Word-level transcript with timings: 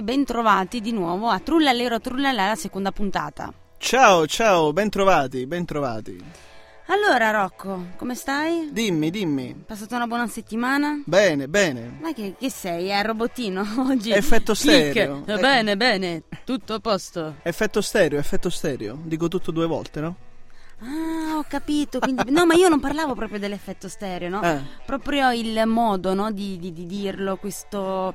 E 0.00 0.02
ben 0.02 0.24
trovati 0.24 0.80
di 0.80 0.92
nuovo 0.92 1.28
a 1.28 1.38
Trullalero 1.40 2.00
Trullala, 2.00 2.46
la 2.46 2.54
seconda 2.54 2.90
puntata. 2.90 3.52
Ciao, 3.76 4.26
ciao, 4.26 4.72
ben 4.72 4.88
trovati, 4.88 5.46
ben 5.46 5.66
trovati. 5.66 6.18
Allora, 6.86 7.30
Rocco, 7.30 7.88
come 7.96 8.14
stai? 8.14 8.70
Dimmi, 8.72 9.10
dimmi. 9.10 9.64
Passato 9.66 9.96
una 9.96 10.06
buona 10.06 10.26
settimana? 10.26 11.02
Bene, 11.04 11.48
bene. 11.48 11.98
Ma 12.00 12.14
che, 12.14 12.34
che 12.38 12.48
sei? 12.48 12.86
È 12.86 13.02
robottino 13.02 13.62
oggi? 13.90 14.10
Effetto 14.10 14.54
stereo. 14.54 15.22
Eh, 15.26 15.36
Bene, 15.38 15.76
bene, 15.76 16.22
tutto 16.46 16.72
a 16.72 16.80
posto. 16.80 17.34
Effetto 17.42 17.82
stereo, 17.82 18.18
effetto 18.18 18.48
stereo. 18.48 18.98
Dico 19.04 19.28
tutto 19.28 19.50
due 19.50 19.66
volte, 19.66 20.00
no? 20.00 20.16
Ah, 20.82 21.36
ho 21.36 21.44
capito. 21.46 21.98
Quindi... 21.98 22.22
No, 22.32 22.46
ma 22.46 22.54
io 22.54 22.70
non 22.70 22.80
parlavo 22.80 23.14
proprio 23.14 23.38
dell'effetto 23.38 23.86
stereo, 23.86 24.30
no? 24.30 24.40
Eh. 24.42 24.60
Proprio 24.86 25.30
il 25.30 25.62
modo, 25.66 26.14
no, 26.14 26.30
di, 26.30 26.58
di- 26.58 26.72
di 26.72 26.86
dirlo, 26.86 27.36
questo... 27.36 28.14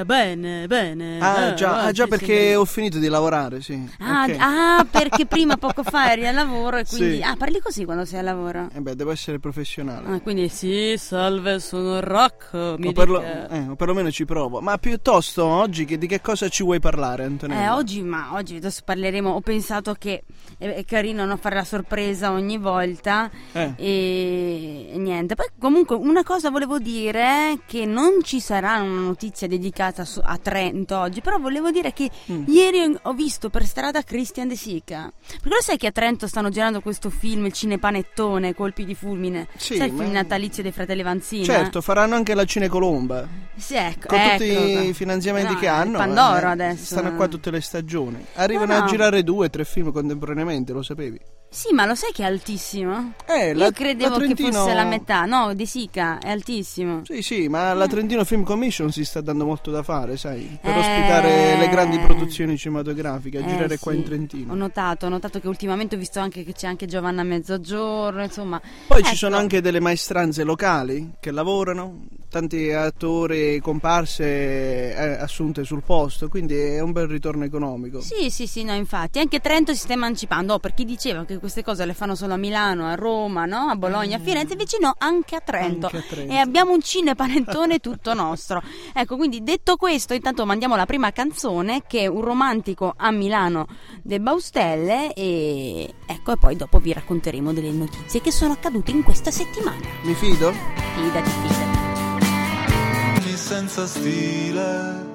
eh, 0.00 0.04
bene, 0.04 0.66
bene. 0.66 1.18
Ah, 1.20 1.46
eh, 1.48 1.54
già, 1.54 1.84
eh, 1.84 1.86
ah, 1.88 1.92
già 1.92 2.06
perché 2.06 2.56
ho 2.56 2.64
finito 2.64 2.98
di 2.98 3.08
lavorare, 3.08 3.60
sì. 3.62 3.88
Ah, 4.00 4.24
Ok. 4.24 4.36
ah, 4.40 4.86
perché 4.90 5.24
prima 5.26 5.56
poco 5.56 5.82
fa 5.84 6.10
eri 6.10 6.26
al 6.26 6.34
lavoro 6.34 6.78
e 6.78 6.84
quindi... 6.84 7.16
Sì. 7.16 7.22
Ah, 7.22 7.36
parli 7.36 7.60
così 7.60 7.84
quando 7.84 8.04
sei 8.04 8.18
al 8.18 8.24
lavoro? 8.24 8.68
Eh 8.74 8.80
beh, 8.80 8.96
devo 8.96 9.12
essere 9.12 9.38
professionale. 9.38 10.08
Ah, 10.16 10.20
quindi 10.20 10.48
sì, 10.48 10.94
salve, 10.98 11.60
sono 11.60 12.00
Rocco, 12.00 12.74
mi 12.78 12.88
o, 12.88 12.92
perlo- 12.92 13.22
eh, 13.22 13.66
o 13.68 13.76
perlomeno 13.76 14.10
ci 14.10 14.24
provo. 14.24 14.60
Ma 14.60 14.76
piuttosto 14.78 15.44
oggi 15.44 15.84
che- 15.84 15.98
di 15.98 16.06
che 16.08 16.20
cosa 16.20 16.48
ci 16.48 16.64
vuoi 16.64 16.80
parlare, 16.80 17.24
Antonello? 17.24 17.60
Eh, 17.60 17.68
oggi, 17.68 18.02
ma 18.02 18.30
oggi 18.32 18.56
adesso 18.56 18.82
parleremo. 18.84 19.30
Ho 19.30 19.40
pensato 19.40 19.94
che 19.96 20.24
è, 20.58 20.66
è 20.66 20.84
carino 20.84 21.24
non 21.24 21.38
fare 21.38 21.54
la 21.54 21.64
sorpresa 21.64 22.32
ogni 22.32 22.58
volta. 22.58 23.30
Eh. 23.52 23.74
E, 23.76 24.88
e 24.92 24.98
niente. 24.98 25.34
Poi, 25.36 25.46
comunque, 25.58 25.94
una 25.96 26.24
cosa 26.24 26.50
volevo 26.50 26.78
dire: 26.78 27.60
che 27.66 27.84
non 27.86 28.22
ci 28.22 28.40
sarà 28.40 28.80
una 28.80 29.00
notizia 29.00 29.46
dedicata 29.46 29.82
su- 30.04 30.20
a 30.22 30.38
Trento 30.38 30.98
oggi. 30.98 31.20
Però 31.20 31.38
volevo 31.38 31.70
dire 31.70 31.92
che 31.92 32.10
Mm. 32.30 32.44
ieri 32.48 32.96
ho- 33.02 33.12
visto 33.12 33.50
per 33.50 33.64
strada 33.66 34.02
Christian 34.02 34.48
De 34.48 34.56
Sica. 34.56 35.12
Perché 35.26 35.48
lo 35.48 35.60
sai 35.60 35.76
che 35.76 35.86
a 35.88 35.92
Trento 35.92 36.26
stanno 36.26 36.48
girando 36.48 36.80
questo 36.80 37.10
film, 37.10 37.46
il 37.46 37.52
cinepanettone, 37.52 38.54
Colpi 38.54 38.84
di 38.84 38.94
fulmine? 38.94 39.48
Sì, 39.56 39.76
sai 39.76 39.88
il 39.88 39.94
film 39.96 40.10
natalizio 40.12 40.62
dei 40.62 40.72
fratelli 40.72 41.02
Vanzina? 41.02 41.44
Certo, 41.44 41.80
faranno 41.80 42.14
anche 42.14 42.34
la 42.34 42.44
Cinecolomba. 42.44 43.26
Sì, 43.56 43.74
ecco, 43.76 44.08
Con 44.08 44.18
tutti 44.18 44.48
ecco. 44.48 44.82
i 44.88 44.92
finanziamenti 44.94 45.52
No, 45.54 45.58
che 45.58 45.68
hanno. 45.68 45.98
Pandoro 45.98 46.46
eh, 46.48 46.50
adesso. 46.50 46.84
Stanno 46.96 47.14
qua 47.14 47.28
tutte 47.28 47.50
le 47.50 47.60
stagioni. 47.60 48.24
Arrivano 48.34 48.72
No, 48.72 48.78
no. 48.80 48.84
a 48.84 48.88
girare 48.88 49.22
due, 49.22 49.48
tre 49.50 49.64
film 49.64 49.92
contemporaneamente, 49.92 50.72
lo 50.72 50.82
sapevi? 50.82 51.20
Sì, 51.54 51.72
ma 51.72 51.86
lo 51.86 51.94
sai 51.94 52.10
che 52.12 52.24
è 52.24 52.26
altissimo? 52.26 53.12
Eh, 53.26 53.54
la- 53.54 53.66
Io 53.66 53.70
credevo 53.70 54.14
la 54.18 54.26
che 54.26 54.34
Trentino- 54.34 54.58
fosse 54.64 54.74
la 54.74 54.82
metà. 54.84 55.24
No, 55.24 55.54
De 55.54 55.66
Sica 55.66 56.18
è 56.18 56.28
altissimo. 56.30 57.02
Sì, 57.04 57.22
sì, 57.22 57.46
ma 57.48 57.72
la 57.74 57.86
Trentino 57.86 58.24
Film 58.24 58.42
Commission 58.42 58.90
si 58.90 59.04
sta 59.04 59.20
dando 59.20 59.44
molto 59.46 59.70
da 59.70 59.84
fare, 59.84 60.16
sai, 60.16 60.58
per 60.60 60.74
Eh. 60.74 60.78
ospitare 60.80 61.56
le 61.56 61.68
grandi 61.68 61.96
produzioni 62.00 62.56
cinematografiche, 62.58 63.38
Eh, 63.38 63.46
girare 63.46 63.78
qua 63.78 63.92
sì. 63.92 63.98
in 63.98 64.04
Trentino. 64.04 64.52
Ho 64.52 64.56
notato, 64.56 65.06
ho 65.06 65.08
notato 65.08 65.38
che 65.38 65.46
ultimamente 65.46 65.94
ho 65.94 65.98
visto 65.98 66.18
anche 66.18 66.42
che 66.42 66.54
c'è 66.54 66.66
anche 66.66 66.86
Giovanna 66.86 67.22
Mezzogiorno, 67.22 68.20
insomma. 68.24 68.60
Poi 68.88 68.98
Ecco. 68.98 69.08
ci 69.10 69.14
sono 69.16 69.36
anche 69.36 69.60
delle 69.60 69.78
maestranze 69.78 70.42
locali 70.42 71.12
che 71.20 71.30
lavorano, 71.30 72.06
tanti 72.28 72.72
attori 72.72 73.60
comparse 73.60 74.24
eh, 74.92 75.16
assunte 75.20 75.62
sul 75.62 75.82
posto, 75.86 76.28
quindi 76.28 76.56
è 76.56 76.80
un 76.80 76.90
bel 76.90 77.06
ritorno 77.06 77.44
economico. 77.44 78.00
Sì, 78.00 78.28
sì, 78.28 78.48
sì, 78.48 78.64
no, 78.64 78.74
infatti. 78.74 79.20
Anche 79.20 79.38
Trento 79.38 79.72
si 79.72 79.78
sta 79.78 79.92
emancipando. 79.92 80.54
Oh, 80.54 80.58
per 80.58 80.74
chi 80.74 80.84
diceva 80.84 81.24
che 81.24 81.38
queste 81.44 81.62
cose 81.62 81.84
le 81.84 81.92
fanno 81.92 82.14
solo 82.14 82.32
a 82.32 82.38
Milano, 82.38 82.86
a 82.86 82.94
Roma, 82.94 83.44
no? 83.44 83.68
A 83.68 83.76
Bologna, 83.76 84.16
a 84.16 84.18
Firenze, 84.18 84.52
invece 84.52 84.78
no, 84.80 84.94
anche 84.96 85.36
a 85.36 85.40
Trento. 85.40 85.90
Mm. 85.92 85.94
Anche 85.94 85.96
a 85.98 86.02
Trento. 86.08 86.32
E 86.32 86.38
abbiamo 86.38 86.72
un 86.72 86.80
cinepanettone 86.80 87.80
tutto 87.80 88.14
nostro. 88.14 88.62
Ecco, 88.94 89.16
quindi 89.16 89.42
detto 89.42 89.76
questo, 89.76 90.14
intanto 90.14 90.46
mandiamo 90.46 90.74
la 90.74 90.86
prima 90.86 91.12
canzone 91.12 91.82
che 91.86 92.00
è 92.00 92.06
un 92.06 92.22
romantico 92.22 92.94
a 92.96 93.10
Milano 93.10 93.66
del 94.02 94.20
Baustelle 94.20 95.12
e 95.12 95.92
ecco, 96.06 96.32
e 96.32 96.38
poi 96.38 96.56
dopo 96.56 96.78
vi 96.78 96.94
racconteremo 96.94 97.52
delle 97.52 97.72
notizie 97.72 98.22
che 98.22 98.32
sono 98.32 98.54
accadute 98.54 98.90
in 98.90 99.02
questa 99.02 99.30
settimana. 99.30 99.86
Mi 100.04 100.14
fido? 100.14 100.50
Fidati, 100.94 101.28
fidati. 101.28 101.82
senza 103.36 103.86
stile. 103.86 105.13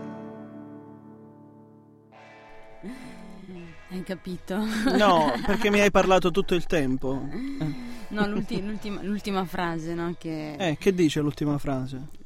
Hai 3.91 4.03
capito? 4.03 4.57
No, 4.97 5.31
perché 5.45 5.71
mi 5.71 5.79
hai 5.79 5.89
parlato 5.91 6.29
tutto 6.31 6.53
il 6.53 6.65
tempo. 6.65 7.19
No, 8.09 8.27
l'ulti- 8.27 8.63
l'ultima, 8.63 9.01
l'ultima 9.01 9.45
frase, 9.45 9.93
no? 9.95 10.15
Che, 10.17 10.53
Eh, 10.55 10.77
che 10.77 10.93
dice 10.93 11.19
l'ultima 11.21 11.57
frase? 11.57 12.17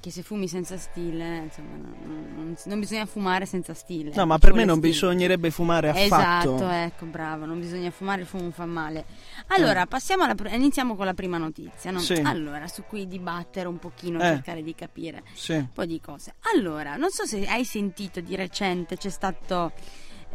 che 0.00 0.10
se 0.10 0.22
fumi 0.22 0.48
senza 0.48 0.76
stile, 0.78 1.42
insomma, 1.44 1.76
non, 1.76 1.94
non- 2.34 2.56
non 2.64 2.80
bisogna 2.80 3.06
fumare 3.06 3.46
senza 3.46 3.72
stile. 3.72 4.10
No, 4.16 4.26
ma 4.26 4.36
per 4.36 4.52
me 4.52 4.64
non 4.64 4.78
stile. 4.78 4.90
bisognerebbe 4.92 5.50
fumare 5.52 5.90
affatto. 5.90 6.56
Esatto, 6.56 6.68
ecco, 6.70 7.04
bravo, 7.06 7.44
non 7.44 7.60
bisogna 7.60 7.92
fumare, 7.92 8.22
il 8.22 8.26
fumo 8.26 8.50
fa 8.50 8.66
male. 8.66 9.04
Allora, 9.48 9.86
passiamo 9.86 10.24
alla 10.24 10.34
pr- 10.34 10.52
iniziamo 10.52 10.96
con 10.96 11.04
la 11.06 11.14
prima 11.14 11.38
notizia, 11.38 11.92
no? 11.92 11.98
Eh. 11.98 12.02
Sì. 12.02 12.14
Allora, 12.14 12.66
su 12.66 12.82
cui 12.82 13.06
dibattere 13.06 13.68
un 13.68 13.78
pochino, 13.78 14.18
Eh. 14.18 14.22
cercare 14.24 14.64
di 14.64 14.74
capire 14.74 15.22
Sì. 15.34 15.52
un 15.52 15.68
po' 15.72 15.84
di 15.86 16.00
cose. 16.00 16.34
Allora, 16.52 16.96
non 16.96 17.10
so 17.10 17.24
se 17.24 17.46
hai 17.46 17.64
sentito 17.64 18.20
di 18.20 18.34
recente, 18.34 18.96
c'è 18.96 19.08
stato 19.10 19.70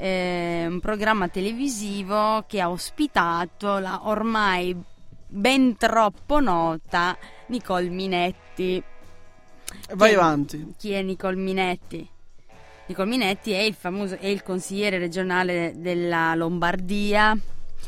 eh, 0.01 0.65
un 0.67 0.79
programma 0.79 1.27
televisivo 1.27 2.43
che 2.47 2.59
ha 2.59 2.71
ospitato 2.71 3.77
la 3.77 4.07
ormai 4.07 4.75
ben 5.27 5.77
troppo 5.77 6.39
nota 6.39 7.15
Nicole 7.47 7.89
Minetti. 7.89 8.81
Vai 9.93 10.09
Chi 10.09 10.15
avanti. 10.15 10.73
Chi 10.75 10.91
è 10.91 11.03
Nicole 11.03 11.35
Minetti? 11.35 12.09
Nicole 12.87 13.09
Minetti 13.09 13.51
è 13.51 13.59
il 13.59 13.75
famoso 13.75 14.17
è 14.17 14.25
il 14.25 14.41
consigliere 14.41 14.97
regionale 14.97 15.73
della 15.75 16.33
Lombardia 16.33 17.37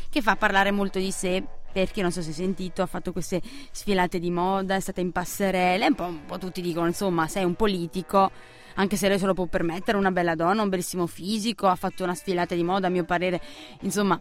che 0.08 0.22
fa 0.22 0.36
parlare 0.36 0.70
molto 0.70 1.00
di 1.00 1.10
sé 1.10 1.42
perché 1.72 2.00
non 2.00 2.12
so 2.12 2.22
se 2.22 2.28
hai 2.28 2.34
sentito, 2.34 2.82
ha 2.82 2.86
fatto 2.86 3.10
queste 3.10 3.42
sfilate 3.72 4.20
di 4.20 4.30
moda, 4.30 4.76
è 4.76 4.80
stata 4.80 5.00
in 5.00 5.10
passerelle, 5.10 5.88
un 5.88 5.94
po', 5.96 6.04
un 6.04 6.24
po' 6.24 6.38
tutti 6.38 6.62
dicono 6.62 6.86
insomma 6.86 7.26
sei 7.26 7.42
un 7.42 7.56
politico, 7.56 8.30
anche 8.74 8.96
se 8.96 9.08
lei 9.08 9.18
se 9.18 9.26
lo 9.26 9.34
può 9.34 9.46
permettere, 9.46 9.96
una 9.96 10.10
bella 10.10 10.34
donna, 10.34 10.62
un 10.62 10.68
bellissimo 10.68 11.06
fisico, 11.06 11.66
ha 11.66 11.76
fatto 11.76 12.04
una 12.04 12.14
sfilata 12.14 12.54
di 12.54 12.62
moda 12.62 12.86
a 12.86 12.90
mio 12.90 13.04
parere, 13.04 13.40
insomma 13.80 14.20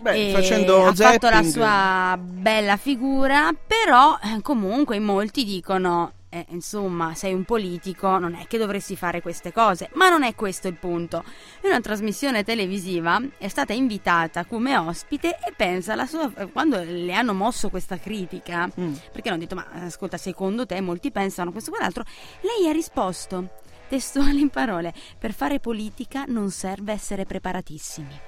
Beh, 0.00 0.28
e 0.28 0.32
facendo 0.32 0.86
ha 0.86 0.94
fatto 0.94 1.28
la 1.28 1.42
zapping- 1.42 1.52
sua 1.52 2.18
bella 2.20 2.76
figura, 2.76 3.52
però 3.66 4.16
eh, 4.22 4.40
comunque 4.42 4.96
in 4.96 5.02
molti 5.02 5.44
dicono, 5.44 6.12
eh, 6.30 6.44
insomma, 6.50 7.14
sei 7.14 7.32
un 7.32 7.44
politico, 7.44 8.18
non 8.18 8.34
è 8.34 8.46
che 8.46 8.58
dovresti 8.58 8.94
fare 8.96 9.22
queste 9.22 9.50
cose, 9.52 9.88
ma 9.94 10.08
non 10.08 10.22
è 10.22 10.34
questo 10.34 10.68
il 10.68 10.74
punto. 10.74 11.24
In 11.62 11.70
una 11.70 11.80
trasmissione 11.80 12.44
televisiva 12.44 13.20
è 13.38 13.48
stata 13.48 13.72
invitata 13.72 14.44
come 14.44 14.76
ospite 14.76 15.38
e 15.38 15.52
pensa 15.56 16.06
sua, 16.06 16.30
eh, 16.36 16.46
quando 16.52 16.80
le 16.82 17.12
hanno 17.14 17.32
mosso 17.34 17.70
questa 17.70 17.98
critica, 17.98 18.70
Mm. 18.78 18.94
perché 19.10 19.30
hanno 19.30 19.38
detto, 19.38 19.54
ma 19.54 19.66
ascolta, 19.84 20.16
secondo 20.16 20.66
te 20.66 20.80
molti 20.80 21.10
pensano 21.10 21.50
questo 21.50 21.70
e 21.70 21.72
quell'altro, 21.72 22.04
lei 22.42 22.68
ha 22.68 22.72
risposto, 22.72 23.48
testuali 23.88 24.40
in 24.40 24.50
parole, 24.50 24.92
per 25.18 25.32
fare 25.32 25.58
politica 25.58 26.24
non 26.26 26.50
serve 26.50 26.92
essere 26.92 27.24
preparatissimi. 27.24 28.20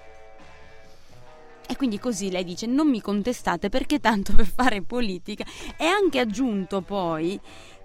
E 1.69 1.77
quindi 1.77 2.01
così 2.01 2.31
lei 2.31 2.43
dice 2.43 2.67
non 2.67 2.89
mi 2.89 3.01
contestate 3.01 3.69
perché 3.69 4.01
tanto 4.01 4.35
per 4.35 4.47
fare 4.47 4.83
politica. 4.83 5.45
E 5.77 5.87
anche 5.87 6.19
aggiunto 6.19 6.81
poi 6.81 7.41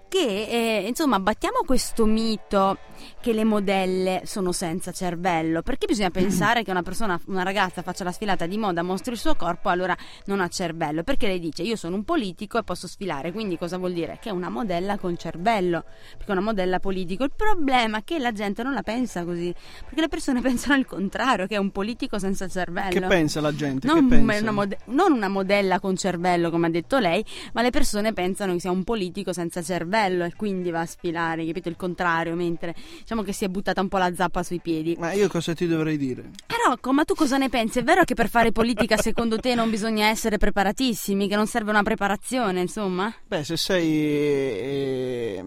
che 0.08 0.46
eh, 0.48 0.84
insomma 0.86 1.18
battiamo 1.18 1.58
questo 1.66 2.04
mito 2.06 2.78
che 3.20 3.32
le 3.32 3.44
modelle 3.44 4.22
sono 4.24 4.52
senza 4.52 4.92
cervello 4.92 5.62
perché 5.62 5.86
bisogna 5.86 6.10
pensare 6.10 6.62
che 6.62 6.70
una 6.70 6.82
persona 6.82 7.20
una 7.26 7.42
ragazza 7.42 7.82
faccia 7.82 8.04
la 8.04 8.12
sfilata 8.12 8.46
di 8.46 8.56
moda 8.56 8.82
mostri 8.82 9.12
il 9.12 9.18
suo 9.18 9.34
corpo 9.34 9.68
allora 9.68 9.96
non 10.26 10.40
ha 10.40 10.48
cervello 10.48 11.02
perché 11.02 11.26
lei 11.26 11.38
dice 11.38 11.62
io 11.62 11.76
sono 11.76 11.96
un 11.96 12.04
politico 12.04 12.58
e 12.58 12.62
posso 12.62 12.86
sfilare 12.86 13.32
quindi 13.32 13.58
cosa 13.58 13.76
vuol 13.78 13.92
dire? 13.92 14.18
Che 14.20 14.28
è 14.28 14.32
una 14.32 14.48
modella 14.48 14.96
con 14.96 15.16
cervello 15.16 15.84
perché 16.16 16.28
è 16.28 16.32
una 16.32 16.40
modella 16.40 16.78
politico 16.78 17.24
il 17.24 17.32
problema 17.34 17.98
è 17.98 18.04
che 18.04 18.18
la 18.18 18.32
gente 18.32 18.62
non 18.62 18.72
la 18.72 18.82
pensa 18.82 19.24
così 19.24 19.52
perché 19.84 20.00
le 20.00 20.08
persone 20.08 20.40
pensano 20.42 20.78
il 20.78 20.86
contrario 20.86 21.46
che 21.46 21.56
è 21.56 21.58
un 21.58 21.70
politico 21.70 22.18
senza 22.18 22.48
cervello. 22.48 23.00
Che 23.00 23.06
pensa 23.06 23.40
la 23.40 23.54
gente? 23.54 23.86
non 23.86 24.06
una, 24.10 24.50
mode- 24.52 24.78
non 24.86 25.12
una 25.12 25.28
modella 25.28 25.80
con 25.80 25.96
cervello, 25.96 26.50
come 26.50 26.68
ha 26.68 26.70
detto 26.70 26.98
lei, 26.98 27.24
ma 27.52 27.62
le 27.62 27.70
persone 27.70 28.12
pensano 28.12 28.52
che 28.52 28.60
sia 28.60 28.70
un 28.70 28.84
politico 28.84 29.32
senza 29.32 29.62
cervello 29.62 29.95
e 30.04 30.34
quindi 30.36 30.70
va 30.70 30.80
a 30.80 30.86
sfilare, 30.86 31.46
capito? 31.46 31.68
Il 31.68 31.76
contrario, 31.76 32.34
mentre 32.34 32.74
diciamo 33.00 33.22
che 33.22 33.32
si 33.32 33.44
è 33.44 33.48
buttata 33.48 33.80
un 33.80 33.88
po' 33.88 33.98
la 33.98 34.14
zappa 34.14 34.42
sui 34.42 34.60
piedi. 34.60 34.96
Ma 34.98 35.12
io 35.12 35.28
cosa 35.28 35.54
ti 35.54 35.66
dovrei 35.66 35.96
dire? 35.96 36.30
Eh, 36.46 36.68
Rocco, 36.68 36.92
ma 36.92 37.04
tu 37.04 37.14
cosa 37.14 37.36
ne 37.38 37.48
pensi? 37.48 37.78
È 37.78 37.82
vero 37.82 38.04
che 38.04 38.14
per 38.14 38.28
fare 38.28 38.52
politica 38.52 38.96
secondo 38.96 39.38
te 39.38 39.54
non 39.54 39.70
bisogna 39.70 40.06
essere 40.06 40.36
preparatissimi, 40.38 41.28
che 41.28 41.36
non 41.36 41.46
serve 41.46 41.70
una 41.70 41.82
preparazione, 41.82 42.60
insomma? 42.60 43.12
Beh, 43.26 43.44
se 43.44 43.56
sei 43.56 43.88
eh, 43.90 45.44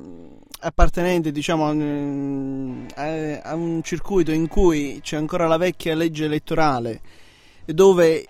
appartenente, 0.62 1.32
diciamo, 1.32 1.66
a- 2.96 3.42
a 3.42 3.56
un 3.56 3.82
circuito 3.84 4.32
in 4.32 4.48
cui 4.48 5.00
c'è 5.02 5.18
ancora 5.18 5.48
la 5.48 5.58
vecchia 5.58 5.96
legge 5.96 6.26
elettorale, 6.26 7.02
dove 7.66 8.26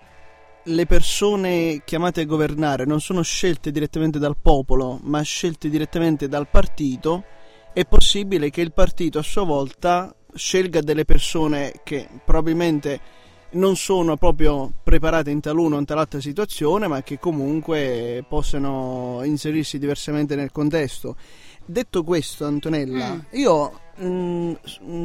le 0.64 0.86
persone 0.86 1.82
chiamate 1.84 2.22
a 2.22 2.26
governare 2.26 2.84
non 2.84 3.00
sono 3.00 3.22
scelte 3.22 3.70
direttamente 3.70 4.18
dal 4.18 4.36
popolo, 4.36 4.98
ma 5.02 5.22
scelte 5.22 5.68
direttamente 5.68 6.28
dal 6.28 6.48
partito, 6.48 7.24
è 7.72 7.84
possibile 7.84 8.50
che 8.50 8.60
il 8.60 8.72
partito 8.72 9.18
a 9.18 9.22
sua 9.22 9.44
volta 9.44 10.14
scelga 10.34 10.80
delle 10.80 11.04
persone 11.04 11.80
che 11.82 12.08
probabilmente 12.24 13.18
non 13.52 13.76
sono 13.76 14.16
proprio 14.16 14.72
preparate 14.82 15.30
in 15.30 15.40
taluna 15.40 15.76
o 15.76 15.78
in 15.78 15.84
tal'altra 15.84 16.20
situazione, 16.20 16.86
ma 16.86 17.02
che 17.02 17.18
comunque 17.18 18.24
possano 18.28 19.20
inserirsi 19.24 19.78
diversamente 19.78 20.36
nel 20.36 20.52
contesto. 20.52 21.16
Detto 21.64 22.04
questo, 22.04 22.44
Antonella, 22.44 23.14
mm. 23.14 23.18
io 23.32 23.80
mh, 24.00 24.06
mm, 24.06 24.52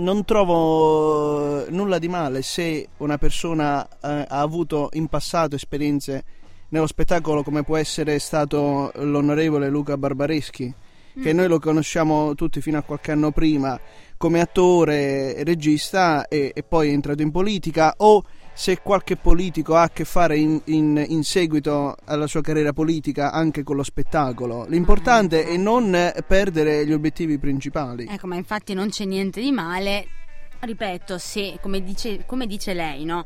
non 0.04 0.24
trovo 0.24 1.70
nulla 1.70 2.00
di 2.00 2.08
male 2.08 2.42
se 2.42 2.88
una 2.98 3.18
persona 3.18 3.86
eh, 3.86 4.26
ha 4.28 4.40
avuto 4.40 4.90
in 4.94 5.08
passato 5.08 5.56
esperienze 5.56 6.24
nello 6.70 6.88
spettacolo 6.88 7.44
come 7.44 7.64
può 7.64 7.78
essere 7.78 8.20
stato 8.20 8.92
l'onorevole 8.96 9.70
Luca 9.70 9.98
Barbareschi, 9.98 10.74
mm. 11.20 11.22
che 11.22 11.34
noi 11.34 11.48
lo 11.48 11.60
conosciamo 11.60 12.34
tutti 12.36 12.62
fino 12.62 12.78
a 12.78 12.82
qualche 12.82 13.12
anno 13.12 13.32
prima 13.32 13.80
come 14.18 14.40
attore 14.40 15.44
regista 15.44 16.28
e, 16.28 16.52
e 16.56 16.64
poi 16.64 16.90
è 16.90 16.94
entrato 16.94 17.22
in 17.22 17.32
politica 17.32 17.94
o 17.98 18.24
se 18.56 18.80
qualche 18.82 19.18
politico 19.18 19.76
ha 19.76 19.84
a 19.84 19.90
che 19.90 20.06
fare 20.06 20.38
in, 20.38 20.62
in, 20.66 21.04
in, 21.10 21.24
seguito 21.24 21.94
alla 22.06 22.26
sua 22.26 22.40
carriera 22.40 22.72
politica 22.72 23.34
anche 23.34 23.64
con 23.64 23.76
lo 23.76 23.84
spettacolo. 23.84 24.66
L'importante 24.70 25.46
è 25.46 25.58
non 25.58 26.14
perdere 26.26 26.88
gli 26.88 26.94
obiettivi 26.94 27.38
principali. 27.38 28.08
Ecco, 28.10 28.28
ma 28.28 28.36
infatti 28.36 28.74
non 28.74 28.90
c'è 28.90 29.04
niente 29.04 29.42
di 29.42 29.52
male. 29.52 30.08
Ripeto, 30.58 31.18
se, 31.18 31.60
come 31.62 31.84
dice, 31.84 32.24
come 32.26 32.48
dice 32.48 32.74
lei, 32.74 33.04
no? 33.04 33.26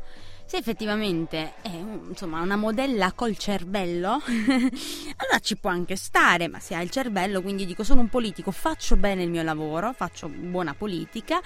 se 0.50 0.56
effettivamente 0.56 1.52
è 1.62 1.70
insomma, 2.08 2.40
una 2.40 2.56
modella 2.56 3.12
col 3.12 3.36
cervello, 3.36 4.18
allora 4.18 5.38
ci 5.40 5.56
può 5.56 5.70
anche 5.70 5.94
stare, 5.94 6.48
ma 6.48 6.58
se 6.58 6.74
ha 6.74 6.82
il 6.82 6.90
cervello, 6.90 7.40
quindi 7.40 7.64
dico 7.64 7.84
sono 7.84 8.00
un 8.00 8.08
politico, 8.08 8.50
faccio 8.50 8.96
bene 8.96 9.22
il 9.22 9.30
mio 9.30 9.44
lavoro, 9.44 9.92
faccio 9.92 10.28
buona 10.28 10.74
politica 10.74 11.40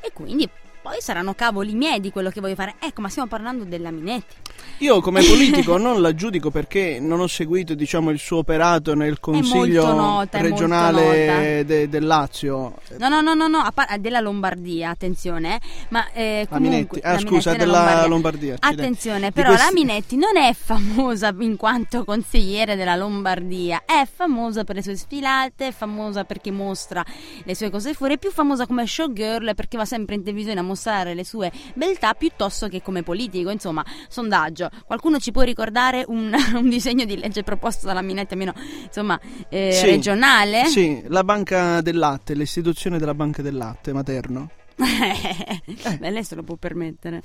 e 0.00 0.12
quindi 0.12 0.48
poi 0.84 1.00
saranno 1.00 1.32
cavoli 1.32 1.72
miei 1.72 1.98
di 1.98 2.10
quello 2.10 2.28
che 2.28 2.42
voglio 2.42 2.56
fare. 2.56 2.74
Ecco, 2.78 3.00
ma 3.00 3.08
stiamo 3.08 3.26
parlando 3.26 3.64
della 3.64 3.90
Minetti. 3.90 4.36
Io 4.78 5.00
come 5.00 5.22
politico 5.26 5.78
non 5.78 6.02
la 6.02 6.14
giudico 6.14 6.50
perché 6.50 6.98
non 7.00 7.20
ho 7.20 7.26
seguito 7.26 7.72
diciamo, 7.72 8.10
il 8.10 8.18
suo 8.18 8.38
operato 8.38 8.94
nel 8.94 9.18
Consiglio 9.18 9.90
nota, 9.94 10.42
regionale 10.42 11.64
de, 11.64 11.88
del 11.88 12.04
Lazio. 12.04 12.74
No, 12.98 13.08
no, 13.08 13.22
no, 13.22 13.32
no, 13.32 13.48
no 13.48 13.66
par- 13.72 13.98
della 13.98 14.20
Lombardia, 14.20 14.90
attenzione. 14.90 15.58
Ma 15.88 16.06
eh, 16.12 16.46
comunque, 16.50 17.00
ah, 17.00 17.18
scusa, 17.18 17.52
Minetti 17.52 17.64
della 17.64 17.78
Lombardia. 17.78 18.08
Lombardia 18.08 18.56
attenzione, 18.60 19.32
però 19.32 19.48
questi... 19.48 19.64
la 19.64 19.72
Minetti 19.72 20.16
non 20.16 20.36
è 20.36 20.52
famosa 20.52 21.34
in 21.38 21.56
quanto 21.56 22.04
consigliere 22.04 22.76
della 22.76 22.94
Lombardia, 22.94 23.84
è 23.86 24.06
famosa 24.12 24.64
per 24.64 24.74
le 24.74 24.82
sue 24.82 24.96
sfilate, 24.96 25.68
è 25.68 25.72
famosa 25.72 26.24
perché 26.24 26.50
mostra 26.50 27.02
le 27.42 27.54
sue 27.54 27.70
cose 27.70 27.94
fuori, 27.94 28.16
è 28.16 28.18
più 28.18 28.30
famosa 28.30 28.66
come 28.66 28.86
showgirl 28.86 29.54
perché 29.54 29.78
va 29.78 29.86
sempre 29.86 30.16
in 30.16 30.22
televisione 30.22 30.60
a 30.60 30.62
mostrare 30.62 30.72
mostrare 30.74 31.14
le 31.14 31.24
sue 31.24 31.50
beltà 31.74 32.12
piuttosto 32.14 32.68
che 32.68 32.82
come 32.82 33.02
politico. 33.02 33.50
Insomma, 33.50 33.84
sondaggio. 34.08 34.68
Qualcuno 34.86 35.18
ci 35.18 35.30
può 35.30 35.42
ricordare 35.42 36.04
un, 36.06 36.34
un 36.54 36.68
disegno 36.68 37.04
di 37.04 37.16
legge 37.16 37.42
proposto 37.42 37.86
dalla 37.86 38.02
Minetti, 38.02 38.34
almeno 38.34 38.52
insomma, 38.84 39.18
eh, 39.48 39.72
sì, 39.72 39.86
regionale? 39.86 40.66
Sì, 40.66 41.02
la 41.08 41.24
banca 41.24 41.80
del 41.80 41.96
latte, 41.96 42.34
l'istituzione 42.34 42.98
della 42.98 43.14
banca 43.14 43.40
del 43.40 43.56
latte 43.56 43.92
materno. 43.92 44.50
Eh. 44.76 45.98
Beh, 45.98 46.10
lei 46.10 46.24
se 46.24 46.34
lo 46.34 46.42
può 46.42 46.56
permettere. 46.56 47.22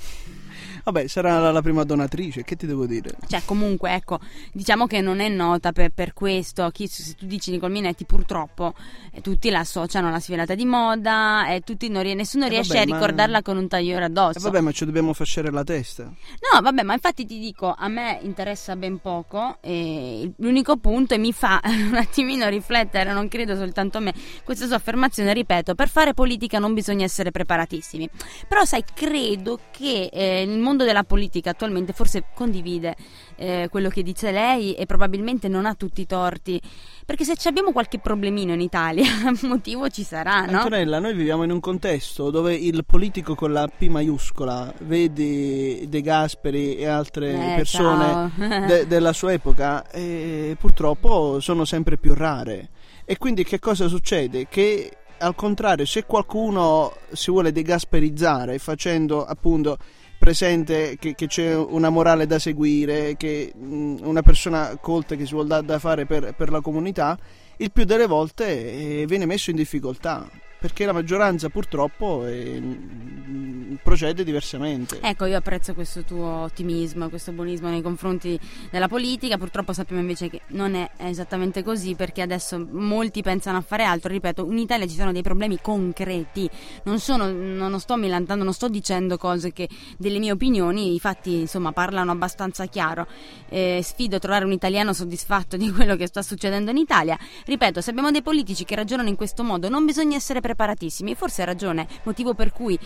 Vabbè, 0.84 1.08
sarà 1.08 1.52
la 1.52 1.62
prima 1.62 1.84
donatrice, 1.84 2.44
che 2.44 2.56
ti 2.56 2.66
devo 2.66 2.86
dire? 2.86 3.16
Cioè, 3.28 3.42
comunque, 3.46 3.94
ecco, 3.94 4.20
diciamo 4.52 4.88
che 4.88 5.02
non 5.02 5.20
è 5.20 5.30
nota 5.30 5.72
per, 5.72 5.92
per 5.92 6.14
questo. 6.14 6.70
Chi, 6.72 6.88
se 6.88 7.16
tu 7.16 7.26
dici 7.26 7.52
Nicole 7.52 7.72
Minetti, 7.72 8.06
purtroppo 8.06 8.74
eh, 9.12 9.22
tutti 9.22 9.50
la 9.50 9.60
associano 9.60 10.08
alla 10.08 10.20
sfilata 10.20 10.56
di 10.56 10.66
moda 10.66 11.48
e 11.50 11.62
non, 11.90 12.06
nessuno 12.06 12.46
eh, 12.46 12.50
riesce 12.50 12.74
vabbè, 12.74 12.92
a 12.92 12.94
ricordarla 12.96 13.38
ma... 13.38 13.42
con 13.42 13.58
un 13.58 13.68
tagliore 13.68 14.06
addosso. 14.06 14.40
Eh, 14.40 14.42
vabbè, 14.42 14.62
ma 14.62 14.72
ci 14.72 14.86
dobbiamo 14.86 15.14
fasciare 15.14 15.52
la 15.52 15.64
testa. 15.64 16.04
No, 16.04 16.62
vabbè, 16.62 16.84
ma 16.84 16.94
infatti 16.94 17.26
ti 17.26 17.40
dico, 17.40 17.74
a 17.78 17.88
me 17.88 18.20
interessa 18.22 18.76
ben 18.76 19.00
poco 19.00 19.58
e 19.62 20.32
l'unico 20.38 20.78
punto 20.78 21.14
e 21.14 21.18
mi 21.18 21.34
fa 21.34 21.62
un 21.66 21.96
attimino 21.96 22.48
riflettere, 22.48 23.14
non 23.14 23.28
credo 23.28 23.56
soltanto 23.56 23.98
a 23.98 24.02
me, 24.02 24.14
questa 24.44 24.66
sua 24.66 24.76
affermazione, 24.76 25.34
ripeto, 25.34 25.76
per 25.76 25.90
fare 25.90 26.14
politica 26.14 26.60
non 26.60 26.74
bisogna 26.74 27.06
essere 27.06 27.32
preparatissimi. 27.40 28.10
Però 28.48 28.66
sai, 28.66 28.84
credo 28.94 29.60
che 29.72 30.10
eh, 30.12 30.42
il 30.42 30.60
mondo 30.60 30.84
della 30.84 31.04
politica 31.04 31.52
attualmente 31.52 31.94
forse 31.94 32.26
condivide 32.34 32.96
eh, 33.38 33.68
quello 33.72 33.88
che 33.88 34.04
dice 34.04 34.32
lei 34.32 34.74
e 34.74 34.86
probabilmente 34.86 35.48
non 35.48 35.66
ha 35.66 35.74
tutti 35.76 36.02
i 36.02 36.06
torti. 36.06 36.60
Perché 37.06 37.24
se 37.24 37.48
abbiamo 37.48 37.72
qualche 37.72 38.00
problemino 38.00 38.54
in 38.54 38.62
Italia, 38.62 39.06
motivo 39.44 39.90
ci 39.90 40.04
sarà, 40.04 40.46
no? 40.46 40.58
Antonella, 40.58 41.00
noi 41.00 41.16
viviamo 41.16 41.44
in 41.44 41.52
un 41.52 41.60
contesto 41.60 42.30
dove 42.30 42.54
il 42.54 42.84
politico 42.86 43.36
con 43.36 43.54
la 43.54 43.68
P 43.68 43.88
maiuscola, 43.88 44.72
vedi 44.82 45.86
De 45.88 46.02
Gasperi 46.02 46.76
e 46.76 46.86
altre 46.86 47.32
eh, 47.32 47.56
persone 47.56 48.32
de- 48.68 48.86
della 48.88 49.14
sua 49.14 49.34
epoca, 49.34 49.90
eh, 49.90 50.56
purtroppo 50.60 51.40
sono 51.40 51.66
sempre 51.66 51.98
più 51.98 52.14
rare. 52.14 52.70
E 53.06 53.18
quindi 53.18 53.44
che 53.44 53.58
cosa 53.58 53.88
succede? 53.88 54.48
Che 54.48 54.99
al 55.20 55.36
contrario, 55.36 55.86
se 55.86 56.06
qualcuno 56.06 56.96
si 57.12 57.32
vuole 57.32 57.52
degasperizzare 57.52 58.58
facendo 58.58 59.26
appunto 59.26 59.78
presente 60.18 60.98
che, 61.00 61.16
che, 61.16 61.28
c'è 61.28 61.56
una 61.56 61.90
morale 61.90 62.28
da 62.28 62.40
seguire, 62.40 63.16
che 63.16 63.54
mh, 63.56 63.98
una 64.02 64.22
persona 64.22 64.78
colta 64.82 65.16
che 65.16 65.26
si 65.26 65.34
vuole 65.34 65.48
dare 65.48 65.66
da 65.66 65.80
fare 65.80 66.06
per, 66.06 66.34
per 66.36 66.52
la 66.52 66.62
comunità, 66.62 67.18
il 67.58 67.72
più 67.72 67.86
delle 67.86 68.06
volte 68.06 69.02
eh, 69.02 69.06
viene 69.08 69.26
messo 69.26 69.50
in 69.50 69.56
difficoltà. 69.56 70.30
Perché 70.60 70.86
la 70.86 70.92
maggioranza 70.92 71.48
purtroppo 71.48 72.26
mm, 72.26 73.49
procede 73.82 74.24
diversamente. 74.24 75.00
Ecco, 75.02 75.26
io 75.26 75.38
apprezzo 75.38 75.74
questo 75.74 76.04
tuo 76.04 76.28
ottimismo, 76.44 77.10
questo 77.10 77.32
buonismo 77.32 77.70
nei 77.70 77.82
confronti 77.82 78.40
della 78.72 78.88
politica, 78.88 79.38
purtroppo 79.38 79.74
sappiamo 79.74 80.02
invece 80.02 80.30
che 80.30 80.42
non 80.48 80.76
è 80.76 80.90
esattamente 80.98 81.64
così 81.64 81.96
perché 81.96 82.22
adesso 82.22 82.66
molti 82.72 83.22
pensano 83.22 83.58
a 83.58 83.62
fare 83.62 83.84
altro, 83.84 84.12
ripeto, 84.12 84.46
in 84.50 84.58
Italia 84.58 84.88
ci 84.88 84.96
sono 84.96 85.12
dei 85.12 85.22
problemi 85.22 85.60
concreti, 85.62 86.50
non, 86.84 87.00
sono, 87.00 87.30
non 87.32 87.80
sto 87.80 87.96
milantando, 87.96 88.44
non 88.44 88.54
sto 88.54 88.68
dicendo 88.68 89.18
cose 89.18 89.52
che 89.52 89.68
delle 89.98 90.20
mie 90.20 90.32
opinioni, 90.32 90.94
i 90.94 91.00
fatti 91.00 91.40
insomma 91.40 91.72
parlano 91.72 92.12
abbastanza 92.12 92.66
chiaro, 92.66 93.08
eh, 93.50 93.82
sfido 93.84 94.18
a 94.18 94.20
trovare 94.20 94.46
un 94.46 94.52
italiano 94.52 94.94
soddisfatto 94.94 95.58
di 95.58 95.72
quello 95.72 95.96
che 95.96 96.08
sta 96.08 96.22
succedendo 96.22 96.72
in 96.72 96.78
Italia, 96.78 97.18
ripeto, 97.46 97.82
se 97.82 97.90
abbiamo 97.90 98.12
dei 98.12 98.22
politici 98.22 98.66
che 98.66 98.76
ragionano 98.76 99.10
in 99.10 99.16
questo 99.16 99.44
modo 99.44 99.70
non 99.70 99.86
bisogna 99.86 100.16
essere 100.16 100.42
preparatissimi. 100.42 101.16
Forse 101.16 101.42
ha 101.42 101.46
ragione, 101.46 101.88
motivo 102.04 102.34
per 102.34 102.52
cui, 102.52 102.78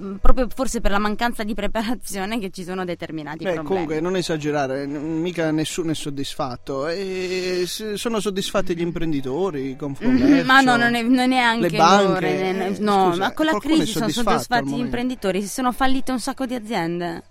mm, 0.00 0.16
proprio 0.34 0.48
forse 0.54 0.80
per 0.80 0.90
la 0.90 0.98
mancanza 0.98 1.44
di 1.44 1.54
preparazione, 1.54 2.38
che 2.38 2.50
ci 2.50 2.64
sono 2.64 2.84
determinati 2.84 3.44
Beh, 3.44 3.54
problemi. 3.54 3.68
Comunque, 3.68 4.00
non 4.00 4.16
esagerare, 4.16 4.86
mica 4.86 5.50
nessuno 5.50 5.92
è 5.92 5.94
soddisfatto. 5.94 6.88
E 6.88 7.64
sono 7.66 8.20
soddisfatti 8.20 8.76
gli 8.76 8.80
imprenditori, 8.82 9.70
i 9.70 9.76
confronti. 9.76 10.22
Mm, 10.22 10.40
ma 10.44 10.60
no, 10.60 10.76
non 10.76 10.94
è, 10.94 11.02
non 11.02 11.32
è 11.32 11.38
anche 11.38 11.70
le 11.70 11.76
banche. 11.76 12.52
Loro, 12.52 12.74
no, 12.80 13.10
Scusa, 13.10 13.24
ma 13.24 13.32
con 13.32 13.46
la 13.46 13.58
crisi 13.58 13.86
sono 13.86 14.08
soddisfatti 14.08 14.74
gli 14.74 14.78
imprenditori, 14.78 15.40
si 15.40 15.48
sono 15.48 15.72
fallite 15.72 16.10
un 16.10 16.20
sacco 16.20 16.44
di 16.44 16.54
aziende. 16.54 17.22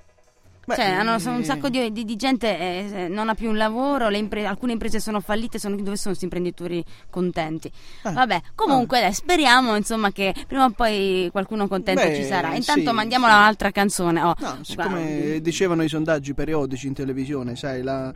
Beh, 0.66 0.76
cioè, 0.76 0.86
hanno, 0.86 1.16
un 1.16 1.42
eh, 1.42 1.44
sacco 1.44 1.68
di, 1.68 1.92
di, 1.92 2.06
di 2.06 2.16
gente 2.16 2.58
eh, 2.58 3.08
non 3.10 3.28
ha 3.28 3.34
più 3.34 3.50
un 3.50 3.58
lavoro, 3.58 4.10
impre- 4.10 4.46
alcune 4.46 4.72
imprese 4.72 5.00
sono 5.00 5.20
fallite, 5.20 5.60
sono, 5.60 5.76
dove 5.76 5.98
sono 5.98 6.16
questi 6.16 6.24
imprenditori 6.24 6.84
contenti? 7.10 7.70
Eh, 8.04 8.12
Vabbè, 8.12 8.42
comunque 8.56 9.02
dai, 9.02 9.14
speriamo 9.14 9.76
insomma 9.76 10.12
che 10.12 10.34
prima 10.48 10.66
o 10.66 10.70
poi 10.70 11.28
qualcuno 11.32 11.68
contento 11.68 12.02
Beh, 12.02 12.16
ci 12.16 12.24
sarà. 12.24 12.56
Intanto 12.56 12.90
sì, 12.90 12.96
mandiamo 12.96 13.26
sì. 13.26 13.32
un'altra 13.32 13.72
canzone. 13.72 14.22
Oh, 14.22 14.36
no, 14.40 14.60
siccome 14.62 15.18
guarda. 15.18 15.40
dicevano 15.40 15.84
i 15.84 15.90
sondaggi 15.90 16.34
periodici 16.34 16.88
in 16.88 16.94
televisione, 16.94 17.56
sai, 17.58 17.82
la 17.82 18.14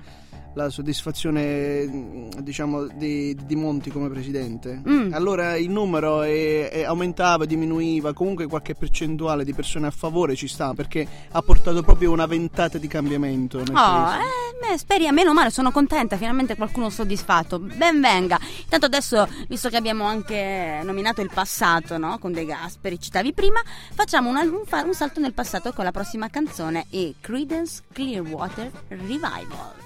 la 0.58 0.70
soddisfazione 0.72 2.28
diciamo 2.40 2.88
di, 2.88 3.38
di 3.46 3.56
Monti 3.56 3.92
come 3.92 4.10
presidente 4.10 4.82
mm. 4.86 5.14
allora 5.14 5.56
il 5.56 5.70
numero 5.70 6.24
è, 6.24 6.70
è 6.70 6.84
aumentava 6.84 7.46
diminuiva 7.46 8.12
comunque 8.14 8.48
qualche 8.48 8.74
percentuale 8.74 9.46
di 9.46 9.54
persone 9.54 9.86
a 9.86 9.92
favore 9.92 10.36
ci 10.36 10.48
sta 10.48 10.74
perché 10.74 11.08
ha 11.32 11.42
portato 11.44 11.84
proprio 11.84 12.12
una 12.12 12.26
ventata 12.26 12.80
di 12.80 12.88
cambiamento 12.88 13.60
nel 13.60 13.76
oh, 13.76 14.74
eh, 14.74 14.78
speri 14.78 15.10
meno 15.12 15.32
male 15.34 15.52
sono 15.52 15.72
contenta 15.72 16.18
finalmente 16.18 16.56
qualcuno 16.56 16.90
soddisfatto 16.90 17.60
ben 17.60 18.02
venga 18.02 18.40
intanto 18.64 18.88
adesso 18.88 19.28
visto 19.48 19.70
che 19.70 19.78
abbiamo 19.78 20.06
anche 20.06 20.80
nominato 20.84 21.22
il 21.22 21.30
passato 21.32 22.00
no? 22.00 22.18
con 22.18 22.32
De 22.32 22.46
Gasperi 22.46 23.00
citavi 23.00 23.32
prima 23.32 23.62
facciamo 23.94 24.30
una, 24.30 24.42
un, 24.42 24.64
un 24.68 24.94
salto 24.94 25.20
nel 25.20 25.34
passato 25.34 25.72
con 25.72 25.86
la 25.86 25.92
prossima 25.92 26.30
canzone 26.30 26.88
e 26.90 27.14
Credence 27.22 27.84
Clearwater 27.94 28.72
Revival 28.88 29.86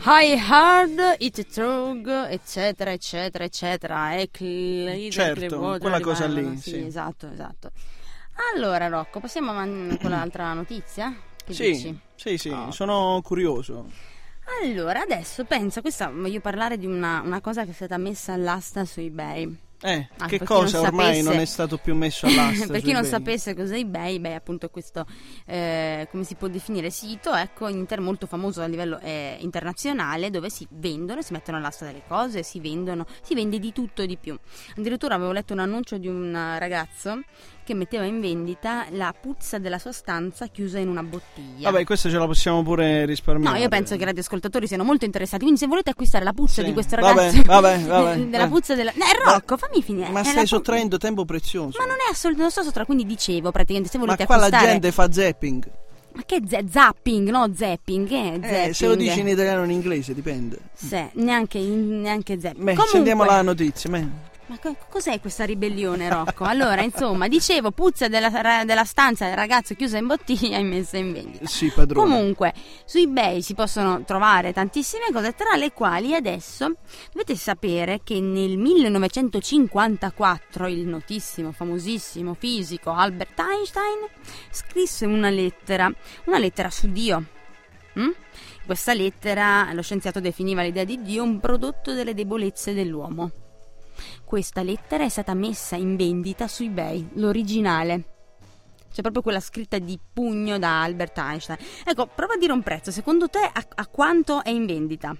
High 0.00 0.38
Hard, 0.38 1.16
It 1.18 1.46
Trug, 1.46 2.08
eccetera, 2.28 2.92
eccetera, 2.92 3.44
eccetera. 3.44 4.14
E 4.14 4.30
cl- 4.30 5.10
certo, 5.10 5.76
quella 5.80 6.00
cosa 6.00 6.26
lì. 6.26 6.56
Sì, 6.56 6.70
sì, 6.70 6.86
esatto, 6.86 7.28
esatto. 7.30 7.72
Allora, 8.54 8.86
Rocco, 8.86 9.18
passiamo 9.18 9.50
avanti 9.50 9.98
con 9.98 10.10
l'altra 10.10 10.52
notizia? 10.52 11.14
Che 11.44 11.52
sì, 11.52 11.70
dici? 11.72 11.98
sì, 12.14 12.38
sì, 12.38 12.48
oh. 12.50 12.70
sono 12.70 13.20
curioso. 13.24 13.90
Allora, 14.62 15.00
adesso 15.00 15.44
penso, 15.44 15.80
questa 15.80 16.08
voglio 16.08 16.40
parlare 16.40 16.78
di 16.78 16.86
una, 16.86 17.20
una 17.22 17.40
cosa 17.40 17.64
che 17.64 17.70
è 17.70 17.74
stata 17.74 17.98
messa 17.98 18.32
all'asta 18.32 18.84
su 18.84 19.00
eBay. 19.00 19.56
Eh, 19.80 20.08
Ah, 20.18 20.26
che 20.26 20.40
cosa 20.40 20.78
non 20.78 20.86
ormai 20.86 21.06
sapesse- 21.06 21.22
non 21.30 21.38
è 21.40 21.44
stato 21.44 21.78
più 21.78 21.94
messo 21.94 22.26
all'asta? 22.26 22.66
per 22.72 22.80
chi 22.80 22.90
non 22.92 23.02
beni? 23.02 23.12
sapesse 23.12 23.54
cos'è 23.54 23.76
eBay, 23.76 24.20
è 24.20 24.32
appunto 24.32 24.68
questo, 24.70 25.06
eh, 25.46 26.08
come 26.10 26.24
si 26.24 26.34
può 26.34 26.48
definire, 26.48 26.90
sito, 26.90 27.32
ecco, 27.32 27.68
inter- 27.68 28.00
molto 28.00 28.26
famoso 28.26 28.60
a 28.60 28.66
livello 28.66 28.98
eh, 29.00 29.36
internazionale, 29.40 30.30
dove 30.30 30.50
si 30.50 30.66
vendono, 30.70 31.22
si 31.22 31.32
mettono 31.32 31.58
all'asta 31.58 31.84
delle 31.84 32.02
cose, 32.08 32.42
si 32.42 32.58
vendono, 32.58 33.06
si 33.22 33.34
vende 33.34 33.58
di 33.60 33.72
tutto 33.72 34.02
e 34.02 34.06
di 34.08 34.16
più. 34.16 34.36
Addirittura 34.76 35.14
avevo 35.14 35.30
letto 35.30 35.52
un 35.52 35.60
annuncio 35.60 35.96
di 35.96 36.08
un 36.08 36.32
ragazzo 36.58 37.22
che 37.68 37.74
metteva 37.74 38.04
in 38.04 38.18
vendita 38.20 38.86
la 38.92 39.14
puzza 39.18 39.58
della 39.58 39.78
sua 39.78 39.92
stanza 39.92 40.46
chiusa 40.46 40.78
in 40.78 40.88
una 40.88 41.02
bottiglia. 41.02 41.70
Vabbè, 41.70 41.84
questa 41.84 42.08
ce 42.08 42.16
la 42.16 42.24
possiamo 42.24 42.62
pure 42.62 43.04
risparmiare. 43.04 43.56
No, 43.56 43.62
io 43.62 43.68
penso 43.68 43.94
che 43.96 44.02
i 44.02 44.04
radioascoltatori 44.06 44.66
siano 44.66 44.84
molto 44.84 45.04
interessati. 45.04 45.42
Quindi, 45.42 45.60
se 45.60 45.66
volete 45.66 45.90
acquistare 45.90 46.24
la 46.24 46.32
puzza 46.32 46.62
Sì. 46.62 46.68
di 46.68 46.72
questo 46.72 46.96
Vabbè, 46.96 47.14
ragazzo, 47.14 47.42
vabbè, 47.42 47.78
vabbè, 47.80 48.16
della 48.28 48.44
eh. 48.44 48.48
puzza 48.48 48.74
della. 48.74 48.92
No, 48.94 49.04
è 49.04 49.22
Rocco, 49.32 49.56
fammi 49.58 49.82
finire. 49.82 50.08
Ma 50.08 50.22
stai 50.22 50.34
la 50.34 50.40
pu- 50.40 50.46
sottraendo 50.46 50.96
tempo 50.96 51.24
prezioso. 51.26 51.76
Ma 51.78 51.84
non 51.84 51.96
è 51.96 52.10
assolutamente. 52.10 52.40
Non 52.40 52.50
sto 52.50 52.62
sottra. 52.62 52.84
Quindi 52.86 53.04
dicevo, 53.04 53.50
praticamente, 53.50 53.90
se 53.90 53.98
Ma 53.98 54.04
volete 54.04 54.24
qua 54.24 54.36
la 54.36 54.44
acquistare. 54.46 54.70
gente 54.72 54.92
fa 54.92 55.12
zapping. 55.12 55.70
Ma 56.14 56.22
che 56.24 56.40
ze- 56.48 56.64
zapping, 56.70 57.28
no 57.28 57.52
zapping? 57.54 58.08
Che 58.08 58.16
è 58.18 58.32
zapping? 58.40 58.68
Eh, 58.68 58.72
se 58.72 58.86
lo 58.86 58.94
dici 58.94 59.20
in 59.20 59.28
italiano 59.28 59.60
o 59.60 59.64
in 59.64 59.70
inglese, 59.72 60.14
dipende. 60.14 60.58
Sì, 60.72 61.04
neanche, 61.12 61.58
neanche 61.60 62.40
zapping. 62.40 62.62
Beh, 62.64 62.70
Comunque, 62.72 62.86
sentiamo 62.88 63.24
la 63.24 63.42
notizia. 63.42 63.90
beh. 63.90 64.06
Ma 64.48 64.58
co- 64.58 64.76
cos'è 64.88 65.20
questa 65.20 65.44
ribellione, 65.44 66.08
Rocco? 66.08 66.44
Allora, 66.44 66.80
insomma, 66.80 67.28
dicevo, 67.28 67.70
puzza 67.70 68.08
della, 68.08 68.64
della 68.64 68.84
stanza 68.84 69.26
del 69.26 69.36
ragazzo 69.36 69.74
chiusa 69.74 69.98
in 69.98 70.06
bottiglia 70.06 70.56
e 70.56 70.62
messa 70.62 70.96
in 70.96 71.12
vendita. 71.12 71.46
Sì, 71.46 71.70
padrone. 71.70 72.08
Comunque, 72.08 72.54
su 72.86 72.96
eBay 72.96 73.42
si 73.42 73.52
possono 73.52 74.02
trovare 74.04 74.54
tantissime 74.54 75.08
cose, 75.12 75.34
tra 75.34 75.54
le 75.56 75.72
quali 75.72 76.14
adesso 76.14 76.76
dovete 77.12 77.36
sapere 77.36 78.00
che 78.02 78.20
nel 78.20 78.56
1954 78.56 80.66
il 80.66 80.86
notissimo, 80.86 81.52
famosissimo 81.52 82.32
fisico 82.32 82.90
Albert 82.90 83.38
Einstein 83.38 83.98
scrisse 84.50 85.04
una 85.04 85.28
lettera, 85.28 85.92
una 86.24 86.38
lettera 86.38 86.70
su 86.70 86.90
Dio. 86.90 87.22
Mm? 87.98 88.12
Questa 88.64 88.94
lettera 88.94 89.70
lo 89.74 89.82
scienziato 89.82 90.20
definiva 90.20 90.62
l'idea 90.62 90.84
di 90.84 91.02
Dio 91.02 91.22
un 91.22 91.38
prodotto 91.38 91.92
delle 91.92 92.14
debolezze 92.14 92.72
dell'uomo. 92.72 93.30
Questa 94.28 94.62
lettera 94.62 95.04
è 95.04 95.08
stata 95.08 95.32
messa 95.32 95.74
in 95.76 95.96
vendita 95.96 96.48
su 96.48 96.62
eBay, 96.62 97.08
l'originale. 97.14 98.02
C'è 98.92 99.00
proprio 99.00 99.22
quella 99.22 99.40
scritta 99.40 99.78
di 99.78 99.98
pugno 100.12 100.58
da 100.58 100.82
Albert 100.82 101.16
Einstein. 101.16 101.56
Ecco, 101.82 102.06
prova 102.14 102.34
a 102.34 102.36
dire 102.36 102.52
un 102.52 102.62
prezzo. 102.62 102.90
Secondo 102.90 103.30
te 103.30 103.38
a, 103.38 103.64
a 103.74 103.86
quanto 103.86 104.44
è 104.44 104.50
in 104.50 104.66
vendita? 104.66 105.16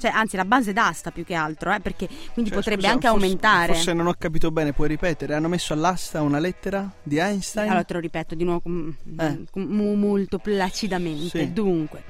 Cioè, 0.00 0.10
anzi, 0.10 0.34
la 0.34 0.44
base 0.44 0.72
d'asta 0.72 1.12
più 1.12 1.22
che 1.24 1.34
altro, 1.34 1.72
eh, 1.72 1.78
perché 1.78 2.08
quindi 2.32 2.50
Cioè, 2.50 2.58
potrebbe 2.58 2.82
scusa, 2.82 2.92
anche 2.94 3.06
forse- 3.06 3.24
aumentare. 3.24 3.72
Forse 3.74 3.92
non 3.92 4.06
ho 4.08 4.14
capito 4.18 4.50
bene, 4.50 4.72
puoi 4.72 4.88
ripetere? 4.88 5.34
Hanno 5.34 5.46
messo 5.48 5.72
all'asta 5.72 6.20
una 6.20 6.40
lettera 6.40 6.90
di 7.04 7.18
Einstein? 7.18 7.68
Allora 7.68 7.84
te 7.84 7.92
lo 7.92 8.00
ripeto 8.00 8.34
di 8.34 8.42
nuovo 8.42 8.60
com- 8.62 8.96
Eh. 9.16 9.44
mo- 9.60 9.94
molto 9.94 10.38
placidamente. 10.38 11.38
Sì. 11.38 11.52
Dunque, 11.52 12.02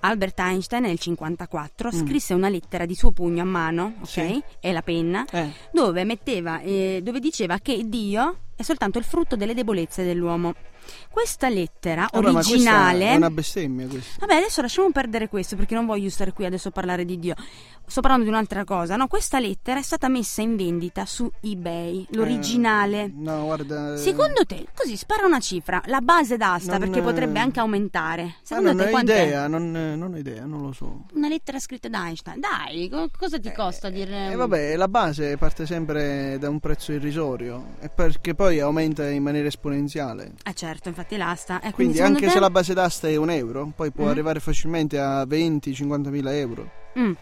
Albert 0.00 0.38
Einstein 0.40 0.82
nel 0.82 0.98
54 0.98 1.88
Mm. 1.88 2.06
scrisse 2.06 2.34
una 2.34 2.48
lettera 2.48 2.86
di 2.86 2.94
suo 2.94 3.10
pugno 3.10 3.42
a 3.42 3.46
mano, 3.46 3.94
ok? 4.00 4.06
Sì. 4.06 4.42
E 4.60 4.72
la 4.72 4.82
penna, 4.82 5.24
Eh, 5.30 5.52
dove 5.72 6.04
metteva, 6.04 6.60
eh, 6.60 7.00
dove 7.02 7.18
diceva 7.20 7.58
che 7.58 7.82
Dio 7.88 8.38
è 8.56 8.62
soltanto 8.62 8.98
il 8.98 9.04
frutto 9.04 9.36
delle 9.36 9.54
debolezze 9.54 10.04
dell'uomo. 10.04 10.54
Questa 11.10 11.48
lettera 11.48 12.08
ma 12.12 12.20
questa 12.20 12.50
originale. 12.50 13.08
è 13.10 13.16
una 13.16 13.30
bestemmia 13.30 13.86
questa. 13.86 14.16
Vabbè, 14.20 14.34
adesso 14.34 14.60
lasciamo 14.60 14.90
perdere 14.90 15.28
questo 15.28 15.56
perché 15.56 15.74
non 15.74 15.86
voglio 15.86 16.10
stare 16.10 16.32
qui 16.32 16.44
adesso 16.44 16.68
a 16.68 16.70
parlare 16.70 17.04
di 17.04 17.18
Dio. 17.18 17.34
Sto 17.86 18.00
parlando 18.02 18.24
di 18.26 18.30
un'altra 18.30 18.64
cosa. 18.64 18.96
No, 18.96 19.06
questa 19.08 19.38
lettera 19.40 19.78
è 19.80 19.82
stata 19.82 20.08
messa 20.08 20.42
in 20.42 20.56
vendita 20.56 21.06
su 21.06 21.30
eBay, 21.40 22.06
l'originale. 22.10 23.04
Eh, 23.04 23.12
no, 23.14 23.44
guarda. 23.44 23.94
eh, 23.94 23.96
Secondo 23.96 24.44
te, 24.44 24.66
così 24.74 24.94
spara 24.96 25.24
una 25.24 25.40
cifra, 25.40 25.80
la 25.86 26.00
base 26.00 26.36
d'asta, 26.36 26.72
Non, 26.72 26.80
perché 26.80 26.98
eh, 26.98 27.02
potrebbe 27.02 27.38
anche 27.38 27.60
aumentare. 27.60 28.34
Secondo 28.42 28.72
non 28.74 28.86
te 28.86 28.92
ho 28.94 28.98
idea, 28.98 29.46
non, 29.48 29.70
non 29.70 30.12
ho 30.12 30.16
idea, 30.18 30.44
non 30.44 30.60
lo 30.62 30.72
so. 30.72 31.04
Una 31.14 31.28
lettera 31.28 31.58
scritta 31.58 31.88
da 31.88 32.06
Einstein. 32.06 32.40
Dai, 32.40 32.90
co- 32.90 33.08
cosa 33.16 33.38
ti 33.40 33.50
costa 33.52 33.88
dire? 33.88 34.32
E 34.32 34.34
vabbè, 34.36 34.76
la 34.76 34.88
base 34.88 35.36
parte 35.38 35.64
sempre 35.64 36.36
da 36.38 36.50
un 36.50 36.60
prezzo 36.60 36.92
irrisorio, 36.92 37.68
e 37.80 37.88
perché 37.88 38.34
poi 38.34 38.60
aumenta 38.60 39.08
in 39.08 39.22
maniera 39.22 39.46
esponenziale. 39.48 40.32
Eh 40.44 40.52
certo, 40.52 40.77
infatti 40.86 41.16
l'asta. 41.16 41.60
Eh, 41.60 41.72
Quindi 41.72 41.94
secondo 41.94 42.16
anche 42.16 42.26
te- 42.28 42.32
se 42.34 42.40
la 42.40 42.50
base 42.50 42.74
d'asta 42.74 43.08
è 43.08 43.16
un 43.16 43.30
euro, 43.30 43.72
poi 43.74 43.90
può 43.90 44.04
Mhm. 44.04 44.10
arrivare 44.10 44.38
facilmente 44.40 44.98
a 44.98 45.24
20-50 45.24 46.10
mila 46.10 46.36
euro. 46.36 46.70
Mm, 46.98 47.12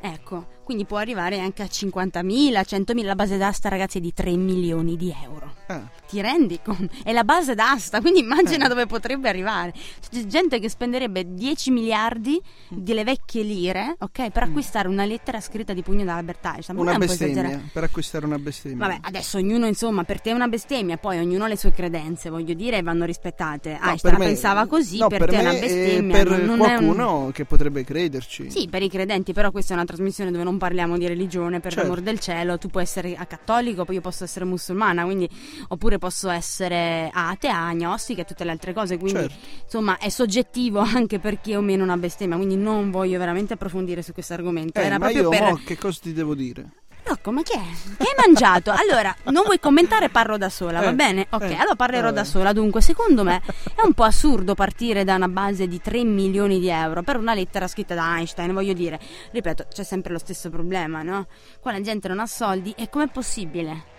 Ecco, 0.00 0.46
quindi 0.64 0.84
può 0.84 0.96
arrivare 0.96 1.38
anche 1.38 1.62
a 1.62 1.66
50.000, 1.66 2.22
100.000. 2.24 3.04
La 3.04 3.14
base 3.14 3.36
d'asta, 3.36 3.68
ragazzi, 3.68 3.98
è 3.98 4.00
di 4.00 4.12
3 4.12 4.36
milioni 4.36 4.96
di 4.96 5.14
euro. 5.22 5.52
Ah, 5.66 5.82
Ti 6.08 6.20
rendi 6.20 6.58
conto? 6.62 6.92
È 7.02 7.12
la 7.12 7.24
base 7.24 7.54
d'asta, 7.54 8.00
quindi 8.00 8.20
immagina 8.20 8.64
Eh. 8.66 8.68
dove 8.68 8.86
potrebbe 8.86 9.28
arrivare. 9.28 9.72
C'è 10.10 10.24
gente 10.26 10.58
che 10.58 10.68
spenderebbe 10.68 11.34
10 11.34 11.70
miliardi 11.70 12.40
delle 12.68 13.04
vecchie 13.04 13.42
lire, 13.42 13.96
ok, 13.98 14.30
per 14.30 14.42
acquistare 14.44 14.88
una 14.88 15.04
lettera 15.04 15.40
scritta 15.40 15.72
di 15.72 15.82
pugno 15.82 16.04
da 16.04 16.16
Albert 16.16 16.44
Einstein. 16.44 16.78
Una 16.78 16.92
un 16.92 16.98
bestemmia, 16.98 17.60
per 17.72 17.84
acquistare 17.84 18.26
una 18.26 18.38
bestemmia. 18.38 18.86
Vabbè, 18.86 18.98
adesso 19.02 19.38
ognuno, 19.38 19.66
insomma, 19.66 20.04
per 20.04 20.20
te 20.20 20.30
è 20.30 20.32
una 20.32 20.48
bestemmia, 20.48 20.96
poi 20.96 21.18
ognuno 21.18 21.44
ha 21.44 21.48
le 21.48 21.56
sue 21.56 21.72
credenze, 21.72 22.30
voglio 22.30 22.54
dire, 22.54 22.82
vanno 22.82 23.04
rispettate. 23.04 23.78
No, 23.80 23.88
Einstein 23.88 24.16
me- 24.18 24.24
pensava 24.26 24.66
così, 24.66 24.98
no, 24.98 25.08
per, 25.08 25.18
per 25.20 25.28
te 25.30 25.36
è 25.36 25.40
una 25.40 25.52
bestemmia. 25.52 26.16
per 26.16 26.28
non, 26.30 26.44
non 26.58 26.68
è 26.68 26.76
un- 26.76 26.94
qualcuno 26.94 27.30
che 27.32 27.44
potrebbe 27.44 27.84
crederci. 27.84 28.50
Sì, 28.50 28.68
per 28.68 28.82
i 28.82 28.88
credenti, 28.88 29.32
però 29.32 29.50
questa 29.50 29.72
è 29.72 29.76
una 29.76 29.84
trasmissione 29.86 30.30
dove 30.30 30.44
non 30.44 30.53
parliamo 30.58 30.96
di 30.98 31.06
religione, 31.06 31.60
per 31.60 31.72
Certo. 31.72 31.88
l'amor 31.88 32.02
del 32.02 32.18
cielo. 32.18 32.58
Tu 32.58 32.68
puoi 32.68 32.82
essere 32.82 33.14
cattolico, 33.28 33.84
poi 33.84 33.96
io 33.96 34.00
posso 34.00 34.24
essere 34.24 34.44
musulmana, 34.44 35.04
quindi, 35.04 35.28
oppure 35.68 35.98
posso 35.98 36.28
essere 36.30 37.10
atea, 37.12 37.66
agnostica 37.66 38.22
e 38.22 38.24
tutte 38.24 38.44
le 38.44 38.50
altre 38.50 38.72
cose. 38.72 38.98
Quindi, 38.98 39.20
Certo. 39.20 39.34
insomma, 39.64 39.98
è 39.98 40.08
soggettivo 40.08 40.80
anche 40.84 41.18
per 41.18 41.40
chi 41.40 41.52
è 41.52 41.58
o 41.58 41.60
meno 41.60 41.82
una 41.84 41.96
bestemmia. 41.96 42.36
Quindi 42.36 42.56
non 42.56 42.90
voglio 42.90 43.18
veramente 43.18 43.54
approfondire 43.54 44.02
su 44.02 44.12
questo 44.12 44.32
argomento. 44.34 44.80
Eh, 44.80 44.84
Era 44.84 44.98
ma 44.98 45.06
proprio 45.10 45.22
io 45.22 45.28
per. 45.28 45.42
mo 45.42 45.60
che 45.64 45.76
cosa 45.76 45.98
ti 46.02 46.12
devo 46.12 46.34
dire? 46.34 46.66
Rocco, 47.06 47.30
ma 47.32 47.42
che 47.42 47.52
è? 47.52 47.96
Che 47.98 48.02
hai 48.02 48.14
mangiato? 48.26 48.70
Allora, 48.70 49.14
non 49.24 49.42
vuoi 49.44 49.60
commentare, 49.60 50.08
parlo 50.08 50.38
da 50.38 50.48
sola, 50.48 50.80
va 50.80 50.88
Eh, 50.90 50.94
bene? 50.94 51.26
Ok, 51.30 51.42
eh, 51.42 51.54
allora 51.54 51.74
parlerò 51.76 52.04
vabbè. 52.06 52.14
da 52.16 52.24
sola. 52.24 52.52
Dunque, 52.52 52.80
secondo 52.80 53.24
me 53.24 53.42
è 53.74 53.84
un 53.84 53.92
po' 53.92 54.04
assurdo 54.04 54.54
partire 54.54 55.04
da 55.04 55.14
una 55.14 55.28
base 55.28 55.66
di 55.68 55.80
3 55.80 56.02
milioni 56.04 56.58
di 56.60 56.68
euro 56.70 57.02
per 57.02 57.16
una 57.18 57.34
lettera 57.34 57.68
scritta 57.68 57.94
da 57.94 58.16
Einstein. 58.16 58.52
Voglio 58.54 58.72
dire, 58.72 58.98
ripeto, 59.32 59.66
c'è 59.70 59.84
sempre 59.84 60.12
lo 60.12 60.18
stesso 60.18 60.48
problema, 60.50 61.02
no? 61.02 61.26
Qua 61.60 61.72
la 61.72 61.80
gente 61.82 62.08
non 62.08 62.20
ha 62.20 62.26
soldi 62.26 62.74
e 62.76 62.88
com'è 62.88 63.08
possibile 63.08 63.92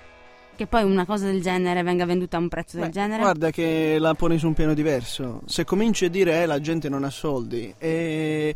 che 0.55 0.67
poi 0.67 0.83
una 0.83 1.05
cosa 1.05 1.25
del 1.25 1.41
genere 1.41 1.83
venga 1.83 2.05
venduta 2.05 2.37
a 2.37 2.39
un 2.39 2.47
prezzo 2.47 2.77
del 2.77 2.85
Beh, 2.87 2.91
genere? 2.93 3.21
Guarda 3.21 3.51
che 3.51 3.97
la 3.99 4.13
poni 4.13 4.37
su 4.39 4.47
un 4.47 4.53
piano 4.53 4.73
diverso. 4.73 5.41
Se 5.45 5.63
cominci 5.65 6.05
a 6.05 6.09
dire 6.09 6.41
eh, 6.41 6.45
la 6.45 6.61
gente 6.61 6.87
non 6.87 7.03
ha 7.03 7.09
soldi, 7.09 7.75
eh, 7.77 8.55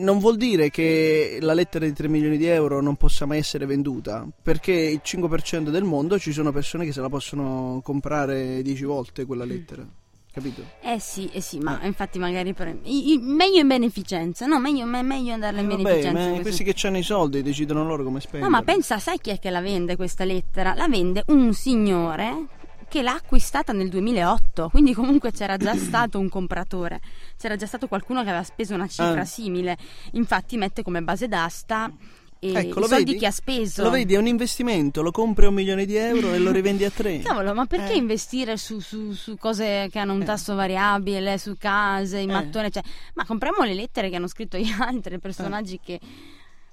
non 0.00 0.18
vuol 0.18 0.36
dire 0.36 0.70
che 0.70 1.38
la 1.40 1.52
lettera 1.54 1.84
di 1.86 1.92
3 1.92 2.08
milioni 2.08 2.36
di 2.36 2.46
euro 2.46 2.80
non 2.80 2.96
possa 2.96 3.26
mai 3.26 3.38
essere 3.38 3.66
venduta, 3.66 4.26
perché 4.42 4.72
il 4.72 5.00
5% 5.04 5.70
del 5.70 5.84
mondo 5.84 6.18
ci 6.18 6.32
sono 6.32 6.50
persone 6.52 6.84
che 6.84 6.92
se 6.92 7.00
la 7.00 7.08
possono 7.08 7.80
comprare 7.84 8.62
10 8.62 8.84
volte 8.84 9.24
quella 9.24 9.44
lettera. 9.44 9.86
Capito? 10.32 10.62
Eh 10.82 10.98
sì, 10.98 11.30
eh 11.32 11.40
sì, 11.40 11.58
ma 11.60 11.78
infatti 11.84 12.18
magari 12.18 12.54
per... 12.54 12.76
i- 12.82 13.12
i- 13.12 13.18
meglio 13.18 13.60
in 13.60 13.68
beneficenza, 13.68 14.46
no? 14.46 14.58
Meglio, 14.58 14.84
me- 14.84 15.02
meglio 15.02 15.36
darla 15.38 15.60
in 15.60 15.66
Eh, 15.66 15.76
vabbè, 15.76 15.82
beneficenza. 15.84 16.18
ma 16.24 16.28
così. 16.30 16.42
questi 16.42 16.64
che 16.64 16.86
hanno 16.88 16.98
i 16.98 17.02
soldi 17.04 17.42
decidono 17.42 17.84
loro 17.86 18.02
come 18.02 18.18
spendere. 18.18 18.50
No, 18.50 18.56
ma 18.58 18.62
pensa, 18.64 18.98
sai 18.98 19.18
chi 19.20 19.30
è 19.30 19.38
che 19.38 19.50
la 19.50 19.60
vende 19.60 19.94
questa 19.94 20.24
lettera? 20.24 20.74
La 20.74 20.88
vende 20.88 21.22
un 21.28 21.52
signore 21.54 22.46
che 22.94 23.02
l'ha 23.02 23.14
acquistata 23.14 23.72
nel 23.72 23.88
2008, 23.88 24.68
quindi 24.68 24.94
comunque 24.94 25.32
c'era 25.32 25.56
già 25.56 25.74
stato 25.76 26.20
un 26.20 26.28
compratore, 26.28 27.00
c'era 27.36 27.56
già 27.56 27.66
stato 27.66 27.88
qualcuno 27.88 28.22
che 28.22 28.28
aveva 28.28 28.44
speso 28.44 28.72
una 28.74 28.86
cifra 28.86 29.22
Ah. 29.22 29.24
simile, 29.24 29.76
infatti 30.12 30.56
mette 30.56 30.84
come 30.84 31.02
base 31.02 31.26
d'asta 31.26 31.90
e 32.38 32.52
Ecco, 32.54 32.78
i 32.78 32.82
lo 32.82 32.86
soldi 32.86 33.04
vedi? 33.04 33.18
che 33.18 33.26
ha 33.26 33.30
speso. 33.32 33.82
Lo 33.82 33.90
vedi, 33.90 34.14
è 34.14 34.16
un 34.18 34.28
investimento, 34.28 35.02
lo 35.02 35.10
compri 35.10 35.46
a 35.46 35.48
un 35.48 35.54
milione 35.54 35.86
di 35.86 35.96
euro 35.96 36.34
e 36.34 36.38
lo 36.38 36.52
rivendi 36.52 36.84
a 36.84 36.90
tre. 36.90 37.18
Cavolo, 37.24 37.52
ma 37.52 37.66
perché 37.66 37.94
Eh. 37.94 37.96
investire 37.96 38.56
su, 38.56 38.78
su- 38.78 39.10
su 39.12 39.36
cose 39.38 39.88
che 39.90 39.98
hanno 39.98 40.12
un 40.12 40.22
Eh. 40.22 40.26
tasso 40.26 40.54
variabile, 40.54 41.36
su 41.38 41.56
case, 41.58 42.20
i 42.20 42.22
Eh. 42.22 42.26
mattoni, 42.26 42.70
cioè, 42.70 42.82
ma 43.14 43.26
compriamo 43.26 43.64
le 43.64 43.74
lettere 43.74 44.08
che 44.08 44.14
hanno 44.14 44.28
scritto 44.28 44.56
gli 44.56 44.70
altri 44.78 45.18
personaggi 45.18 45.80
che... 45.82 45.98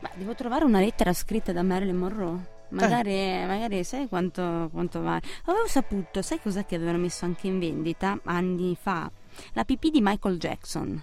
Ma 0.02 0.10
devo 0.16 0.36
trovare 0.36 0.66
una 0.66 0.80
lettera 0.82 1.14
scritta 1.14 1.52
da 1.52 1.64
Marilyn 1.64 1.96
Monroe. 1.98 2.60
Magari, 2.72 3.46
magari 3.46 3.84
sai 3.84 4.08
quanto, 4.08 4.70
quanto 4.72 5.02
vale. 5.02 5.22
Avevo 5.46 5.68
saputo, 5.68 6.22
sai 6.22 6.40
cos'è 6.42 6.66
che 6.66 6.76
avevano 6.76 6.98
messo 6.98 7.26
anche 7.26 7.48
in 7.48 7.60
vendita 7.60 8.20
anni 8.24 8.78
fa? 8.80 9.12
La 9.54 9.64
pipì 9.64 9.90
di 9.90 10.02
Michael 10.02 10.38
Jackson. 10.38 11.02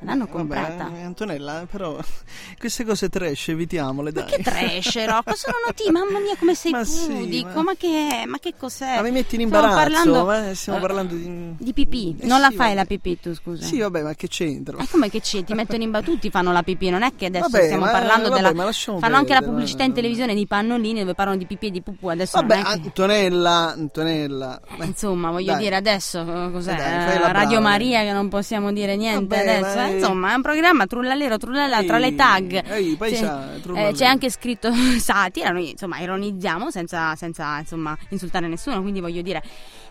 L'hanno 0.00 0.26
comprata. 0.26 0.84
Vabbè, 0.84 1.00
Antonella, 1.02 1.66
però 1.70 1.96
queste 2.58 2.84
cose 2.84 3.08
trash 3.08 3.48
evitiamole, 3.48 4.12
Ma 4.14 4.20
dai. 4.22 4.30
che 4.30 4.42
trash, 4.42 5.04
Rocco? 5.06 5.34
Sono 5.34 5.56
noti, 5.66 5.88
mamma 5.92 6.18
mia, 6.18 6.36
come 6.38 6.54
sei 6.54 6.72
Ma 6.72 6.82
pudico. 6.84 7.48
sì, 7.48 7.54
ma- 7.54 7.62
ma... 7.62 7.72
che, 7.76 8.24
ma 8.26 8.38
che 8.38 8.54
cos'è? 8.58 8.96
Ma 8.96 9.02
mi 9.02 9.10
metti 9.10 9.36
in 9.36 9.46
Stiamo 9.48 9.66
imbarazzo, 9.66 9.74
parlando 10.12 10.32
eh, 10.50 10.54
stiamo 10.54 10.78
eh, 10.78 10.80
parlando 10.82 11.14
di... 11.14 11.54
di 11.58 11.72
pipì. 11.72 12.16
Eh 12.20 12.26
non 12.26 12.40
la 12.40 12.48
sì, 12.50 12.56
fai 12.56 12.66
vabbè. 12.68 12.74
la 12.78 12.84
pipì 12.84 13.20
tu, 13.20 13.34
scusa. 13.34 13.64
Sì, 13.64 13.78
vabbè, 13.78 14.02
ma 14.02 14.14
che 14.14 14.28
c'entra? 14.28 14.76
Ma 14.76 14.86
come 14.90 15.08
che 15.10 15.20
c'è? 15.20 15.42
Ti 15.44 15.54
mettono 15.54 15.82
in 15.82 15.90
battuti, 15.90 16.04
tutti 16.16 16.30
fanno 16.30 16.52
la 16.52 16.62
pipì, 16.62 16.88
non 16.90 17.02
è 17.02 17.12
che 17.16 17.26
adesso 17.26 17.48
Vabbè, 17.48 17.64
stiamo 17.64 17.84
ma- 17.86 17.90
parlando 17.90 18.28
vabbè, 18.28 18.40
della... 18.42 18.54
ma 18.54 18.64
lasciamo 18.64 18.98
fanno 19.00 19.16
anche 19.16 19.28
la 19.32 19.38
perdere, 19.38 19.52
pubblicità 19.52 19.82
in 19.84 19.92
televisione 19.92 20.34
di 20.34 20.46
pannolini 20.46 21.00
dove 21.00 21.14
parlano 21.14 21.36
di 21.38 21.46
pipì 21.46 21.66
e 21.66 21.70
di 21.70 21.82
pupù, 21.82 22.06
adesso 22.08 22.38
Vabbè, 22.38 22.54
che... 22.62 22.68
Antonella, 22.68 23.72
Antonella. 23.72 24.60
Eh, 24.70 24.76
Beh, 24.76 24.84
Insomma, 24.84 25.30
voglio 25.30 25.52
dai. 25.52 25.62
dire 25.62 25.76
adesso 25.76 26.20
eh, 26.20 26.50
cos'è? 26.52 26.72
Eh, 26.74 26.76
dai, 26.76 27.18
la 27.18 27.28
Eh, 27.28 27.32
Radio. 27.32 27.60
Maria 27.60 28.02
che 28.02 28.12
non 28.12 28.28
possiamo 28.28 28.72
dire 28.72 28.94
niente 28.96 29.36
adesso. 29.40 29.76
ma 29.76 29.85
eh, 29.86 29.94
Insomma, 29.96 30.32
è 30.32 30.34
un 30.34 30.42
programma 30.42 30.86
trullalero, 30.86 31.36
trullalla 31.38 31.82
tra 31.84 31.98
le 31.98 32.14
tag. 32.14 32.64
ehi, 32.70 32.96
paesa, 32.96 33.50
C'è- 33.62 33.88
eh, 33.88 33.92
c'è 33.92 34.04
anche 34.04 34.30
scritto 34.30 34.70
satira, 34.98 35.50
noi 35.50 35.70
insomma 35.70 35.98
ironizziamo 35.98 36.70
senza, 36.70 37.14
senza, 37.16 37.58
insomma 37.58 37.96
insultare 38.10 38.48
nessuno, 38.48 38.80
quindi 38.82 39.00
voglio 39.00 39.22
dire 39.22 39.42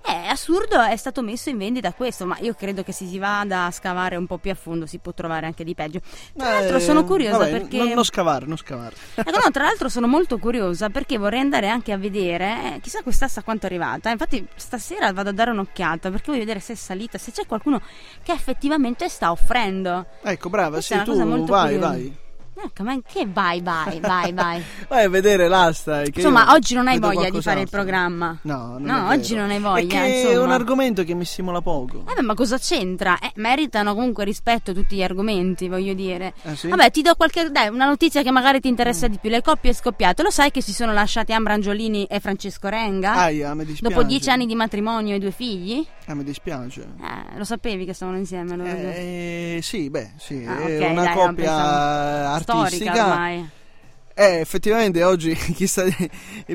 è 0.06 0.28
assurdo, 0.28 0.80
è 0.84 0.96
stato 0.98 1.24
messo 1.24 1.50
in 1.50 1.58
vendita 1.58 1.92
questo, 1.92 2.28
ma 2.28 2.38
io 2.42 2.54
credo 2.54 2.84
che 2.84 2.92
se 2.92 3.08
si 3.08 3.18
vada 3.18 3.66
a 3.66 3.72
scavare 3.72 4.16
un 4.16 4.28
po' 4.28 4.38
più 4.38 4.52
a 4.52 4.56
fondo 4.56 4.86
si 4.86 5.00
può 5.00 5.14
trovare 5.14 5.48
anche 5.48 5.64
di 5.64 5.74
peggio. 5.74 6.00
Tra 6.38 6.52
l'altro 6.52 6.78
eh, 6.78 6.80
sono 6.80 7.04
curiosa 7.04 7.40
vabbè, 7.40 7.50
perché 7.50 7.78
Non, 7.78 7.88
non 7.90 8.04
scavare, 8.04 8.46
non 8.46 8.56
scavare. 8.56 8.96
Ecco, 9.16 9.32
no, 9.32 9.50
tra 9.52 9.64
l'altro 9.64 9.90
sono 9.90 10.06
molto 10.06 10.38
curiosa 10.38 10.90
perché 10.90 11.18
vorrei 11.18 11.40
andare 11.40 11.70
anche 11.70 11.92
a 11.92 11.98
vedere, 11.98 12.76
eh, 12.76 12.80
chissà 12.82 13.02
quest'asta 13.02 13.42
quanto 13.42 13.66
è 13.66 13.70
arrivata. 13.70 14.12
Infatti 14.12 14.46
stasera 14.56 15.12
vado 15.12 15.30
a 15.30 15.34
dare 15.34 15.50
un'occhiata 15.50 16.12
perché 16.12 16.26
voglio 16.28 16.40
vedere 16.42 16.60
se 16.60 16.74
è 16.74 16.76
salita, 16.76 17.18
se 17.18 17.32
c'è 17.32 17.48
qualcuno 17.48 17.82
che 18.22 18.32
effettivamente 18.32 19.10
sta 19.10 19.32
offrendo. 19.32 19.85
Ecco, 20.24 20.50
brava, 20.50 20.72
Questa 20.76 20.96
è 20.96 20.98
sì, 21.00 21.04
tu 21.04 21.52
vai, 21.52 21.74
curiosa. 21.74 21.88
vai. 21.88 22.18
Ecco, 22.58 22.84
ma 22.84 22.98
che 23.06 23.28
vai, 23.28 23.62
vai, 23.62 24.00
vai, 24.00 24.32
vai. 24.34 24.64
Vai 24.88 25.04
a 25.06 25.10
vedere 25.10 25.48
l'asta. 25.48 26.02
eh, 26.04 26.12
Insomma, 26.14 26.54
oggi 26.54 26.74
non 26.74 26.88
hai 26.88 27.00
voglia 27.00 27.30
di 27.30 27.42
fare 27.42 27.62
il 27.62 27.70
qualcos'altro. 27.70 27.80
programma. 27.82 28.38
No, 28.44 28.78
non 28.78 28.84
No, 28.84 29.08
oggi 29.10 29.36
non 29.36 29.50
hai 29.50 29.60
voglia, 29.60 30.04
È 30.04 30.10
che 30.22 30.30
è 30.32 30.38
un 30.40 30.52
argomento 30.52 31.04
che 31.04 31.14
mi 31.14 31.26
stimola 31.26 31.62
poco. 31.62 32.04
Eh 32.10 32.14
beh, 32.16 32.22
ma 32.22 32.34
cosa 32.34 32.58
c'entra? 32.58 33.18
Eh, 33.20 33.32
meritano 33.36 33.94
comunque 33.94 34.24
rispetto 34.24 34.74
tutti 34.74 34.96
gli 34.96 35.04
argomenti, 35.04 35.68
voglio 35.68 35.94
dire. 35.94 36.34
Ah, 36.44 36.56
sì? 36.56 36.68
Vabbè, 36.70 36.92
ti 36.92 37.02
do 37.02 37.16
qualche. 37.16 37.50
Dai, 37.52 37.68
una 37.68 37.86
notizia 37.86 38.22
che 38.24 38.32
magari 38.32 38.60
ti 38.62 38.68
interessa 38.70 39.08
di 39.08 39.18
più. 39.20 39.30
Le 39.30 39.42
coppie 39.42 39.74
scoppiate. 39.74 40.24
Lo 40.24 40.30
sai 40.32 40.52
che 40.52 40.62
si 40.62 40.74
sono 40.74 40.94
lasciati 40.94 41.34
Ambra 41.34 41.54
Angiolini 41.54 42.06
e 42.06 42.20
Francesco 42.20 42.70
Renga? 42.70 43.14
Aia, 43.16 43.54
mi 43.54 43.66
dispiace. 43.66 43.94
Dopo 43.94 44.08
dieci 44.08 44.30
anni 44.30 44.46
di 44.46 44.56
matrimonio 44.56 45.16
e 45.16 45.20
due 45.20 45.32
figli? 45.32 45.86
Ah, 46.08 46.14
mi 46.14 46.24
dispiace. 46.24 46.82
Eh, 47.02 47.38
lo 47.38 47.44
sapevi 47.44 47.84
che 47.86 47.94
stavano 47.94 48.18
insieme? 48.18 48.56
Lo 48.56 48.64
Eh, 48.64 49.60
sì, 49.62 49.90
beh, 49.90 50.12
sì, 50.18 50.46
Ah, 50.48 50.58
è 50.60 50.82
ok, 50.86 50.92
una 50.92 51.04
dai, 51.04 51.14
coppia 51.16 51.34
pensavo- 51.34 52.34
artistica. 52.52 52.92
Storica 52.94 53.12
ormai. 53.14 53.50
Eh, 54.18 54.40
effettivamente 54.40 55.04
oggi 55.04 55.34
chi 55.36 55.68
sta 55.68 55.84
di- 55.84 56.10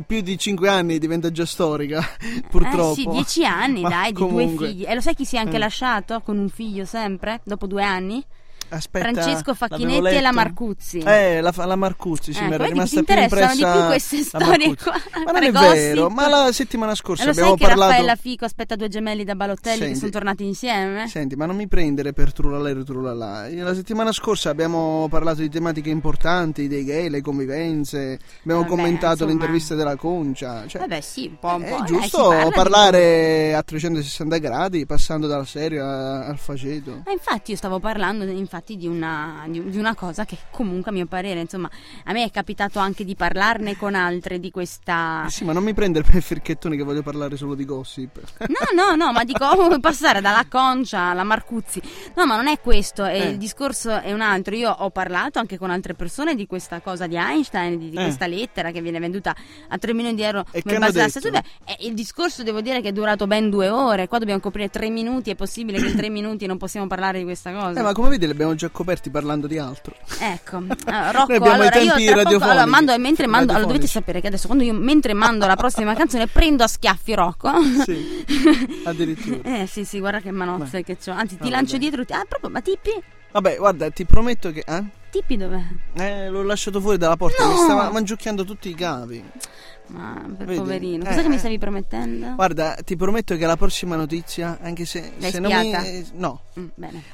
più 0.07 0.23
di 0.23 0.39
5 0.39 0.69
anni 0.69 0.99
diventa 0.99 1.31
già 1.31 1.45
storica, 1.45 2.03
purtroppo. 2.49 2.93
Eh 2.93 2.95
sì, 2.95 3.07
dieci 3.11 3.45
anni, 3.45 3.83
Ma 3.83 3.89
dai, 3.91 4.13
di 4.13 4.19
comunque, 4.19 4.67
due 4.67 4.69
figli. 4.69 4.85
E 4.87 4.95
lo 4.95 5.01
sai 5.03 5.15
chi 5.15 5.25
si 5.27 5.37
è 5.37 5.41
anche 5.41 5.57
Eh. 5.57 5.59
lasciato 5.59 6.21
con 6.23 6.39
un 6.39 6.49
figlio 6.49 6.85
sempre? 6.87 7.41
Dopo 7.45 7.67
due 7.67 7.83
anni? 7.85 8.25
Aspetta, 8.71 9.11
Francesco 9.13 9.55
Facchinetti 9.55 10.15
e 10.15 10.21
la. 10.21 10.33
Marcuzzi. 10.33 10.99
Eh, 10.99 11.41
la, 11.41 11.53
la 11.57 11.77
Marcuzzi, 11.77 12.33
sì, 12.33 12.39
Ecco, 12.39 12.49
mi 12.49 12.55
era 12.55 12.65
rimasta 12.67 13.03
più 13.03 13.15
interessano 13.15 13.53
impressa 13.53 13.73
di 13.73 13.79
più 13.79 13.87
queste 13.89 14.23
storie 14.23 14.77
qua, 14.77 14.93
Ma 15.25 15.33
non 15.33 15.43
è 15.43 15.51
vero, 15.53 16.09
ma 16.09 16.29
la 16.29 16.53
settimana 16.53 16.95
scorsa 16.95 17.23
E 17.23 17.27
lo 17.27 17.31
abbiamo 17.33 17.49
sai 17.51 17.59
che 17.59 17.65
parlato... 17.67 17.91
Raffaella 17.91 18.15
Fico 18.17 18.45
aspetta 18.45 18.77
due 18.77 18.89
gemelli 18.89 19.25
da 19.25 19.35
Balotelli 19.35 19.79
che 19.79 19.85
Senti. 19.85 19.99
sono 19.99 20.11
tornati 20.11 20.45
insieme? 20.45 21.09
Senti, 21.09 21.35
ma 21.37 21.47
non 21.47 21.57
mi 21.57 21.67
prendere 21.69 22.13
per 22.13 22.33
trullalero 22.33 22.85
trullala. 22.85 23.49
La 23.51 23.75
settimana 23.75 24.13
scorsa 24.13 24.51
abbiamo 24.51 25.07
parlato 25.11 25.41
di 25.41 25.49
tematiche 25.49 25.91
importanti, 25.91 26.69
dei 26.69 26.85
gay, 26.85 27.09
le 27.09 27.21
convivenze, 27.21 28.19
abbiamo 28.43 28.61
Vabbè, 28.63 28.71
commentato 28.75 29.13
insomma. 29.13 29.31
l'intervista 29.31 29.75
della 29.75 29.97
Concia. 29.97 30.65
Cioè, 30.67 30.81
Vabbè, 30.81 31.01
sì, 31.01 31.27
un 31.27 31.39
po', 31.39 31.55
un 31.57 31.63
è 31.63 31.69
po'. 31.71 31.83
eh, 31.83 31.87
giusto 31.87 32.29
parla 32.29 32.45
di- 32.45 32.51
parlare 32.55 33.55
a 33.55 33.63
360 33.63 34.37
gradi, 34.39 34.87
passando 34.87 35.27
dal 35.27 35.47
serio 35.47 35.85
a- 35.85 36.27
al 36.27 36.39
faceto. 36.39 37.03
Ma 37.05 37.13
infatti 37.13 37.51
io 37.53 37.57
stavo 37.57 37.79
parlando 37.81 38.25
infatti 38.25 38.59
di 38.65 38.87
una, 38.87 39.45
di, 39.49 39.59
una 39.79 39.95
cosa 39.95 40.25
che 40.25 40.37
comunque 40.51 40.91
a 40.91 40.95
mio 40.95 41.07
parere, 41.07 41.41
insomma, 41.41 41.69
a 42.05 42.13
me 42.13 42.25
è 42.25 42.31
capitato 42.31 42.79
anche 42.79 43.05
di 43.05 43.15
parlarne 43.17 43.77
con 43.77 43.95
altre 43.95 44.39
di 44.39 44.51
questa... 44.51 45.25
Eh 45.27 45.31
sì, 45.31 45.45
ma 45.45 45.53
non 45.53 45.63
mi 45.65 45.75
prendere 45.75 46.09
per 46.09 46.23
firchettone 46.23 46.77
che 46.77 46.83
voglio 46.83 47.03
parlare 47.03 47.37
solo 47.37 47.55
di 47.55 47.65
gossip. 47.65 48.21
No, 48.49 48.85
no, 48.85 48.95
no, 48.95 49.13
ma 49.13 49.25
dico, 49.25 49.45
oh, 49.45 49.79
passare 49.81 50.21
dalla 50.21 50.45
Concia 50.49 51.01
alla 51.11 51.25
Marcuzzi. 51.25 51.81
No, 52.17 52.27
ma 52.27 52.37
non 52.37 52.47
è 52.49 52.61
questo, 52.61 53.05
eh, 53.07 53.19
Eh. 53.19 53.29
il 53.31 53.37
discorso 53.39 54.01
è 54.01 54.13
un 54.13 54.21
altro. 54.21 54.55
Io 54.55 54.71
ho 54.71 54.91
parlato 54.91 55.39
anche 55.39 55.59
con 55.59 55.71
altre 55.71 55.95
persone 55.95 56.35
di 56.35 56.47
questa 56.47 56.81
cosa 56.81 57.07
di 57.07 57.17
Einstein, 57.17 57.79
di, 57.79 57.91
di 57.91 57.97
Eh. 57.97 58.03
questa 58.03 58.27
lettera 58.27 58.71
che 58.71 58.81
viene 58.81 58.99
venduta 58.99 59.35
a 59.69 59.79
3 59.79 59.93
milioni 59.95 60.17
di 60.17 60.23
euro 60.23 60.45
E 60.51 60.63
come 60.63 60.79
base 60.79 60.93
della 60.93 61.09
statua. 61.09 61.43
il 61.81 61.95
discorso 61.95 62.43
devo 62.43 62.61
dire 62.61 62.81
che 62.81 62.89
è 62.89 62.93
durato 62.93 63.27
ben 63.27 63.51
due 63.51 63.69
ore. 63.69 64.09
Qua 64.09 64.19
dobbiamo 64.19 64.41
coprire 64.41 64.69
tre 64.69 64.89
minuti. 64.91 65.31
È 65.31 65.35
possibile 65.35 65.79
che 65.81 65.89
in 65.89 65.97
tre 65.97 66.09
minuti 66.09 66.47
non 66.47 66.59
possiamo 66.59 66.87
parlare 66.87 67.19
di 67.19 67.25
questa 67.25 67.53
cosa? 67.53 67.79
Eh, 67.81 67.83
ma 67.83 67.93
come 67.93 68.09
vedi 68.11 68.27
li 68.27 68.35
abbiamo 68.51 68.55
già 68.55 68.69
coperti 68.71 69.11
parlando 69.11 69.47
di 69.47 69.59
altro. 69.59 69.95
Ecco, 70.21 70.63
Ah, 70.87 71.11
Rocco, 71.11 71.33
allora 71.33 71.77
io 71.79 71.95
tra 72.13 72.23
poco, 72.23 72.45
allora, 72.45 72.67
mando, 72.67 72.97
mentre 72.99 73.27
mando, 73.27 73.53
allora 73.53 73.67
dovete 73.67 73.87
sapere 73.87 74.21
che 74.21 74.27
adesso 74.27 74.47
quando 74.47 74.65
io 74.65 74.73
mentre 74.75 75.15
mando 75.15 75.47
la 75.47 75.57
prossima 75.57 75.95
canzone 75.97 76.27
prendo 76.27 76.65
a 76.65 76.67
schiaffi 76.69 77.15
Rocco. 77.15 77.51
Sì, 77.85 78.25
addirittura. 78.85 79.39
Eh 79.63 79.67
sì 79.67 79.85
sì, 79.85 79.99
guarda 80.01 80.21
che 80.21 80.31
manozze 80.31 80.79
Beh. 80.79 80.85
che 80.85 80.97
c'ho. 80.97 81.13
Anzi, 81.13 81.37
ti 81.37 81.43
Vabbè, 81.45 81.51
lancio 81.51 81.71
dai. 81.73 81.81
dietro. 81.81 82.05
ti- 82.05 82.13
Ah, 82.13 82.25
proprio, 82.29 82.51
ma 82.51 82.61
Tippi? 82.61 82.91
Vabbè, 83.33 83.57
guarda, 83.57 83.91
ti 83.91 84.05
prometto 84.05 84.51
che... 84.51 84.65
Eh? 84.67 84.85
Tippi 85.11 85.37
dov'è? 85.37 85.63
Eh, 85.95 86.29
l'ho 86.29 86.43
lasciato 86.43 86.81
fuori 86.81 86.97
dalla 86.97 87.17
porta, 87.17 87.45
No! 87.45 87.51
mi 87.51 87.57
stava 87.59 87.91
mangiucchiando 87.91 88.45
tutti 88.45 88.69
i 88.69 88.75
cavi. 88.75 89.25
Ma 89.89 90.23
per 90.39 90.47
poverino. 90.55 91.03
Eh, 91.03 91.09
Cos'è 91.09 91.23
che 91.23 91.29
mi 91.29 91.35
eh. 91.35 91.39
stavi 91.39 91.59
promettendo? 91.59 92.35
Guarda, 92.37 92.75
ti 92.85 92.95
prometto 92.95 93.37
che 93.37 93.45
la 93.45 93.57
prossima 93.57 93.97
notizia, 93.97 94.59
anche 94.63 94.85
se, 94.85 95.15
se 95.19 95.41
non 95.41 95.51
mi, 95.53 95.73
eh, 95.75 96.07
no, 96.15 96.43
Mm, 96.61 96.67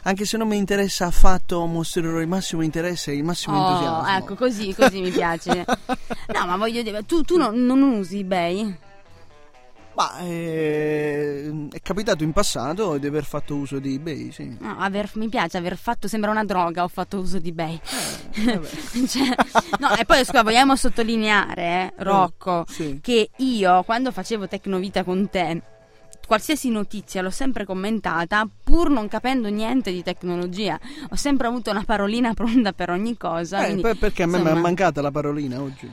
anche 0.02 0.26
se 0.26 0.36
non 0.36 0.46
mi 0.48 0.58
interessa 0.58 1.06
affatto, 1.06 1.64
mostrerò 1.64 2.20
il 2.20 2.28
massimo 2.28 2.60
interesse 2.62 3.12
e 3.12 3.16
il 3.16 3.24
massimo 3.24 3.56
Oh, 3.58 3.66
entusiasmo. 3.70 4.16
ecco, 4.18 4.34
così, 4.34 4.74
così 4.74 5.00
mi 5.00 5.10
piace. 5.10 5.64
No, 6.34 6.44
ma 6.44 6.56
voglio 6.58 6.82
dire, 6.82 7.04
tu, 7.06 7.22
tu 7.22 7.38
non, 7.38 7.64
non 7.64 7.80
usi 7.82 8.18
eBay? 8.18 8.76
Ma 9.96 10.18
eh, 10.18 11.68
è 11.72 11.80
capitato 11.80 12.22
in 12.22 12.32
passato 12.32 12.98
di 12.98 13.06
aver 13.06 13.24
fatto 13.24 13.54
uso 13.56 13.78
di 13.78 13.94
eBay, 13.94 14.30
sì. 14.30 14.54
No, 14.60 14.76
aver- 14.78 15.16
mi 15.16 15.30
piace 15.30 15.56
aver 15.56 15.78
fatto, 15.78 16.06
sembra 16.06 16.30
una 16.30 16.44
droga, 16.44 16.82
ho 16.84 16.88
fatto 16.88 17.18
uso 17.18 17.38
di 17.38 17.48
eBay. 17.48 17.80
vabbè. 18.44 18.68
Cioè, 19.08 19.34
no, 19.80 19.96
e 19.96 20.04
poi 20.04 20.22
scusa, 20.24 20.42
vogliamo 20.42 20.76
sottolineare, 20.76 21.62
eh, 21.62 21.92
Rocco, 22.02 22.66
Sì. 22.68 22.98
che 23.00 23.30
io 23.36 23.82
quando 23.84 24.12
facevo 24.12 24.46
Tecnovita 24.46 25.02
con 25.02 25.30
te, 25.30 25.62
qualsiasi 26.26 26.68
notizia 26.68 27.22
l'ho 27.22 27.30
sempre 27.30 27.64
commentata, 27.64 28.46
pur 28.64 28.90
non 28.90 29.08
capendo 29.08 29.48
niente 29.48 29.92
di 29.92 30.02
tecnologia. 30.02 30.78
Ho 31.08 31.16
sempre 31.16 31.46
avuto 31.46 31.70
una 31.70 31.84
parolina 31.84 32.34
pronta 32.34 32.74
per 32.74 32.90
ogni 32.90 33.16
cosa. 33.16 33.60
Eh, 33.60 33.64
quindi, 33.64 33.80
poi 33.82 33.94
perché 33.94 34.24
a 34.24 34.26
me 34.26 34.40
mi 34.40 34.48
è 34.50 34.54
mancata 34.54 35.00
la 35.00 35.10
parolina 35.10 35.58
oggi. 35.62 35.90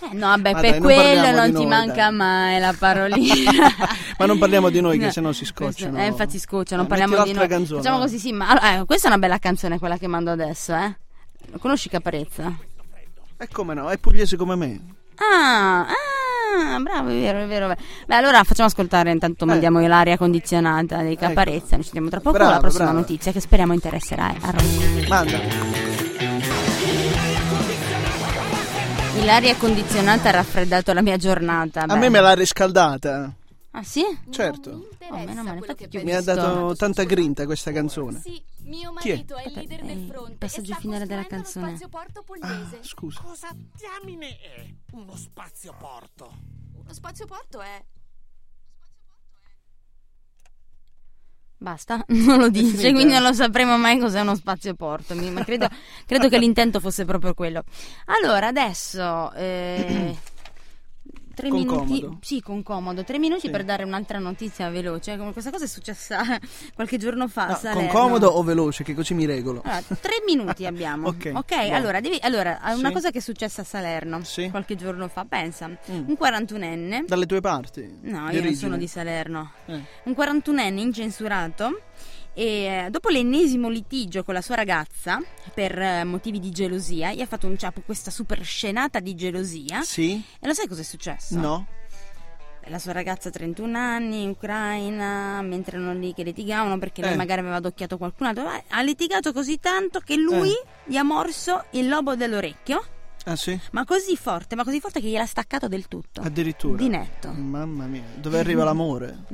Eh, 0.00 0.08
no, 0.14 0.26
vabbè, 0.28 0.52
Ma 0.52 0.60
per 0.60 0.70
dai, 0.70 0.80
non 0.80 0.88
quello 0.92 1.30
non 1.30 1.44
di 1.46 1.52
ti 1.56 1.56
noi, 1.58 1.66
manca 1.66 1.94
dai. 1.94 2.12
mai 2.12 2.60
la 2.60 2.74
parolina. 2.78 3.50
Ma 4.18 4.26
non 4.26 4.38
parliamo 4.38 4.68
di 4.70 4.80
noi, 4.80 4.98
che 4.98 5.06
No, 5.06 5.10
sennò 5.10 5.32
si 5.32 5.50
questo- 5.52 5.82
scocciano. 5.82 5.98
Eh, 6.02 6.06
infatti 6.06 6.38
scocciano, 6.38 6.82
Eh, 6.82 6.86
parliamo 6.86 7.22
di 7.24 7.32
noi. 7.32 7.48
canzone, 7.48 7.82
Facciamo 7.82 8.00
così, 8.00 8.18
sì, 8.18 8.32
ma 8.32 8.78
eh, 8.78 8.84
questa 8.84 9.06
è 9.08 9.10
una 9.10 9.18
bella 9.20 9.38
canzone 9.38 9.78
quella 9.78 9.96
che 9.98 10.06
mando 10.06 10.30
adesso, 10.30 10.74
eh. 10.74 10.96
Conosci 11.58 11.88
Caparezza? 11.88 12.54
E 13.38 13.48
come 13.52 13.74
no, 13.74 13.88
è 13.90 13.98
pugliese 13.98 14.36
come 14.36 14.56
me. 14.56 14.80
Ah, 15.16 15.80
ah, 15.86 16.78
bravo, 16.80 17.08
è 17.10 17.12
vero, 17.20 17.38
è 17.40 17.46
vero. 17.46 17.74
Beh, 18.06 18.14
allora 18.14 18.42
facciamo 18.44 18.68
ascoltare, 18.68 19.10
intanto 19.10 19.44
Eh. 19.44 19.48
mandiamo 19.48 19.80
l'aria 19.86 20.16
condizionata 20.16 21.02
dei 21.02 21.16
Caparezza, 21.16 21.74
noi 21.76 21.82
ci 21.84 21.90
vediamo 21.90 22.08
tra 22.08 22.20
poco 22.20 22.36
Brava, 22.36 22.44
con 22.46 22.54
la 22.54 22.60
prossima 22.62 22.84
brava. 22.84 22.98
notizia 23.00 23.32
che 23.32 23.40
speriamo 23.40 23.72
interesserà 23.74 24.30
eh, 24.32 24.36
a 24.40 24.50
Rocco. 24.50 25.08
Manda. 25.08 25.85
L'aria 29.24 29.56
condizionata 29.56 30.28
ha 30.28 30.32
raffreddato 30.32 30.92
la 30.92 31.02
mia 31.02 31.16
giornata. 31.16 31.82
A 31.82 31.86
beh. 31.86 31.96
me 31.96 32.08
me 32.10 32.20
l'ha 32.20 32.34
riscaldata. 32.34 33.34
Ah 33.72 33.82
sì? 33.82 34.02
certo. 34.30 34.88
Oh, 35.10 35.16
male, 35.24 35.58
infatti 35.58 35.88
ti 35.88 35.98
ho 35.98 36.02
Mi 36.04 36.14
ha 36.14 36.22
dato 36.22 36.74
tanta 36.76 37.02
grinta 37.04 37.44
questa 37.44 37.72
canzone. 37.72 38.20
Sì, 38.20 38.42
mio 38.62 38.92
Chi 38.94 39.10
è? 39.10 39.14
marito 39.14 39.36
è, 39.36 39.46
il 39.48 39.52
leader 39.54 39.82
del 39.82 40.06
fronte. 40.10 40.36
passaggio 40.38 40.70
e 40.70 40.74
sta 40.74 40.80
finale 40.80 41.06
della 41.06 41.26
canzone. 41.26 41.66
Uno 41.68 41.76
spazio 41.76 41.88
porto 41.88 42.24
Ah, 42.40 42.78
scusa. 42.80 43.20
Cosa 43.22 43.48
diamine 43.74 44.38
è 44.38 44.66
uno 44.92 45.16
spazioporto? 45.16 46.32
Lo 46.86 46.94
spazio 46.94 47.26
porto 47.26 47.60
è. 47.60 47.84
Basta, 51.58 52.04
non 52.08 52.38
lo 52.38 52.48
dice, 52.50 52.76
finita. 52.76 52.92
quindi 52.92 53.12
non 53.14 53.22
lo 53.22 53.32
sapremo 53.32 53.78
mai 53.78 53.98
cos'è 53.98 54.20
uno 54.20 54.34
spazio 54.34 54.74
porto. 54.74 55.14
Ma 55.14 55.42
credo, 55.44 55.68
credo 56.06 56.28
che 56.28 56.38
l'intento 56.38 56.80
fosse 56.80 57.04
proprio 57.04 57.32
quello. 57.34 57.62
Allora, 58.06 58.48
adesso. 58.48 59.32
eh, 59.32 60.14
tre 61.36 61.50
Con 61.50 61.58
minuti, 61.58 62.00
comodo. 62.00 62.18
sì, 62.22 62.40
con 62.40 62.62
comodo, 62.62 63.04
tre 63.04 63.18
minuti 63.18 63.42
Sì. 63.42 63.50
per 63.50 63.62
dare 63.64 63.84
un'altra 63.84 64.18
notizia 64.18 64.70
veloce. 64.70 65.18
Come 65.18 65.32
questa 65.32 65.50
cosa 65.50 65.64
è 65.64 65.68
successa 65.68 66.22
qualche 66.74 66.96
giorno 66.96 67.28
fa 67.28 67.46
a 67.48 67.60
No, 67.62 67.72
con 67.74 67.86
comodo 67.88 68.28
o 68.28 68.42
veloce, 68.42 68.82
che 68.82 68.94
così 68.94 69.12
mi 69.12 69.26
regolo. 69.26 69.60
Allora, 69.62 69.82
tre 70.00 70.22
minuti 70.26 70.64
abbiamo. 70.66 71.08
Ok, 71.16 71.30
ok, 71.34 71.54
buono. 71.56 71.76
allora, 71.76 72.00
devi, 72.00 72.18
allora, 72.22 72.58
una 72.74 72.88
Sì. 72.88 72.92
cosa 72.94 73.10
che 73.10 73.18
è 73.18 73.20
successa 73.20 73.60
a 73.60 73.64
Salerno 73.64 74.24
Sì. 74.24 74.48
qualche 74.50 74.74
giorno 74.76 75.08
fa, 75.08 75.24
pensa, 75.28 75.68
Mm. 75.68 76.08
un 76.08 76.16
41enne. 76.16 77.04
Dalle 77.06 77.26
tue 77.26 77.40
parti? 77.40 77.82
No, 78.00 78.10
io 78.10 78.16
non 78.16 78.24
origine? 78.28 78.54
sono 78.54 78.76
di 78.78 78.86
Salerno. 78.88 79.52
Eh. 79.66 79.80
Un 80.04 80.14
41enne 80.14 80.80
incensurato 80.80 81.82
e 82.38 82.84
eh, 82.84 82.90
dopo 82.90 83.08
l'ennesimo 83.08 83.70
litigio 83.70 84.22
con 84.22 84.34
la 84.34 84.42
sua 84.42 84.56
ragazza 84.56 85.22
per 85.54 85.78
eh, 85.78 86.04
motivi 86.04 86.38
di 86.38 86.50
gelosia, 86.50 87.14
gli 87.14 87.22
ha 87.22 87.26
fatto 87.26 87.46
un 87.46 87.56
ciapo 87.56 87.80
questa 87.80 88.10
super 88.10 88.44
scenata 88.44 89.00
di 89.00 89.14
gelosia. 89.14 89.80
Sì? 89.80 90.22
E 90.38 90.46
lo 90.46 90.52
sai 90.52 90.68
cosa 90.68 90.82
è 90.82 90.84
successo? 90.84 91.38
No? 91.38 91.66
La 92.68 92.78
sua 92.80 92.92
ragazza 92.92 93.30
31 93.30 93.78
anni, 93.78 94.28
ucraina, 94.28 95.40
mentre 95.40 95.76
erano 95.76 95.94
lì 95.98 96.12
che 96.12 96.24
litigavano 96.24 96.78
perché 96.78 97.00
lei 97.00 97.12
Eh. 97.12 97.16
magari 97.16 97.40
aveva 97.40 97.56
adocchiato 97.56 97.96
qualcun 97.96 98.26
altro, 98.26 98.50
ha 98.68 98.82
litigato 98.82 99.32
così 99.32 99.58
tanto 99.60 100.00
che 100.00 100.16
lui 100.16 100.50
Eh. 100.50 100.64
gli 100.84 100.96
ha 100.96 101.04
morso 101.04 101.64
il 101.70 101.88
lobo 101.88 102.16
dell'orecchio, 102.16 102.84
Ah 103.28 103.34
sì? 103.36 103.58
ma 103.72 103.84
così 103.84 104.16
forte, 104.16 104.54
ma 104.54 104.62
così 104.62 104.78
forte 104.78 105.00
che 105.00 105.08
gliel'ha 105.08 105.26
staccato 105.26 105.66
del 105.66 105.88
tutto. 105.88 106.20
Addirittura? 106.20 106.76
Di 106.76 106.88
netto. 106.88 107.32
Mamma 107.32 107.86
mia, 107.86 108.04
dove 108.14 108.38
arriva 108.38 108.62
l'amore? 108.64 109.24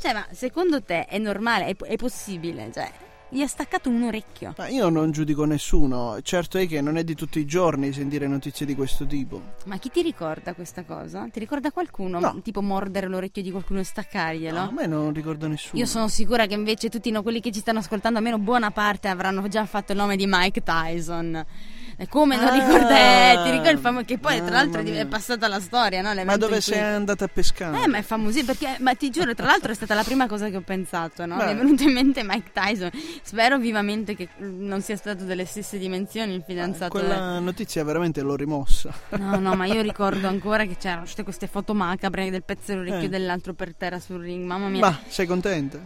Cioè, 0.00 0.12
ma 0.12 0.26
secondo 0.32 0.82
te 0.82 1.06
è 1.06 1.18
normale, 1.18 1.66
è, 1.66 1.76
è 1.76 1.96
possibile? 1.96 2.70
Cioè, 2.72 2.90
gli 3.28 3.40
ha 3.42 3.46
staccato 3.46 3.88
un 3.88 4.02
orecchio. 4.02 4.54
Ma 4.56 4.66
io 4.66 4.88
non 4.88 5.12
giudico 5.12 5.44
nessuno, 5.44 6.18
certo 6.22 6.58
è 6.58 6.66
che 6.66 6.80
non 6.80 6.96
è 6.96 7.04
di 7.04 7.14
tutti 7.14 7.38
i 7.38 7.44
giorni 7.44 7.92
sentire 7.92 8.26
notizie 8.26 8.66
di 8.66 8.74
questo 8.74 9.06
tipo. 9.06 9.40
Ma 9.66 9.78
chi 9.78 9.90
ti 9.90 10.02
ricorda 10.02 10.52
questa 10.54 10.82
cosa? 10.84 11.28
Ti 11.30 11.38
ricorda 11.38 11.70
qualcuno? 11.70 12.18
No. 12.18 12.40
Tipo 12.42 12.62
mordere 12.62 13.06
l'orecchio 13.06 13.42
di 13.42 13.50
qualcuno 13.52 13.78
e 13.78 13.84
staccarglielo? 13.84 14.56
No, 14.58 14.68
a 14.68 14.72
me 14.72 14.86
non 14.86 15.12
ricordo 15.12 15.46
nessuno. 15.46 15.80
Io 15.80 15.86
sono 15.86 16.08
sicura 16.08 16.46
che 16.46 16.54
invece 16.54 16.88
tutti 16.88 17.10
no- 17.12 17.22
quelli 17.22 17.40
che 17.40 17.52
ci 17.52 17.60
stanno 17.60 17.78
ascoltando, 17.78 18.18
almeno 18.18 18.38
buona 18.38 18.72
parte, 18.72 19.06
avranno 19.08 19.46
già 19.48 19.64
fatto 19.66 19.92
il 19.92 19.98
nome 19.98 20.16
di 20.16 20.24
Mike 20.28 20.62
Tyson. 20.64 21.44
E 21.98 22.08
come 22.08 22.36
non 22.36 22.48
Ah, 22.48 22.52
ricorda? 22.52 23.42
ti 23.44 23.50
ricordi 23.50 23.70
il 23.72 23.78
famoso 23.78 24.04
che 24.04 24.18
poi 24.18 24.36
tra 24.44 24.50
l'altro 24.56 24.82
mia. 24.82 25.00
è 25.00 25.06
passata 25.06 25.48
la 25.48 25.60
storia, 25.60 26.02
no? 26.02 26.12
Ma 26.24 26.36
dove 26.36 26.56
in 26.56 26.62
cui- 26.62 26.72
sei 26.74 26.80
andata 26.80 27.24
a 27.24 27.28
pescare? 27.28 27.82
Eh, 27.82 27.86
ma 27.88 27.96
è 27.98 28.02
famosissimo 28.02 28.52
perché, 28.52 28.76
ma 28.82 28.94
ti 28.94 29.08
giuro, 29.08 29.34
tra 29.34 29.46
l'altro 29.46 29.72
è 29.72 29.74
stata 29.74 29.94
la 29.94 30.02
prima 30.04 30.26
cosa 30.26 30.50
che 30.50 30.56
ho 30.56 30.60
pensato, 30.60 31.24
no? 31.24 31.36
Mi 31.36 31.42
è 31.42 31.56
venuto 31.56 31.84
in 31.84 31.92
mente 31.92 32.22
Mike 32.22 32.50
Tyson. 32.52 32.90
Spero 33.22 33.58
vivamente 33.58 34.14
che 34.14 34.28
non 34.38 34.82
sia 34.82 34.96
stato 34.96 35.24
delle 35.24 35.46
stesse 35.46 35.78
dimensioni 35.78 36.34
il 36.34 36.42
fidanzato. 36.46 36.90
Quella 36.90 37.38
notizia 37.38 37.82
veramente 37.82 38.20
l'ho 38.20 38.36
rimossa. 38.36 38.92
del- 39.08 39.20
No, 39.20 39.38
no, 39.38 39.54
ma 39.54 39.64
io 39.64 39.80
ricordo 39.82 40.28
ancora 40.28 40.64
che 40.66 40.76
c'erano 40.76 41.06
tutte 41.06 41.22
queste 41.22 41.46
foto 41.46 41.72
macabre 41.72 42.28
del 42.30 42.42
pezzo 42.44 42.72
dell'orecchio 42.72 43.06
Eh. 43.06 43.08
dell'altro 43.08 43.54
per 43.54 43.74
terra 43.74 43.98
sul 44.00 44.20
ring. 44.20 44.44
Mamma 44.44 44.68
mia. 44.68 44.80
Ma 44.80 44.98
sei 45.08 45.24
contenta? 45.26 45.78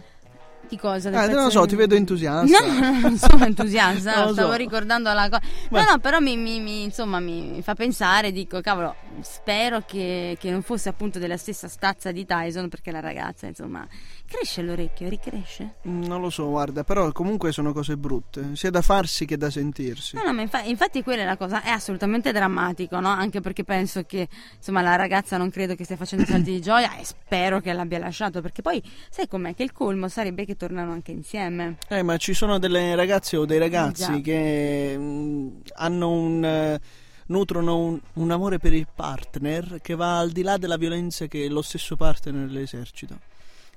Di 0.71 0.77
cosa? 0.77 1.09
Del 1.09 1.19
pezzo 1.19 1.33
non 1.35 1.43
lo 1.43 1.49
so, 1.49 1.65
ti 1.65 1.75
vedo 1.75 1.95
entusiasta. 1.95 2.65
No, 2.65 2.79
no, 2.79 2.99
non 3.01 3.17
sono 3.17 3.43
entusiasta, 3.43 4.23
Non 4.23 4.31
stavo 4.33 4.51
so. 4.51 4.55
ricordando 4.57 5.11
la 5.11 5.27
cosa. 5.27 5.41
No, 5.69 5.83
no, 5.83 5.99
però 5.99 6.19
mi, 6.19 6.37
mi- 6.37 6.61
mi- 6.61 6.83
insomma, 6.83 7.19
mi 7.19 7.59
fa 7.61 7.75
pensare, 7.75 8.31
dico, 8.31 8.61
cavolo, 8.61 8.95
spero 9.19 9.83
che, 9.85 10.37
che 10.39 10.49
non 10.49 10.61
fosse 10.61 10.87
appunto 10.87 11.19
della 11.19 11.35
stessa 11.35 11.67
stazza 11.67 12.13
di 12.13 12.25
Tyson, 12.25 12.69
perché 12.69 12.89
la 12.91 13.01
ragazza, 13.01 13.47
insomma, 13.47 13.85
cresce 14.25 14.61
l'orecchio, 14.61 15.09
ricresce. 15.09 15.75
Mm, 15.89 16.03
Non 16.03 16.21
lo 16.21 16.29
so, 16.29 16.47
guarda, 16.47 16.85
però 16.85 17.11
comunque 17.11 17.51
sono 17.51 17.73
cose 17.73 17.97
brutte, 17.97 18.55
sia 18.55 18.69
da 18.69 18.81
farsi 18.81 19.25
che 19.25 19.35
da 19.35 19.49
sentirsi. 19.49 20.15
No, 20.15 20.23
no, 20.23 20.31
ma 20.33 20.41
infa- 20.41 20.61
infatti 20.63 21.03
quella 21.03 21.23
è 21.23 21.25
la 21.25 21.35
cosa, 21.35 21.61
è 21.63 21.69
assolutamente 21.69 22.31
drammatico, 22.31 22.97
no? 23.01 23.09
Anche 23.09 23.41
perché 23.41 23.65
penso 23.65 24.03
che, 24.05 24.29
insomma, 24.55 24.81
la 24.81 24.95
ragazza 24.95 25.35
non 25.35 25.49
credo 25.49 25.75
che 25.75 25.83
stia 25.83 25.97
facendo 25.97 26.23
salti 26.25 26.51
di 26.51 26.61
gioia 26.61 26.95
e 26.95 27.03
spero 27.03 27.59
che 27.59 27.73
l'abbia 27.73 27.99
lasciato, 27.99 28.39
perché 28.39 28.61
poi, 28.61 28.81
sai 29.09 29.27
com'è, 29.27 29.53
che 29.53 29.63
il 29.63 29.73
colmo 29.73 30.07
sarebbe 30.07 30.45
che 30.45 30.55
tornano 30.61 30.91
anche 30.91 31.11
insieme. 31.11 31.77
Eh, 31.89 32.03
ma 32.03 32.17
ci 32.17 32.33
sono 32.35 32.59
delle 32.59 32.93
ragazze 32.93 33.35
o 33.35 33.45
dei 33.45 33.57
ragazzi 33.57 34.03
già. 34.03 34.21
che 34.21 34.95
mm, 34.95 35.49
hanno 35.75 36.09
un. 36.11 36.45
eh, 36.45 36.79
nutrono 37.27 37.77
un, 37.79 37.99
un 38.13 38.31
amore 38.31 38.59
per 38.59 38.73
il 38.73 38.87
partner 38.93 39.79
che 39.81 39.95
va 39.95 40.19
al 40.19 40.31
di 40.31 40.41
là 40.43 40.57
della 40.57 40.75
violenza 40.77 41.27
che 41.27 41.47
lo 41.49 41.61
stesso 41.61 41.95
partner 41.95 42.49
le 42.51 42.61
esercita. 42.61 43.17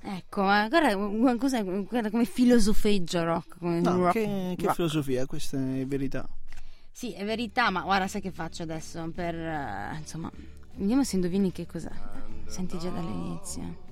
Ecco, 0.01 0.43
ma 0.43 0.67
guarda, 0.67 0.93
gu- 0.93 1.37
cos'è, 1.37 1.63
guarda 1.63 2.11
come 2.11 2.25
filosofeggia 2.25 3.23
rock. 3.23 3.57
Come 3.57 3.79
No, 3.79 3.95
rock- 3.97 4.11
che, 4.13 4.53
che 4.57 4.65
rock. 4.65 4.75
filosofia, 4.75 5.25
questa 5.25 5.57
è 5.57 5.85
verità. 5.87 6.27
Sì, 6.91 7.13
è 7.13 7.25
verità, 7.25 7.71
ma 7.71 7.81
guarda, 7.81 8.07
sai 8.07 8.21
che 8.21 8.31
faccio 8.31 8.61
adesso 8.63 9.09
per, 9.15 9.33
eh, 9.35 9.97
insomma, 9.97 10.29
vediamo 10.75 11.03
se 11.03 11.15
indovini 11.15 11.51
che 11.51 11.65
cos'è. 11.65 11.89
Senti 12.45 12.77
già 12.77 12.89
dall'inizio. 12.89 13.83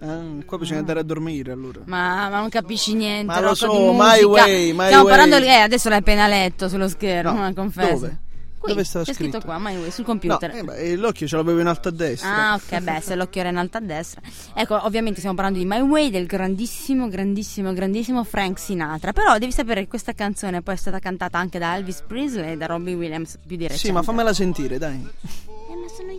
Ah, 0.00 0.20
qua 0.44 0.58
bisogna 0.58 0.78
andare 0.80 1.00
a 1.00 1.02
dormire 1.02 1.52
allora. 1.52 1.80
Ma, 1.86 2.28
ma 2.28 2.38
non 2.40 2.48
capisci 2.48 2.94
niente, 2.94 3.26
Ma 3.26 3.40
lo 3.40 3.54
so, 3.54 3.70
di 3.70 3.78
my 3.78 4.22
way, 4.24 4.72
my 4.72 4.84
Stiamo 4.86 5.04
way. 5.04 5.16
parlando, 5.16 5.36
eh, 5.44 5.50
adesso 5.50 5.88
l'hai 5.88 5.98
appena 5.98 6.26
letto 6.28 6.68
sullo 6.68 6.88
schermo, 6.88 7.32
No, 7.32 7.48
eh, 7.48 7.54
confesso. 7.54 7.92
dove? 7.92 8.18
Qui, 8.58 8.72
Dove 8.72 8.82
sta 8.84 9.04
scritto 9.04 9.20
scritto? 9.22 9.40
qua, 9.40 9.56
my 9.60 9.76
way, 9.76 9.90
sul 9.92 10.02
No, 10.04 10.10
computer. 10.10 10.50
eh, 10.52 10.64
beh, 10.64 10.96
l'occhio 10.96 11.28
ce 11.28 11.36
l'avevo 11.36 11.60
in 11.60 11.68
alto 11.68 11.88
a 11.88 11.92
destra. 11.92 12.50
Ah, 12.50 12.54
ok, 12.54 12.80
beh, 12.80 13.00
se 13.00 13.14
l'occhio 13.14 13.40
era 13.40 13.50
in 13.50 13.56
alto 13.56 13.76
a 13.76 13.80
destra. 13.80 14.20
Ecco, 14.52 14.84
ovviamente 14.84 15.18
stiamo 15.18 15.36
parlando 15.36 15.60
di 15.60 15.64
My 15.64 15.80
Way 15.80 16.10
del 16.10 16.26
grandissimo, 16.26 17.08
grandissimo, 17.08 17.72
grandissimo 17.72 18.24
Frank 18.24 18.58
Sinatra. 18.58 19.12
Però 19.12 19.38
devi 19.38 19.52
sapere 19.52 19.82
che 19.82 19.88
questa 19.88 20.12
canzone 20.12 20.60
poi 20.62 20.74
è 20.74 20.76
stata 20.76 20.98
cantata 20.98 21.38
anche 21.38 21.60
da 21.60 21.76
Elvis 21.76 22.02
Presley 22.04 22.52
e 22.52 22.56
da 22.56 22.66
Robbie 22.66 22.94
Williams 22.94 23.38
più 23.46 23.56
di 23.56 23.62
recente. 23.68 23.86
sì, 23.86 23.92
ma 23.92 24.02
fammela 24.02 24.32
sentire, 24.32 24.76
dai. 24.76 24.94
Eh, 24.96 25.74
ma 25.76 25.88
sono... 25.96 26.10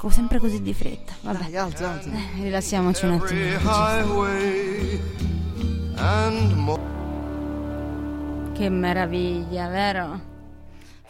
Rocco, 0.00 0.08
sempre 0.08 0.38
così 0.38 0.62
di 0.62 0.72
fretta. 0.72 1.12
Vabbè, 1.20 1.50
Dai, 1.50 1.56
alza, 1.58 1.90
alza. 1.92 2.08
eh, 2.08 2.42
rilassiamoci 2.42 3.04
un 3.04 3.12
attimo. 3.12 3.50
Che 8.54 8.68
meraviglia, 8.70 9.68
vero? 9.68 10.29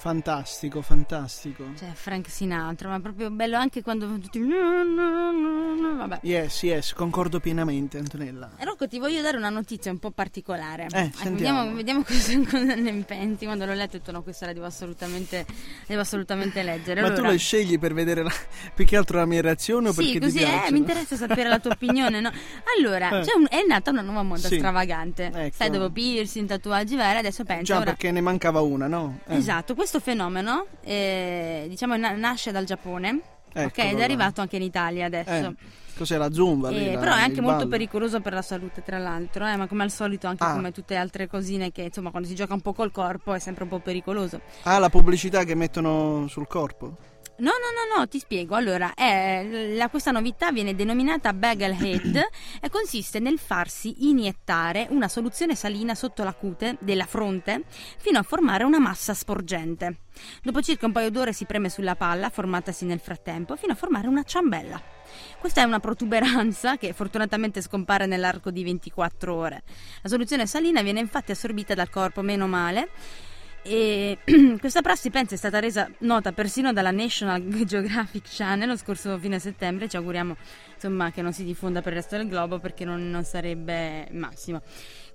Fantastico, 0.00 0.80
fantastico. 0.80 1.62
Cioè, 1.78 1.90
Frank 1.92 2.30
Sinatra, 2.30 2.88
ma 2.88 3.00
proprio 3.00 3.28
bello 3.30 3.58
anche 3.58 3.82
quando 3.82 4.06
tutti... 4.18 4.38
Vabbè. 4.40 6.20
Yes, 6.22 6.62
yes, 6.62 6.92
concordo 6.94 7.38
pienamente, 7.38 7.98
Antonella. 7.98 8.52
Eh, 8.56 8.64
Rocco, 8.64 8.88
ti 8.88 8.98
voglio 8.98 9.20
dare 9.20 9.36
una 9.36 9.50
notizia 9.50 9.90
un 9.90 9.98
po' 9.98 10.10
particolare. 10.10 10.86
Eh, 10.90 11.02
Ecco, 11.02 11.24
vediamo, 11.30 11.70
vediamo 11.74 12.02
cosa, 12.08 12.32
cosa 12.48 12.74
ne 12.74 12.92
pensi. 13.06 13.44
Quando 13.44 13.66
l'ho 13.66 13.74
letto, 13.74 13.96
ho 13.96 13.98
detto: 13.98 14.10
No, 14.10 14.22
questa 14.22 14.46
la 14.46 14.54
devo 14.54 14.64
assolutamente, 14.64 15.44
la 15.46 15.54
devo 15.86 16.00
assolutamente 16.00 16.62
leggere. 16.62 17.02
Ma 17.02 17.08
tu 17.08 17.14
Allora, 17.16 17.30
le 17.32 17.36
scegli 17.36 17.78
per 17.78 17.92
vedere 17.92 18.22
la- 18.22 18.32
più 18.74 18.86
che 18.86 18.96
altro 18.96 19.18
la 19.18 19.26
mia 19.26 19.42
reazione 19.42 19.88
o 19.88 19.92
Sì, 19.92 20.02
perché 20.04 20.20
così 20.20 20.38
ti 20.38 20.42
eh, 20.44 20.46
piacciono? 20.46 20.70
mi 20.72 20.78
interessa 20.78 21.16
sapere 21.16 21.48
la 21.50 21.58
tua 21.58 21.72
opinione. 21.76 22.20
No? 22.22 22.30
Allora, 22.78 23.20
Eh. 23.20 23.24
un- 23.36 23.46
è 23.50 23.62
nata 23.66 23.90
una 23.90 24.00
nuova 24.02 24.22
moda 24.22 24.48
Sì. 24.48 24.56
stravagante. 24.56 25.30
Ecco. 25.30 25.56
Sai, 25.56 25.68
dopo 25.68 25.90
piercing, 25.90 26.48
tatuaggi 26.48 26.96
vari, 26.96 27.18
adesso 27.18 27.44
penso. 27.44 27.64
Già, 27.64 27.76
ora- 27.76 27.84
perché 27.84 28.10
ne 28.10 28.22
mancava 28.22 28.60
una, 28.62 28.86
no? 28.86 29.18
Eh, 29.26 29.36
Esatto, 29.36 29.74
questo 29.74 29.89
fenomeno 29.98 30.66
eh, 30.82 31.66
diciamo 31.68 31.96
na- 31.96 32.12
nasce 32.14 32.52
dal 32.52 32.64
Giappone. 32.64 33.20
Eccolo 33.52 33.66
ok, 33.66 33.78
ed 33.78 33.94
è 33.94 33.98
là. 33.98 34.04
arrivato 34.04 34.40
anche 34.40 34.56
in 34.56 34.62
Italia 34.62 35.06
adesso. 35.06 35.30
Eh, 35.48 35.54
cos'è 35.96 36.16
la 36.16 36.30
zumba? 36.32 36.70
lì, 36.70 36.86
Eh, 36.90 36.92
la- 36.94 37.00
però 37.00 37.14
è 37.16 37.20
anche 37.22 37.40
molto 37.40 37.56
ballo? 37.58 37.68
pericoloso 37.70 38.20
per 38.20 38.32
la 38.32 38.42
salute, 38.42 38.82
tra 38.84 38.98
l'altro, 38.98 39.44
eh, 39.44 39.56
ma 39.56 39.66
come 39.66 39.82
al 39.82 39.90
solito, 39.90 40.28
anche 40.28 40.44
Ah. 40.44 40.52
come 40.52 40.70
tutte 40.70 40.94
le 40.94 41.00
altre 41.00 41.26
cosine 41.26 41.72
che 41.72 41.82
insomma 41.82 42.10
quando 42.10 42.28
si 42.28 42.36
gioca 42.36 42.54
un 42.54 42.60
po' 42.60 42.72
col 42.72 42.92
corpo 42.92 43.34
è 43.34 43.40
sempre 43.40 43.64
un 43.64 43.70
po' 43.70 43.80
pericoloso. 43.80 44.40
Ah, 44.62 44.78
la 44.78 44.88
pubblicità 44.88 45.42
che 45.42 45.56
mettono 45.56 46.26
sul 46.28 46.46
corpo? 46.46 46.94
No, 47.40 47.52
no, 47.52 47.94
no, 47.94 48.00
no, 48.00 48.06
ti 48.08 48.18
spiego. 48.18 48.54
Allora, 48.54 48.92
eh, 48.94 49.74
la- 49.74 49.88
questa 49.88 50.10
novità 50.10 50.52
viene 50.52 50.74
denominata 50.74 51.32
Bagel 51.32 51.72
Head 51.80 52.16
e 52.60 52.68
consiste 52.68 53.18
nel 53.18 53.38
farsi 53.38 54.08
iniettare 54.08 54.86
una 54.90 55.08
soluzione 55.08 55.54
salina 55.54 55.94
sotto 55.94 56.22
la 56.22 56.34
cute 56.34 56.76
della 56.80 57.06
fronte 57.06 57.64
fino 57.96 58.18
a 58.18 58.22
formare 58.22 58.64
una 58.64 58.78
massa 58.78 59.14
sporgente. 59.14 60.00
Dopo 60.42 60.60
circa 60.60 60.84
un 60.84 60.92
paio 60.92 61.10
d'ore 61.10 61.32
si 61.32 61.46
preme 61.46 61.70
sulla 61.70 61.96
palla, 61.96 62.28
formatasi 62.28 62.84
nel 62.84 63.00
frattempo, 63.00 63.56
fino 63.56 63.72
a 63.72 63.76
formare 63.76 64.06
una 64.06 64.22
ciambella. 64.22 64.78
Questa 65.38 65.62
è 65.62 65.64
una 65.64 65.80
protuberanza 65.80 66.76
che 66.76 66.92
fortunatamente 66.92 67.62
scompare 67.62 68.04
nell'arco 68.04 68.50
di 68.50 68.62
24 68.64 69.34
ore. 69.34 69.62
La 70.02 70.10
soluzione 70.10 70.46
salina 70.46 70.82
viene 70.82 71.00
infatti 71.00 71.32
assorbita 71.32 71.72
dal 71.72 71.88
corpo, 71.88 72.20
meno 72.20 72.46
male, 72.46 72.90
e 73.62 74.18
questa 74.58 74.80
prassi 74.80 75.10
pensa 75.10 75.34
è 75.34 75.38
stata 75.38 75.58
resa 75.58 75.88
nota 75.98 76.32
persino 76.32 76.72
dalla 76.72 76.90
National 76.90 77.42
Geographic 77.64 78.24
Channel 78.28 78.68
lo 78.68 78.76
scorso 78.76 79.18
fine 79.18 79.38
settembre. 79.38 79.88
Ci 79.88 79.96
auguriamo 79.96 80.36
insomma 80.74 81.10
che 81.10 81.22
non 81.22 81.32
si 81.32 81.44
diffonda 81.44 81.82
per 81.82 81.92
il 81.92 81.98
resto 81.98 82.16
del 82.16 82.28
globo 82.28 82.58
perché 82.58 82.84
non, 82.84 83.10
non 83.10 83.24
sarebbe 83.24 84.08
massimo. 84.12 84.62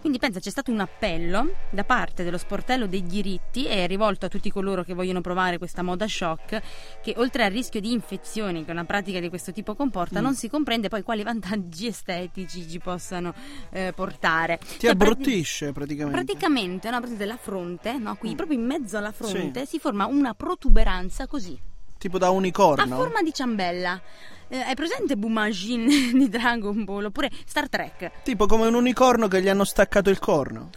Quindi 0.06 0.22
pensa 0.22 0.40
c'è 0.40 0.52
stato 0.52 0.70
un 0.70 0.80
appello 0.82 1.56
da 1.72 1.84
parte 1.84 2.24
dello 2.24 2.38
sportello 2.38 2.86
dei 2.86 3.02
diritti 3.02 3.66
e 3.66 3.86
è 3.86 3.88
rivolto 3.88 4.28
a 4.28 4.30
tutti 4.30 4.52
coloro 4.52 4.84
che 4.84 4.94
vogliono 4.94 5.20
provare 5.20 5.58
questa 5.58 5.82
moda 5.82 6.08
shock 6.08 6.62
che 7.02 7.16
oltre 7.18 7.44
al 7.44 7.50
rischio 7.50 7.80
di 7.80 7.92
infezioni 7.92 8.64
che 8.64 8.70
una 8.70 8.86
pratica 8.86 9.20
di 9.20 9.30
questo 9.30 9.52
tipo 9.52 9.74
comporta 9.74 10.22
non 10.22 10.36
si 10.36 10.48
comprende 10.48 10.90
poi 10.90 11.02
quali 11.02 11.24
vantaggi 11.24 11.88
estetici 11.88 12.70
ci 12.70 12.78
possano 12.78 13.34
eh, 13.72 13.94
portare. 13.96 14.60
Ti 14.60 14.82
Cioè, 14.82 14.92
abbruttisce 14.92 15.72
praticamente. 15.72 16.22
Praticamente, 16.24 16.90
no, 16.92 17.00
presente 17.00 17.26
la 17.26 17.38
fronte, 17.38 17.98
no, 17.98 18.16
qui 18.16 18.34
Mm. 18.34 18.36
proprio 18.36 18.60
in 18.60 18.66
mezzo 18.68 18.98
alla 18.98 19.12
fronte 19.12 19.66
si 19.66 19.80
forma 19.80 20.06
una 20.06 20.36
protuberanza 20.36 21.26
così. 21.26 21.60
Tipo 22.06 22.20
da 22.20 22.30
unicorno. 22.30 22.84
A 22.84 22.98
forma 22.98 23.22
di 23.24 23.34
ciambella. 23.34 24.00
Eh, 24.48 24.60
hai 24.60 24.76
presente 24.76 25.18
Bumajin 25.18 25.88
di 26.14 26.30
Dragon 26.30 26.84
Ball 26.84 27.06
oppure 27.06 27.32
Star 27.46 27.68
Trek? 27.68 28.12
Tipo 28.24 28.46
come 28.46 28.68
un 28.68 28.76
unicorno 28.76 29.28
che 29.28 29.42
gli 29.42 29.50
hanno 29.50 29.64
staccato 29.64 30.12
il 30.12 30.20
corno. 30.20 30.70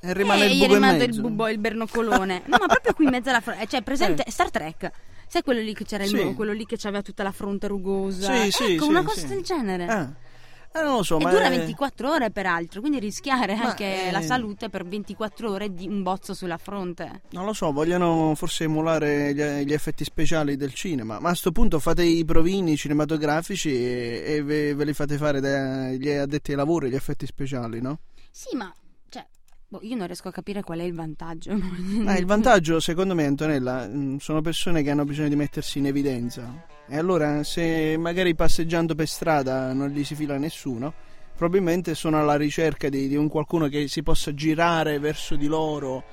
E 0.00 0.12
rimane 0.12 0.44
eh, 0.44 0.46
il 0.52 0.58
gli 0.58 0.64
è 0.64 0.66
rimasto 0.68 1.02
il 1.04 1.18
bubo, 1.20 1.48
il 1.48 1.58
bernocolone. 1.58 2.42
no, 2.44 2.56
ma 2.60 2.66
proprio 2.66 2.92
qui 2.92 3.06
in 3.06 3.10
mezzo 3.10 3.30
alla 3.30 3.40
fronte. 3.40 3.66
Cioè, 3.66 3.80
presente 3.82 4.22
Eh. 4.24 4.30
Star 4.30 4.50
Trek. 4.50 4.90
Sai 5.28 5.42
quello 5.42 5.60
lì 5.60 5.72
che 5.74 5.84
c'era 5.84 6.04
il 6.04 6.10
Sì. 6.10 6.22
mo- 6.22 6.34
quello 6.34 6.52
lì 6.52 6.66
che 6.66 6.76
aveva 6.82 7.02
tutta 7.02 7.22
la 7.22 7.32
fronte 7.32 7.66
rugosa? 7.66 8.32
Sì, 8.42 8.50
sì, 8.50 8.72
ecco, 8.74 8.84
sì, 8.84 8.88
una 8.90 9.00
sì. 9.00 9.06
cosa 9.06 9.26
del 9.26 9.42
genere. 9.42 9.86
Ah. 9.86 10.12
Eh, 10.78 10.82
non 10.82 10.96
lo 10.96 11.02
so, 11.02 11.18
E 11.18 11.24
ma 11.24 11.30
dura 11.30 11.46
è- 11.46 11.50
24 11.56 12.10
ore 12.10 12.30
peraltro, 12.30 12.80
quindi 12.80 12.98
rischiare 12.98 13.54
Ma, 13.54 13.70
anche 13.70 14.08
eh, 14.08 14.10
la 14.10 14.20
salute 14.20 14.68
per 14.68 14.84
24 14.84 15.50
ore 15.50 15.72
di 15.72 15.86
un 15.88 16.02
bozzo 16.02 16.34
sulla 16.34 16.58
fronte. 16.58 17.22
Non 17.30 17.44
lo 17.44 17.52
so, 17.52 17.72
vogliono 17.72 18.34
forse 18.34 18.64
emulare 18.64 19.32
gli, 19.34 19.66
gli 19.66 19.72
effetti 19.72 20.04
speciali 20.04 20.56
del 20.56 20.74
cinema. 20.74 21.18
Ma 21.18 21.30
a 21.30 21.34
sto 21.34 21.52
punto 21.52 21.78
fate 21.78 22.02
i 22.04 22.24
provini 22.24 22.76
cinematografici 22.76 23.70
e, 23.74 24.22
e 24.26 24.42
ve, 24.42 24.74
ve 24.74 24.84
li 24.84 24.92
fate 24.92 25.16
fare 25.16 25.40
dagli 25.40 26.10
addetti 26.10 26.50
ai 26.50 26.56
lavori, 26.56 26.90
gli 26.90 26.94
effetti 26.94 27.26
speciali, 27.26 27.80
no? 27.80 28.00
Sì, 28.30 28.54
ma 28.56 28.72
boh, 29.68 29.80
io 29.82 29.96
non 29.96 30.06
riesco 30.06 30.28
a 30.28 30.32
capire 30.32 30.62
qual 30.62 30.78
è 30.78 30.82
il 30.82 30.94
vantaggio. 30.94 31.52
Ma 31.56 32.16
il 32.16 32.26
vantaggio, 32.26 32.80
secondo 32.80 33.14
me, 33.14 33.24
Antonella, 33.24 33.86
mh, 33.86 34.18
sono 34.18 34.40
persone 34.40 34.82
che 34.82 34.90
hanno 34.90 35.04
bisogno 35.04 35.28
di 35.28 35.36
mettersi 35.36 35.78
in 35.78 35.86
evidenza. 35.86 36.64
E 36.88 36.96
allora, 36.96 37.42
se 37.42 37.96
magari 37.98 38.34
passeggiando 38.34 38.94
per 38.94 39.08
strada 39.08 39.72
non 39.72 39.88
gli 39.88 40.04
si 40.04 40.14
fila 40.14 40.36
nessuno, 40.38 40.92
probabilmente 41.36 41.94
sono 41.94 42.18
alla 42.18 42.36
ricerca 42.36 42.88
di, 42.88 43.08
di 43.08 43.16
un 43.16 43.28
qualcuno 43.28 43.68
che 43.68 43.88
si 43.88 44.02
possa 44.02 44.32
girare 44.34 44.98
verso 44.98 45.34
di 45.36 45.46
loro 45.46 46.04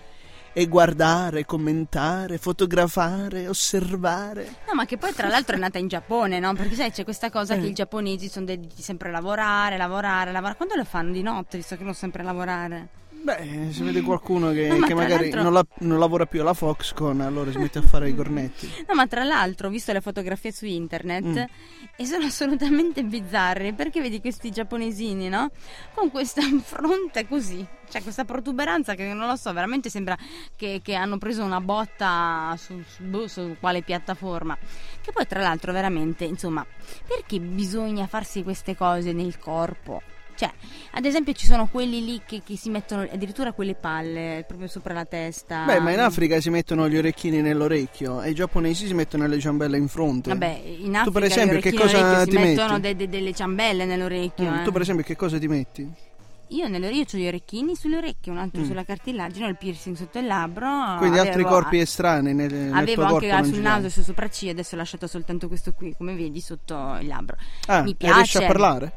e 0.56 0.68
guardare, 0.68 1.46
commentare, 1.46 2.38
fotografare, 2.38 3.48
osservare. 3.48 4.56
No, 4.68 4.74
ma 4.74 4.86
che 4.86 4.98
poi 4.98 5.12
tra 5.13 5.28
l'altro 5.28 5.56
è 5.56 5.60
nata 5.60 5.78
in 5.80 5.88
Giappone, 5.88 6.39
no? 6.39 6.54
Perché 6.54 6.76
sai, 6.76 6.92
c'è 6.92 7.04
questa 7.04 7.30
cosa 7.32 7.56
che 7.56 7.66
Eh. 7.66 7.70
i 7.70 7.74
giapponesi 7.74 8.28
sono 8.30 8.46
dediti 8.46 8.82
sempre 8.82 9.10
a 9.10 9.12
lavorare, 9.12 9.78
lavorare, 9.78 10.32
lavorare. 10.32 10.58
Quando 10.58 10.76
lo 10.76 10.84
fanno 10.84 11.12
di 11.12 11.22
notte, 11.24 11.58
visto 11.58 11.72
che 11.74 11.78
devono 11.80 11.96
sempre 11.96 12.24
lavorare? 12.24 12.89
Beh, 13.23 13.69
se 13.71 13.83
vede 13.86 14.01
qualcuno 14.01 14.51
che, 14.51 14.67
No, 14.67 14.79
ma 14.79 14.88
che 14.88 14.93
magari 14.93 15.29
non, 15.29 15.53
la- 15.53 15.65
non 15.79 15.97
lavora 15.97 16.25
più 16.25 16.41
alla 16.41 16.53
Foxconn, 16.53 17.21
allora 17.21 17.51
smette 17.51 17.79
a 17.79 17.81
fare 17.81 18.09
i 18.09 18.15
cornetti. 18.15 18.69
No, 18.86 18.95
ma 18.95 19.07
tra 19.07 19.23
l'altro 19.23 19.67
ho 19.67 19.69
visto 19.71 19.93
le 19.93 20.01
fotografie 20.01 20.51
su 20.51 20.65
internet 20.65 21.23
Mm. 21.25 21.38
e 21.95 22.05
sono 22.05 22.25
assolutamente 22.25 23.01
bizzarre 23.03 23.71
perché 23.73 24.01
vedi 24.01 24.19
questi 24.19 24.51
giapponesini, 24.51 25.29
no? 25.29 25.51
Con 25.93 26.12
questa 26.12 26.41
fronte 26.62 27.25
così, 27.25 27.65
cioè 27.89 28.01
questa 28.03 28.25
protuberanza 28.25 28.93
che 28.93 29.05
non 29.13 29.25
lo 29.25 29.38
so, 29.38 29.53
veramente 29.53 29.89
sembra 29.89 30.17
che, 30.57 30.81
che 30.83 30.93
hanno 30.93 31.17
preso 31.17 31.45
una 31.45 31.62
botta 31.62 32.53
su, 32.57 32.83
su, 32.86 33.03
boh, 33.03 33.29
su 33.29 33.55
quale 33.57 33.83
piattaforma. 33.83 34.57
Che 35.01 35.12
poi 35.13 35.25
tra 35.27 35.39
l'altro 35.39 35.71
veramente, 35.71 36.25
insomma, 36.25 36.65
perché 37.07 37.39
bisogna 37.39 38.05
farsi 38.05 38.43
queste 38.43 38.75
cose 38.75 39.13
nel 39.13 39.39
corpo? 39.39 40.01
Cioè, 40.36 40.52
ad 40.91 41.06
esempio 41.06 41.34
ci 41.34 41.46
sono 41.46 41.67
quelli 41.67 42.04
lì 42.04 42.22
che, 42.26 42.41
che 42.43 42.56
si 42.58 42.69
mettono 42.69 43.02
addirittura 43.04 43.52
quelle 43.54 43.76
palle 43.76 44.43
proprio 44.48 44.67
sopra 44.67 44.93
la 44.93 45.06
testa. 45.06 45.63
Beh, 45.65 45.80
ma 45.80 45.91
in 45.91 46.00
Africa 46.00 46.39
si 46.41 46.50
mettono 46.50 46.89
gli 46.89 46.98
orecchini 46.98 47.41
nell'orecchio 47.41 48.22
e 48.22 48.32
i 48.32 48.34
giapponesi 48.34 48.88
si 48.88 48.93
mettono 48.93 49.28
le 49.28 49.39
ciambelle 49.39 49.78
in 49.78 49.88
fronte. 49.88 50.30
Vabbè, 50.30 50.62
in 50.80 50.96
Africa 50.96 51.04
Tu 51.04 51.12
per 51.12 51.24
esempio 51.24 51.58
gli 51.58 51.62
che 51.62 51.74
cosa 51.74 52.24
ti 52.26 52.32
si 52.32 52.38
mettono 52.38 52.74
metti? 52.74 52.82
de- 52.82 52.96
de- 52.96 53.10
delle 53.10 53.34
ciambelle 53.34 53.86
nell'orecchio. 53.86 54.50
Mm, 54.50 54.54
eh. 54.56 54.63
Tu 54.63 54.72
per 54.72 54.82
esempio 54.82 55.04
che 55.06 55.15
cosa 55.15 55.38
ti 55.38 55.48
metti? 55.48 55.91
Io 56.50 56.67
nell'orecchio 56.67 57.17
ho 57.17 57.22
gli 57.22 57.26
orecchini 57.28 57.76
sulle 57.76 57.98
orecchie, 57.98 58.32
un 58.32 58.38
altro 58.38 58.62
Mm. 58.62 58.65
sulla 58.65 58.84
cartilagine, 58.84 59.48
il 59.48 59.58
piercing 59.58 59.96
sotto 59.96 60.19
il 60.19 60.28
labbro. 60.28 60.98
Quindi 61.00 61.17
altri 61.17 61.41
avevo- 61.41 61.50
corpi 61.50 61.80
estranei 61.80 62.36
nel, 62.36 62.54
nel 62.54 62.74
Avevo 62.74 63.06
tuo 63.08 63.15
anche 63.15 63.43
sul 63.46 63.60
naso 63.60 63.88
e 63.88 63.89
sul 63.89 64.04
sopracciglia, 64.04 64.52
adesso 64.52 64.76
ho 64.76 64.78
lasciato 64.78 65.08
soltanto 65.08 65.48
questo 65.48 65.74
qui, 65.74 65.96
come 65.98 66.13
vedi, 66.13 66.39
sotto 66.41 66.98
il 67.00 67.08
labbro. 67.08 67.38
Ah, 67.67 67.82
Mi 67.82 67.96
e 67.98 68.12
riesci 68.12 68.38
a 68.38 68.39
piace. 68.41 68.46
parlare? 68.46 68.91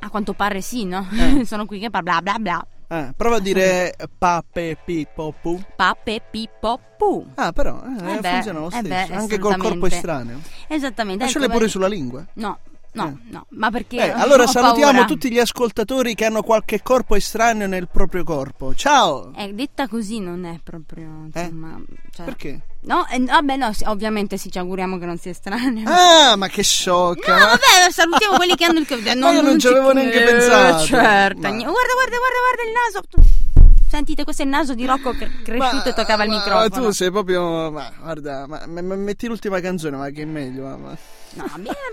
A 0.00 0.10
quanto 0.10 0.32
pare 0.32 0.60
sì, 0.60 0.84
no? 0.84 1.06
Eh. 1.12 1.44
Sono 1.46 1.66
qui 1.66 1.78
che 1.78 1.90
parla 1.90 2.20
bla 2.20 2.38
bla 2.38 2.38
bla. 2.38 2.66
Ah, 2.90 3.12
prova 3.14 3.36
a 3.36 3.40
dire 3.40 3.94
pape 4.16 4.78
pippo 4.84 5.34
pu. 5.40 5.62
Pape 5.76 6.22
pippo 6.30 6.80
pu. 6.96 7.26
Ah, 7.34 7.52
però 7.52 7.82
eh, 7.84 8.14
Eh 8.14 8.20
beh, 8.20 8.28
funziona 8.30 8.58
lo 8.60 8.68
eh 8.68 8.78
stesso, 8.78 9.12
beh, 9.12 9.14
anche 9.14 9.38
col 9.38 9.56
corpo 9.58 9.86
estraneo. 9.86 10.40
Esattamente. 10.66 11.24
Lasciale 11.24 11.44
ecco, 11.44 11.54
pure 11.54 11.66
vedi- 11.66 11.76
sulla 11.78 11.88
lingua. 11.88 12.24
No, 12.34 12.58
no, 13.02 13.18
Eh. 13.26 13.30
no, 13.32 13.46
ma 13.50 13.70
perché 13.70 13.96
Eh, 13.96 14.10
allora 14.16 14.46
salutiamo 14.46 14.92
paura. 14.92 15.06
tutti 15.06 15.30
gli 15.30 15.38
ascoltatori 15.38 16.14
che 16.14 16.24
hanno 16.24 16.42
qualche 16.42 16.82
corpo 16.82 17.14
estraneo 17.14 17.66
nel 17.66 17.88
proprio 17.88 18.24
corpo. 18.24 18.74
Ciao! 18.74 19.32
Eh, 19.36 19.52
detta 19.54 19.88
così 19.88 20.20
non 20.20 20.44
è 20.44 20.58
proprio, 20.62 21.28
insomma, 21.32 21.80
cioè- 22.14 22.24
Perché? 22.24 22.60
No, 22.80 23.06
eh, 23.08 23.20
vabbè, 23.20 23.56
no, 23.56 23.72
sì, 23.72 23.84
ovviamente 23.86 24.36
sì, 24.38 24.50
ci 24.50 24.58
auguriamo 24.58 24.98
che 24.98 25.04
non 25.06 25.18
sia 25.18 25.30
estraneo. 25.32 25.88
Ah, 25.90 26.36
ma 26.36 26.46
che 26.48 26.62
sciocca! 26.62 27.36
No, 27.36 27.44
vabbè, 27.46 27.90
salutiamo 27.90 28.36
quelli 28.36 28.54
che 28.54 28.64
hanno 28.64 28.78
il 28.78 28.86
Covid. 28.86 29.14
Ma 29.18 29.30
io 29.32 29.42
non 29.42 29.58
ci 29.58 29.66
avevo 29.66 29.92
neanche 29.92 30.22
pensato. 30.22 30.84
Certo, 30.84 31.40
Ma- 31.40 31.48
guarda, 31.48 31.66
guarda, 31.66 32.16
guarda, 32.16 32.38
guarda 32.46 32.62
il 32.64 32.72
naso. 32.72 33.67
Sentite, 33.88 34.22
questo 34.24 34.42
è 34.42 34.44
il 34.44 34.50
naso 34.50 34.74
di 34.74 34.84
Rocco 34.84 35.12
cre- 35.12 35.30
cresciuto 35.42 35.88
e 35.88 35.94
toccava 35.94 36.24
il 36.24 36.30
ma- 36.30 36.36
microfono. 36.36 36.68
Ma 36.68 36.86
tu 36.88 36.90
sei 36.92 37.10
proprio. 37.10 37.70
Ma 37.70 37.90
guarda, 38.00 38.46
ma, 38.46 38.62
ma- 38.66 38.82
ma 38.82 38.94
metti 38.96 39.26
l'ultima 39.26 39.60
canzone, 39.60 39.96
ma 39.96 40.08
che 40.10 40.22
è 40.22 40.24
meglio. 40.26 40.64
Ma, 40.64 40.76
ma- 40.76 40.96
No, 41.30 41.44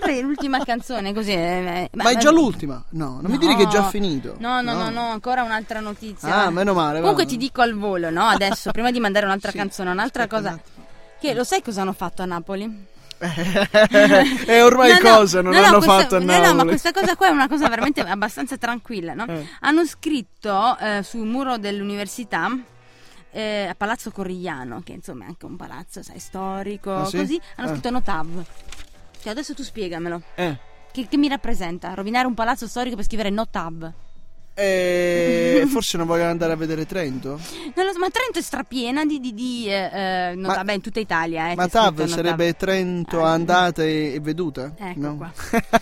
vieni 0.05 0.21
l'ultima 0.21 0.63
canzone 0.63 1.13
così. 1.13 1.31
eh, 1.31 1.89
ma 1.93 2.09
è 2.09 2.15
già 2.17 2.31
l'ultima? 2.31 2.81
No, 2.91 3.19
non 3.21 3.29
mi 3.31 3.37
dire 3.37 3.55
che 3.55 3.63
è 3.63 3.67
già 3.67 3.81
No. 3.81 3.89
finito. 3.89 4.35
No, 4.39 4.61
no, 4.61 4.73
no, 4.73 4.89
no, 4.89 5.09
ancora 5.09 5.43
un'altra 5.43 5.79
notizia. 5.81 6.43
Ah, 6.45 6.49
meno 6.49 6.73
male. 6.73 6.95
va. 6.95 6.99
Comunque 7.01 7.25
ti 7.25 7.37
dico 7.37 7.61
al 7.61 7.73
volo, 7.73 8.09
no? 8.09 8.23
Adesso, 8.25 8.71
prima 8.71 8.91
di 8.91 8.99
mandare 8.99 9.25
un'altra 9.25 9.51
Sì, 9.51 9.57
canzone, 9.57 9.91
un'altra 9.91 10.23
un 10.23 10.29
cosa. 10.29 10.49
attimo. 10.51 10.85
Che 11.19 11.33
lo 11.33 11.43
sai 11.43 11.61
cosa 11.61 11.81
hanno 11.81 11.93
fatto 11.93 12.21
a 12.21 12.25
Napoli? 12.25 12.85
E 13.17 14.61
ormai 14.61 14.91
No, 15.01 15.09
no, 15.09 15.15
cosa 15.17 15.41
non 15.41 15.53
no, 15.53 15.59
no, 15.59 15.65
hanno 15.65 15.75
questa- 15.77 15.99
fatto 15.99 16.15
a 16.15 16.19
no, 16.19 16.25
Napoli? 16.25 16.47
no, 16.47 16.53
ma 16.55 16.63
questa 16.65 16.91
cosa 16.91 17.15
qua 17.15 17.27
è 17.27 17.31
una 17.31 17.47
cosa 17.47 17.67
veramente 17.69 18.01
abbastanza 18.01 18.57
tranquilla, 18.57 19.13
no? 19.13 19.25
Eh. 19.27 19.47
Hanno 19.61 19.85
scritto 19.85 20.77
eh, 20.79 21.01
sul 21.03 21.25
muro 21.25 21.57
dell'università 21.57 22.49
eh, 23.31 23.67
a 23.69 23.75
Palazzo 23.75 24.11
Corrigliano, 24.11 24.81
che 24.83 24.93
insomma 24.93 25.25
è 25.25 25.27
anche 25.27 25.45
un 25.45 25.55
palazzo, 25.55 26.01
sai, 26.03 26.19
storico, 26.19 26.93
Ah, 26.95 27.05
sì? 27.05 27.17
così, 27.17 27.41
hanno 27.57 27.67
Eh. 27.69 27.71
scritto 27.71 27.89
Notav. 27.89 28.45
Cioè, 29.21 29.31
adesso 29.31 29.53
tu 29.53 29.63
spiegamelo. 29.63 30.21
Eh. 30.35 30.57
Che, 30.91 31.07
che 31.09 31.17
mi 31.17 31.27
rappresenta? 31.27 31.93
Rovinare 31.93 32.27
un 32.27 32.33
palazzo 32.33 32.67
storico 32.67 32.95
per 32.95 33.05
scrivere 33.05 33.29
Notav. 33.29 33.91
Eh, 34.57 35.65
forse 35.67 35.97
non 35.97 36.07
vogliono 36.07 36.29
andare 36.29 36.53
a 36.53 36.55
vedere 36.55 36.85
Trento? 36.85 37.39
Non 37.75 37.85
lo 37.85 37.91
so, 37.91 37.99
ma 37.99 38.09
Trento 38.09 38.39
è 38.39 38.41
strapiena 38.41 39.05
di, 39.05 39.19
di, 39.19 39.33
di 39.33 39.67
eh, 39.67 40.29
eh, 40.31 40.35
Notav, 40.35 40.55
Ma- 40.57 40.63
beh, 40.63 40.73
in 40.73 40.81
tutta 40.81 40.99
Italia. 41.01 41.51
Eh, 41.51 41.55
Ma 41.55 41.67
TAV 41.67 42.05
sarebbe 42.05 42.55
Trento 42.55 43.21
Ah. 43.23 43.33
andata 43.33 43.83
e, 43.83 44.13
e 44.13 44.19
veduta? 44.21 44.73
Ecco 44.77 44.99
no? 44.99 45.17
qua. 45.17 45.31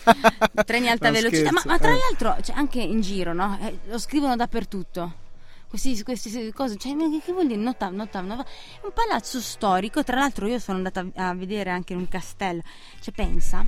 Treni 0.64 0.88
alta 0.88 1.08
No, 1.08 1.14
velocità, 1.14 1.52
ma, 1.52 1.62
ma 1.64 1.78
tra 1.78 1.92
eh. 1.92 1.98
l'altro 1.98 2.36
cioè, 2.42 2.56
anche 2.56 2.80
in 2.80 3.00
giro, 3.00 3.32
no? 3.32 3.56
Eh, 3.62 3.78
lo 3.86 3.98
scrivono 3.98 4.34
dappertutto. 4.34 5.22
Questi, 5.68 6.02
queste 6.04 6.52
cose, 6.52 6.76
cioè, 6.76 6.94
che, 7.24 7.32
vuol 7.32 7.46
dire? 7.48 7.60
Notav, 7.60 7.92
notav. 7.92 8.24
È 8.24 8.84
un 8.84 8.92
palazzo 8.92 9.40
storico. 9.40 10.04
Tra 10.04 10.16
l'altro, 10.16 10.46
io 10.46 10.60
sono 10.60 10.76
andata 10.78 11.04
a, 11.14 11.28
a 11.30 11.34
vedere 11.34 11.70
anche 11.70 11.94
un 11.94 12.08
castello. 12.08 12.62
Cioè, 13.00 13.12
pensa, 13.12 13.64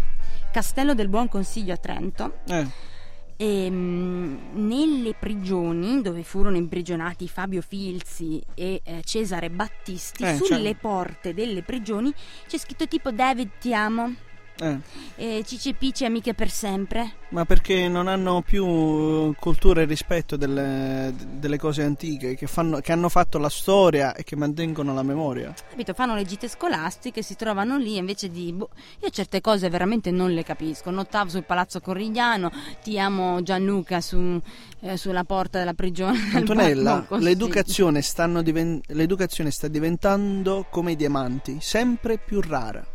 Castello 0.53 0.95
del 0.95 1.09
Buon 1.09 1.29
Consiglio 1.29 1.75
a 1.75 1.77
Trento. 1.77 2.39
Eh. 2.47 2.95
E, 3.39 3.69
mm, 3.71 4.37
nelle 4.67 5.15
prigioni 5.15 6.01
dove 6.01 6.23
furono 6.23 6.57
imprigionati 6.57 7.29
Fabio 7.29 7.61
Filzi 7.61 8.43
e 8.55 8.81
eh, 8.83 9.03
Cesare 9.05 9.51
Battisti, 9.51 10.23
Eh, 10.25 10.37
sulle 10.37 10.63
cioè- 10.63 10.77
porte 10.77 11.35
delle 11.35 11.63
prigioni 11.63 12.13
c'è 12.47 12.57
scritto 12.57 12.87
tipo 12.89 13.11
David 13.11 13.51
ti 13.61 13.75
amo, 13.75 14.15
Eh. 14.59 14.79
e 15.17 15.45
Cici 15.47 15.71
e 15.71 15.75
Pici 15.75 16.05
amiche 16.05 16.33
per 16.35 16.51
sempre. 16.51 17.13
Ma 17.31 17.45
perché 17.45 17.89
non 17.89 18.09
hanno 18.09 18.41
più 18.43 19.35
cultura 19.39 19.83
e 19.83 19.85
rispetto 19.85 20.37
delle, 20.37 21.13
delle 21.39 21.59
cose 21.59 21.83
antiche 21.83 22.35
che, 22.37 22.47
fanno- 22.47 22.79
che 22.81 22.93
hanno 22.93 23.09
fatto 23.09 23.39
la 23.39 23.49
storia 23.51 24.15
e 24.15 24.25
che 24.25 24.37
mantengono 24.37 24.95
la 24.95 25.03
memoria? 25.03 25.53
Capito? 25.69 25.93
Fanno 25.93 26.15
le 26.15 26.25
gite 26.25 26.49
scolastiche, 26.49 27.23
si 27.23 27.37
trovano 27.37 27.77
lì 27.77 27.97
invece 27.97 28.31
di. 28.31 28.53
boh, 28.53 28.71
io 29.03 29.11
certe 29.11 29.41
cose 29.41 29.69
veramente 29.69 30.11
non 30.11 30.33
le 30.33 30.43
capisco. 30.43 30.91
Notav 30.91 31.29
sul 31.29 31.45
palazzo 31.45 31.81
Corrigliano, 31.81 32.51
ti 32.83 32.99
amo 32.99 33.43
Gianluca 33.43 34.01
su, 34.01 34.41
eh, 34.81 34.97
sulla 34.97 35.25
porta 35.25 35.59
della 35.59 35.75
prigione. 35.75 36.19
Antonella, 36.33 37.05
Consiglio. 37.07 37.29
l'educazione, 37.29 38.01
diven- 38.43 38.81
l'educazione 38.87 39.51
sta 39.51 39.69
diventando 39.69 40.67
come 40.71 40.93
i 40.93 40.97
diamanti, 40.97 41.59
sempre 41.61 42.19
più 42.19 42.41
rara. 42.41 42.87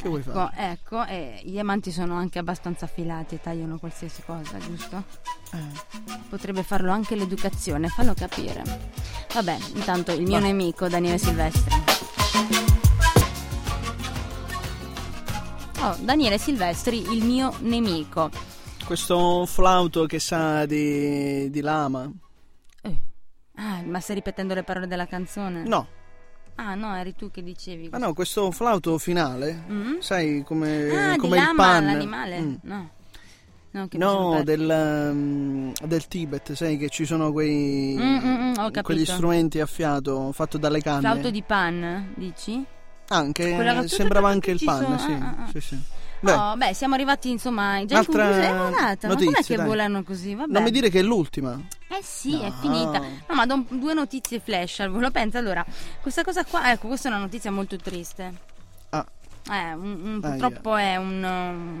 Che 0.00 0.08
vuoi 0.08 0.22
fare? 0.22 0.50
Ecco, 0.56 1.02
ecco, 1.02 1.04
e 1.06 1.40
i 1.44 1.50
diamanti 1.50 1.90
sono 1.90 2.14
anche 2.14 2.38
abbastanza 2.38 2.86
affilati 2.86 3.34
e 3.34 3.40
tagliano 3.40 3.78
qualsiasi 3.78 4.22
cosa, 4.24 4.56
giusto? 4.58 5.04
Eh. 5.52 6.18
Potrebbe 6.28 6.62
farlo 6.62 6.90
anche 6.90 7.14
l'educazione, 7.16 7.88
fallo 7.88 8.14
capire. 8.14 8.62
Vabbè, 9.34 9.58
intanto 9.74 10.12
il 10.12 10.22
mio 10.22 10.38
Va. 10.38 10.46
nemico 10.46 10.88
Daniele 10.88 11.18
Silvestri. 11.18 11.74
Oh, 15.82 15.96
Daniele 16.00 16.38
Silvestri, 16.38 17.12
il 17.12 17.24
mio 17.24 17.54
nemico. 17.60 18.30
Questo 18.84 19.44
flauto 19.46 20.06
che 20.06 20.18
sa 20.18 20.64
di, 20.66 21.48
di 21.50 21.60
lama? 21.60 22.10
Eh, 22.82 22.96
Ah, 23.56 23.82
ma 23.84 24.00
stai 24.00 24.16
ripetendo 24.16 24.54
le 24.54 24.62
parole 24.62 24.86
della 24.86 25.06
canzone? 25.06 25.62
No, 25.64 25.86
Ah, 26.56 26.74
no, 26.74 26.94
eri 26.96 27.14
tu 27.16 27.30
che 27.30 27.42
dicevi. 27.42 27.88
Ah 27.92 27.98
no, 27.98 28.12
questo 28.12 28.50
flauto 28.50 28.98
finale, 28.98 29.64
Mm? 29.70 29.98
sai 30.00 30.42
come, 30.44 30.88
Ah, 30.90 31.16
come 31.16 31.38
il 31.38 31.42
lama, 31.42 31.62
pan. 31.62 31.84
l'animale? 31.86 32.40
Mm. 32.40 32.54
No. 32.62 32.90
No, 33.72 33.86
No, 33.92 34.42
del, 34.42 34.68
um, 35.12 35.72
del 35.84 36.08
Tibet, 36.08 36.52
sai 36.54 36.76
che 36.76 36.88
ci 36.88 37.04
sono 37.04 37.30
quei 37.30 37.94
Mm, 37.96 38.16
mm, 38.18 38.54
mm, 38.58 38.80
quegli 38.82 39.06
strumenti 39.06 39.60
a 39.60 39.66
fiato 39.66 40.32
fatto 40.32 40.58
dalle 40.58 40.80
canne. 40.82 41.00
Flauto 41.02 41.30
di 41.30 41.42
pan, 41.42 42.12
dici? 42.16 42.64
Anche 43.08 43.86
sembrava 43.88 44.28
anche 44.28 44.50
il 44.50 44.60
pan, 44.64 44.82
sono- 44.82 44.98
sì. 44.98 45.12
ah, 45.12 45.16
ah, 45.38 45.42
ah. 45.44 45.48
sì, 45.52 45.60
sì. 45.60 45.78
Beh, 46.22 46.32
oh, 46.32 46.56
beh, 46.56 46.74
siamo 46.74 46.94
arrivati 46.94 47.30
insomma 47.30 47.82
già 47.84 47.94
in 47.94 47.98
Altra 48.00 48.24
conclusione. 48.24 48.46
È 48.48 48.58
volata, 48.70 49.08
ma 49.08 49.14
com'è 49.14 49.24
notizia, 49.24 49.42
che 49.42 49.56
dai. 49.56 49.66
volano 49.66 50.02
così? 50.02 50.34
Vabbè. 50.34 50.52
non 50.52 50.62
mi 50.64 50.70
dire 50.70 50.90
che 50.90 50.98
è 50.98 51.02
l'ultima. 51.02 51.58
Eh 52.00 52.02
sì, 52.02 52.40
è 52.40 52.48
No. 52.48 52.52
finita. 52.60 52.98
No, 52.98 53.34
ma 53.34 53.44
do 53.44 53.64
due 53.68 53.92
notizie 53.92 54.40
flash 54.40 54.80
al 54.80 54.88
volo. 54.90 55.10
Pensa 55.10 55.38
allora, 55.38 55.64
questa 56.00 56.22
cosa 56.24 56.44
qua, 56.44 56.72
ecco, 56.72 56.86
questa 56.88 57.08
è 57.08 57.12
una 57.12 57.20
notizia 57.20 57.50
molto 57.50 57.76
triste. 57.76 58.32
Ah, 58.90 59.06
Eh, 59.50 59.72
un- 59.74 60.00
un- 60.04 60.20
purtroppo 60.20 60.76
è 60.76 60.96
un- 60.96 61.22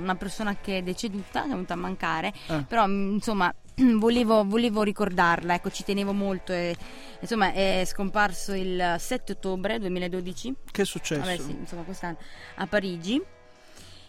una 0.02 0.14
persona 0.16 0.56
che 0.56 0.78
è 0.78 0.82
deceduta, 0.82 1.40
che 1.42 1.46
è 1.46 1.50
venuta 1.50 1.74
a 1.74 1.76
mancare, 1.76 2.32
Ah. 2.48 2.62
però 2.66 2.86
mm, 2.86 3.12
insomma 3.14 3.52
volevo, 3.96 4.44
volevo 4.44 4.82
ricordarla, 4.82 5.54
ecco, 5.54 5.70
ci 5.70 5.84
tenevo 5.84 6.12
molto 6.12 6.52
e 6.52 6.74
insomma 7.20 7.52
è 7.52 7.82
scomparso 7.86 8.52
il 8.54 8.96
7 8.98 9.32
ottobre 9.32 9.78
2012, 9.78 10.54
che 10.70 10.82
è 10.82 10.84
successo? 10.84 11.20
vabbè 11.20 11.36
sì, 11.38 11.50
insomma 11.52 11.82
quest'anno, 11.82 12.16
a 12.56 12.66
Parigi, 12.66 13.20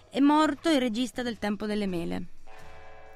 è 0.10 0.19
morto 0.19 0.69
il 0.69 0.80
regista 0.80 1.21
del 1.21 1.38
Tempo 1.38 1.65
delle 1.65 1.88
Mele. 1.88 2.24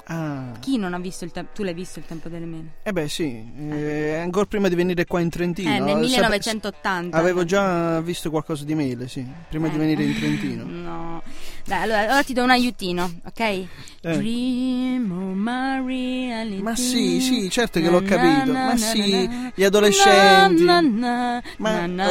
Ah. 0.07 0.51
Chi 0.59 0.77
non 0.77 0.93
ha 0.93 0.99
visto 0.99 1.25
il 1.25 1.31
tempo? 1.31 1.49
Tu 1.55 1.63
l'hai 1.63 1.73
visto 1.73 1.97
il 1.97 2.05
Tempo 2.05 2.29
delle 2.29 2.45
Mele? 2.45 2.65
Eh 2.83 2.93
beh 2.93 3.07
sì, 3.09 3.43
eh, 3.71 4.17
ancora 4.17 4.45
prima 4.45 4.67
di 4.67 4.75
venire 4.75 5.05
qua 5.05 5.19
in 5.19 5.29
Trentino. 5.29 5.69
Eh, 5.73 5.79
nel 5.79 5.87
Sape- 5.87 5.99
1980. 6.05 7.17
Avevo 7.17 7.43
già 7.43 7.99
visto 8.01 8.29
qualcosa 8.29 8.65
di 8.65 8.75
mele, 8.75 9.07
sì, 9.07 9.25
prima 9.49 9.67
di 9.67 9.75
Eh. 9.75 9.79
venire 9.79 10.03
in 10.03 10.13
Trentino. 10.19 10.63
No. 10.63 11.21
Dai, 11.65 11.81
allora, 11.81 11.99
allora 12.01 12.21
ti 12.23 12.33
do 12.33 12.43
un 12.43 12.51
aiutino, 12.51 13.11
ok? 13.25 13.63
Dream 14.01 15.11
of 15.11 15.33
Maria 15.35 16.45
Ma 16.61 16.75
sì, 16.75 17.19
sì, 17.19 17.49
certo 17.49 17.79
che 17.79 17.89
l'ho 17.89 18.03
capito. 18.03 18.51
Ma 18.51 18.77
sì, 18.77 19.27
gli 19.55 19.63
adolescenti. 19.63 20.63
Ma 20.63 21.41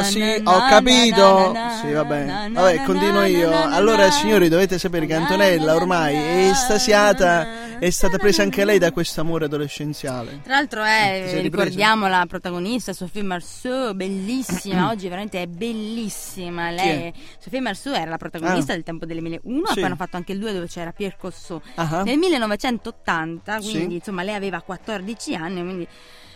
sì, 0.03 0.41
ho 0.43 0.59
capito. 0.67 1.55
Sì, 1.81 1.91
vabbè. 1.93 2.49
Vabbè, 2.51 2.83
continuo 2.83 3.23
io. 3.23 3.49
Allora, 3.51 4.11
signori, 4.11 4.49
dovete 4.49 4.77
sapere 4.77 5.05
che 5.05 5.13
Antonella 5.13 5.75
ormai 5.75 6.15
è 6.15 6.49
estasiata, 6.49 7.47
è 7.79 7.89
stata 7.89 8.17
presa 8.17 8.41
anche 8.43 8.63
lei 8.65 8.77
da 8.79 8.91
questo 8.91 9.21
amore 9.21 9.45
adolescenziale. 9.45 10.41
Tra 10.43 10.55
l'altro 10.55 10.83
è, 10.83 11.39
ricordiamo 11.41 12.07
la 12.07 12.25
protagonista 12.27 12.93
Sophie 12.93 13.23
Marceau, 13.23 13.93
bellissima, 13.93 14.89
oggi 14.91 15.07
veramente 15.07 15.41
è 15.41 15.47
bellissima. 15.47 16.69
Lei, 16.71 17.13
Sophie 17.39 17.59
Marceau 17.61 17.93
era 17.93 18.09
la 18.09 18.17
protagonista 18.17 18.71
Ah. 18.71 18.75
del 18.75 18.83
Tempo 18.83 19.05
delle 19.05 19.21
1001 19.21 19.65
Sì. 19.67 19.71
e 19.71 19.75
poi 19.75 19.83
hanno 19.83 19.95
fatto 19.95 20.17
anche 20.17 20.31
il 20.31 20.39
2 20.39 20.53
dove 20.53 20.67
c'era 20.67 20.91
Pierre 20.91 21.15
Cossot. 21.19 21.61
Ah. 21.75 22.03
Nel 22.03 22.17
1980, 22.17 23.57
quindi 23.59 23.87
Sì. 23.89 23.93
insomma 23.95 24.23
lei 24.23 24.35
aveva 24.35 24.61
14 24.61 25.35
anni, 25.35 25.61
quindi 25.61 25.87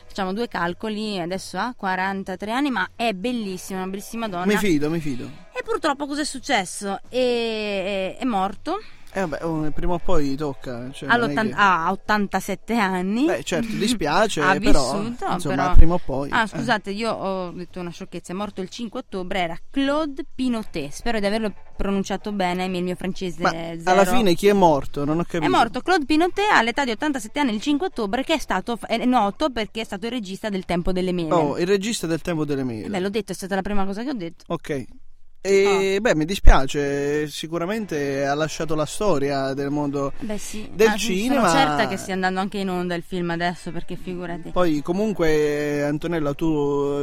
facciamo 0.06 0.34
due 0.34 0.47
calcoli, 0.47 1.19
adesso 1.19 1.58
ha 1.58 1.73
43 1.78 2.52
anni, 2.52 2.71
ma 2.71 2.89
è 2.95 3.13
bellissima, 3.13 3.82
una 3.82 3.89
bellissima 3.89 4.28
donna. 4.28 4.45
Mi 4.45 4.58
fido, 4.58 4.89
mi 4.89 4.99
fido. 4.99 5.30
E 5.54 5.62
purtroppo 5.63 6.08
cosa 6.08 6.21
è 6.21 6.25
successo? 6.25 6.99
E- 7.10 8.15
è 8.17 8.23
morto 8.25 8.80
Eh 9.12 9.22
vabbè, 9.22 9.43
oh, 9.43 9.72
prima 9.72 9.93
o 9.93 10.00
poi 10.00 10.36
tocca. 10.36 10.91
Cioè, 10.91 11.10
che- 11.10 11.52
a 11.56 11.91
87 11.91 12.76
anni. 12.78 13.26
Beh, 13.26 13.43
certo, 13.43 13.74
dispiace, 13.76 14.41
ha 14.43 14.58
però, 14.60 15.00
vissuto, 15.00 15.32
insomma, 15.32 15.56
però- 15.56 15.74
prima 15.76 15.93
o 15.95 16.02
poi, 16.04 16.30
Ah, 16.32 16.43
eh. 16.43 16.48
scusate, 16.48 16.91
io 16.91 17.12
ho 17.12 17.52
detto 17.52 17.80
una 17.80 17.89
sciocchezza. 17.89 18.34
È 18.34 18.36
morto 18.36 18.62
il 18.62 18.69
5 18.69 19.00
ottobre. 19.00 19.39
Era 19.39 19.58
Claude 19.72 20.24
Pinotet. 20.36 20.91
Spero 20.91 21.19
di 21.19 21.26
averlo 21.26 21.52
pronunciato 21.76 22.32
bene. 22.32 22.65
Il 22.65 22.84
mio 22.84 22.95
francese 22.95 23.41
Ma 23.41 23.52
è 23.52 23.76
zero. 23.80 23.91
alla 23.91 24.06
fine 24.06 24.36
chi 24.36 24.48
è 24.48 24.54
morto? 24.54 25.06
Non 25.06 25.19
ho 25.19 25.24
capito. 25.24 25.43
È 25.43 25.48
morto 25.48 25.82
Claude 25.82 26.06
Pinotet 26.06 26.45
all'età 26.52 26.86
di 26.86 26.91
87 26.91 27.39
anni 27.39 27.54
il 27.56 27.62
5 27.62 27.88
ottobre, 27.88 28.24
che 28.24 28.36
è 28.36 28.39
stato 28.39 28.78
è 28.86 29.04
noto 29.06 29.50
perché 29.50 29.82
è 29.82 29.86
stato 29.86 30.06
il 30.06 30.12
regista 30.12 30.50
del 30.50 30.65
Tempo 30.65 30.91
delle 30.91 31.12
Mele. 31.12 31.34
Oh, 31.34 31.58
il 31.58 31.65
regista 31.65 32.06
del 32.06 32.22
tempo 32.22 32.45
delle 32.45 32.63
mele. 32.63 32.89
Beh, 32.89 33.00
l'ho 33.00 33.10
detto, 33.10 33.32
è 33.32 33.36
stata 33.36 33.56
la 33.56 33.62
prima 33.62 33.86
cosa 33.86 34.04
che 34.04 34.10
ho 34.10 34.13
detto. 34.13 34.43
Ok. 34.48 34.86
E 35.41 35.95
Oh. 35.97 36.02
beh, 36.02 36.15
mi 36.15 36.25
dispiace, 36.25 37.28
sicuramente 37.30 38.25
ha 38.25 38.34
lasciato 38.34 38.75
la 38.75 38.86
storia 38.86 39.54
del 39.54 39.69
mondo 39.69 40.12
Beh, 40.19 40.38
sì. 40.38 40.69
del 40.73 40.89
Ma 40.89 40.95
cinema. 40.97 41.47
Sono 41.49 41.62
certa 41.65 41.88
che 41.88 41.95
stia 41.95 42.13
andando 42.13 42.41
anche 42.41 42.58
in 42.58 42.69
onda 42.69 42.93
il 42.95 43.04
film 43.04 43.30
adesso, 43.30 43.71
perché 43.71 43.95
figurati. 43.95 44.49
Poi 44.49 44.82
comunque 44.82 45.82
Antonella 45.84 46.34
tu 46.34 46.45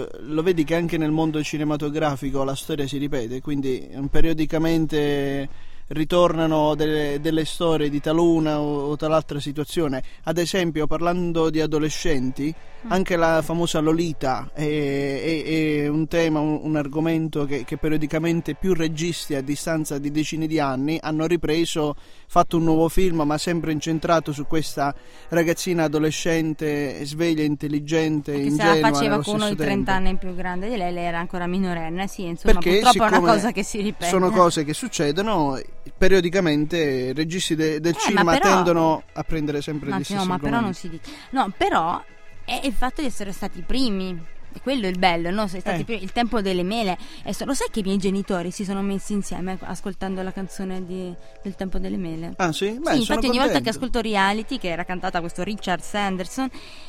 eh, 0.06 0.08
lo 0.20 0.42
vedi 0.42 0.64
che 0.64 0.74
anche 0.74 0.98
nel 0.98 1.12
mondo 1.12 1.42
cinematografico 1.42 2.44
la 2.44 2.54
storia 2.54 2.86
si 2.86 2.98
ripete, 2.98 3.40
quindi 3.40 3.88
eh, 3.88 4.00
periodicamente 4.10 5.48
ritornano 5.88 6.74
delle, 6.74 7.18
delle 7.20 7.44
storie 7.44 7.88
di 7.88 8.00
taluna 8.00 8.60
o, 8.60 8.88
o 8.90 8.96
tal'altra 8.96 9.40
situazione. 9.40 10.02
Ad 10.24 10.38
esempio, 10.38 10.86
parlando 10.86 11.50
di 11.50 11.60
adolescenti, 11.60 12.54
anche 12.88 13.16
la 13.16 13.42
famosa 13.42 13.80
Lolita 13.80 14.50
è, 14.52 14.62
è- 14.62 15.44
è 15.84 15.88
un 15.88 16.06
tema, 16.06 16.40
un, 16.40 16.60
un 16.62 16.76
argomento 16.76 17.44
che, 17.44 17.64
che 17.64 17.76
periodicamente 17.78 18.54
più 18.54 18.74
registi 18.74 19.34
a 19.34 19.40
distanza 19.40 19.98
di 19.98 20.10
decine 20.10 20.46
di 20.46 20.58
anni 20.60 20.98
hanno 21.00 21.26
ripreso, 21.26 21.94
fatto 22.28 22.56
un 22.58 22.64
nuovo 22.64 22.88
film, 22.88 23.22
ma 23.22 23.38
sempre 23.38 23.72
incentrato 23.72 24.32
su 24.32 24.46
questa 24.46 24.94
ragazzina 25.28 25.84
adolescente, 25.84 27.04
sveglia, 27.04 27.42
intelligente, 27.42 28.32
Che 28.32 28.38
se 28.42 28.46
ingenua 28.48 28.74
la 28.80 28.88
faceva 28.92 29.22
con 29.22 29.34
uno 29.36 29.48
di 29.48 29.56
30 29.56 29.74
tempo. 29.74 29.90
anni 29.90 30.16
più 30.18 30.34
grande 30.34 30.68
di 30.68 30.76
lei, 30.76 30.92
lei 30.92 31.04
era 31.04 31.18
ancora 31.18 31.46
minorenne, 31.46 32.06
sì, 32.08 32.24
insomma, 32.26 32.54
Perché 32.54 32.80
purtroppo 32.80 33.04
è 33.04 33.18
una 33.18 33.32
cosa 33.32 33.52
che 33.52 33.62
si 33.62 33.80
ripete. 33.80 34.06
Sono 34.06 34.30
cose 34.30 34.64
che 34.64 34.74
succedono 34.74 35.60
periodicamente, 35.96 36.76
i 36.78 37.12
registi 37.12 37.54
de- 37.54 37.80
del 37.80 37.94
Eh, 37.94 37.98
cinema 37.98 38.32
ma 38.32 38.38
però- 38.38 38.54
tendono 38.54 39.02
a 39.12 39.22
prendere 39.22 39.60
sempre 39.62 39.90
gli 39.90 39.96
sì, 39.98 40.04
stessi 40.04 40.18
no, 40.20 40.24
ma 40.24 40.38
però 40.38 40.60
non 40.60 40.74
si 40.74 40.88
dice. 40.88 41.10
No, 41.30 41.52
però 41.56 42.02
è 42.44 42.60
il 42.64 42.72
fatto 42.72 43.00
di 43.00 43.06
essere 43.08 43.32
stati 43.32 43.58
i 43.58 43.62
primi. 43.62 44.34
E 44.56 44.60
quello 44.62 44.86
è 44.86 44.88
il 44.88 44.98
bello, 44.98 45.30
no? 45.30 45.46
Eh. 45.52 45.84
Il 45.88 46.12
tempo 46.12 46.40
delle 46.40 46.62
mele. 46.62 46.96
E 47.22 47.34
so- 47.34 47.44
lo 47.44 47.52
sai 47.52 47.68
che 47.70 47.80
i 47.80 47.82
miei 47.82 47.98
genitori 47.98 48.50
si 48.50 48.64
sono 48.64 48.80
messi 48.80 49.12
insieme 49.12 49.58
ascoltando 49.60 50.22
la 50.22 50.32
canzone 50.32 50.84
di- 50.86 51.12
del 51.42 51.54
tempo 51.56 51.78
delle 51.78 51.98
mele? 51.98 52.32
Ah 52.38 52.52
sì? 52.52 52.78
Beh, 52.80 52.92
sì, 52.92 52.98
infatti 53.00 53.26
ogni 53.26 53.36
volta 53.36 53.52
che 53.58 53.64
contento. 53.64 53.68
ascolto 53.70 54.00
reality, 54.00 54.58
che 54.58 54.68
era 54.68 54.84
cantata 54.84 55.20
questo 55.20 55.42
Richard 55.42 55.82
Sanderson, 55.82 56.48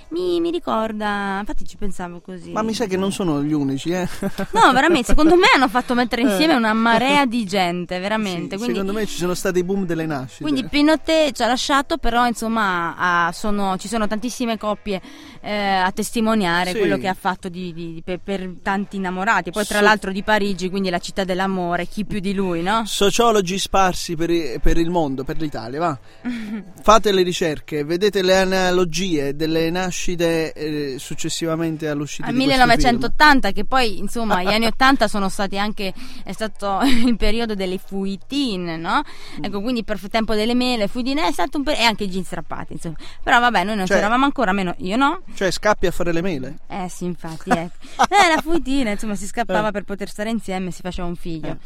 mi, 0.09 0.39
mi 0.39 0.49
ricorda, 0.49 1.39
infatti 1.39 1.65
ci 1.65 1.75
pensavo 1.75 2.21
così. 2.21 2.51
Ma 2.51 2.61
mi 2.61 2.73
sa 2.73 2.85
che 2.85 2.95
non 2.95 3.11
sono 3.11 3.43
gli 3.43 3.51
unici, 3.51 3.89
eh? 3.89 4.07
No, 4.53 4.71
veramente, 4.71 5.07
secondo 5.07 5.35
me 5.35 5.47
hanno 5.53 5.67
fatto 5.67 5.93
mettere 5.93 6.21
insieme 6.29 6.53
una 6.55 6.71
marea 6.71 7.25
di 7.25 7.43
gente, 7.45 7.99
veramente. 7.99 8.55
Sì, 8.57 8.63
quindi, 8.63 8.77
Secondo 8.79 8.93
me 8.93 9.05
ci 9.05 9.17
sono 9.17 9.33
stati 9.33 9.59
i 9.59 9.63
boom 9.65 9.85
delle 9.85 10.05
nascite. 10.05 10.43
quindi 10.43 10.65
Pinote 10.65 11.31
ci 11.33 11.43
ha 11.43 11.47
lasciato, 11.47 11.97
però 11.97 12.25
insomma 12.25 12.95
ha- 12.97 13.31
sono- 13.33 13.75
ci 13.77 13.89
sono 13.89 14.07
tantissime 14.07 14.57
coppie 14.57 15.01
eh, 15.41 15.53
a 15.53 15.91
testimoniare 15.91 16.71
Sì. 16.71 16.77
quello 16.77 16.97
che 16.97 17.07
ha 17.07 17.13
fatto 17.13 17.49
di- 17.49 17.56
di- 17.73 18.01
per, 18.03 18.19
per 18.23 18.55
tanti 18.61 18.97
innamorati. 18.97 19.51
Poi 19.51 19.65
tra 19.65 19.79
So- 19.79 19.83
l'altro 19.83 20.11
di 20.11 20.23
Parigi, 20.23 20.69
quindi 20.69 20.89
la 20.89 20.99
città 20.99 21.23
dell'amore, 21.23 21.85
chi 21.87 22.05
più 22.05 22.19
di 22.19 22.33
lui, 22.33 22.61
no? 22.61 22.83
Sociologi 22.85 23.57
sparsi 23.57 24.15
per, 24.15 24.59
per 24.61 24.77
il 24.77 24.89
mondo, 24.89 25.23
per 25.23 25.37
l'Italia, 25.39 25.79
va. 25.79 25.99
Fate 26.81 27.11
le 27.11 27.21
ricerche, 27.23 27.83
vedete 27.83 28.21
le 28.21 28.35
analogie 28.37 29.35
delle 29.35 29.69
nascite 29.69 30.53
eh, 30.53 30.95
successivamente 30.99 31.87
all'uscita 31.89 32.27
Al 32.27 32.33
di 32.33 32.43
questo 32.43 32.61
1980, 32.63 33.51
che 33.51 33.65
poi 33.65 33.97
insomma 33.97 34.41
gli 34.43 34.47
anni 34.53 34.65
80 34.65 35.07
sono 35.07 35.29
stati 35.29 35.57
anche, 35.57 35.93
è 36.23 36.31
stato 36.31 36.79
il 37.05 37.15
periodo 37.17 37.55
delle 37.55 37.77
fuitine, 37.77 38.77
no? 38.77 39.01
Mm. 39.39 39.43
Ecco, 39.43 39.61
quindi 39.61 39.83
per 39.83 39.99
il 40.01 40.09
tempo 40.09 40.33
delle 40.35 40.53
mele, 40.53 40.87
fuitine 40.87 41.27
è 41.27 41.31
stato 41.31 41.57
un 41.57 41.63
periodo, 41.63 41.83
e 41.85 41.87
anche 41.87 42.03
i 42.05 42.09
jeans 42.09 42.25
strappati, 42.27 42.73
insomma. 42.73 42.95
Però 43.23 43.39
vabbè, 43.39 43.63
noi 43.63 43.75
non 43.75 43.85
Cioè- 43.85 43.97
c'eravamo 43.97 44.25
ancora, 44.25 44.51
meno 44.51 44.73
io 44.79 44.95
no. 44.95 45.21
Cioè, 45.33 45.51
scappi 45.51 45.87
a 45.87 45.91
fare 45.91 46.11
le 46.13 46.21
mele? 46.21 46.57
Eh 46.67 46.87
sì, 46.89 47.05
infatti, 47.05 47.46
ecco. 47.51 48.03
Eh, 48.09 48.35
la 48.35 48.41
fuitina, 48.41 48.91
insomma, 48.91 49.15
si 49.15 49.25
scappava 49.27 49.69
Eh. 49.69 49.71
per 49.71 49.83
poter 49.83 50.09
stare 50.09 50.29
insieme 50.29 50.69
e 50.69 50.71
si 50.71 50.81
faceva 50.81 51.07
un 51.07 51.15
figlio. 51.15 51.51
Eh. 51.51 51.57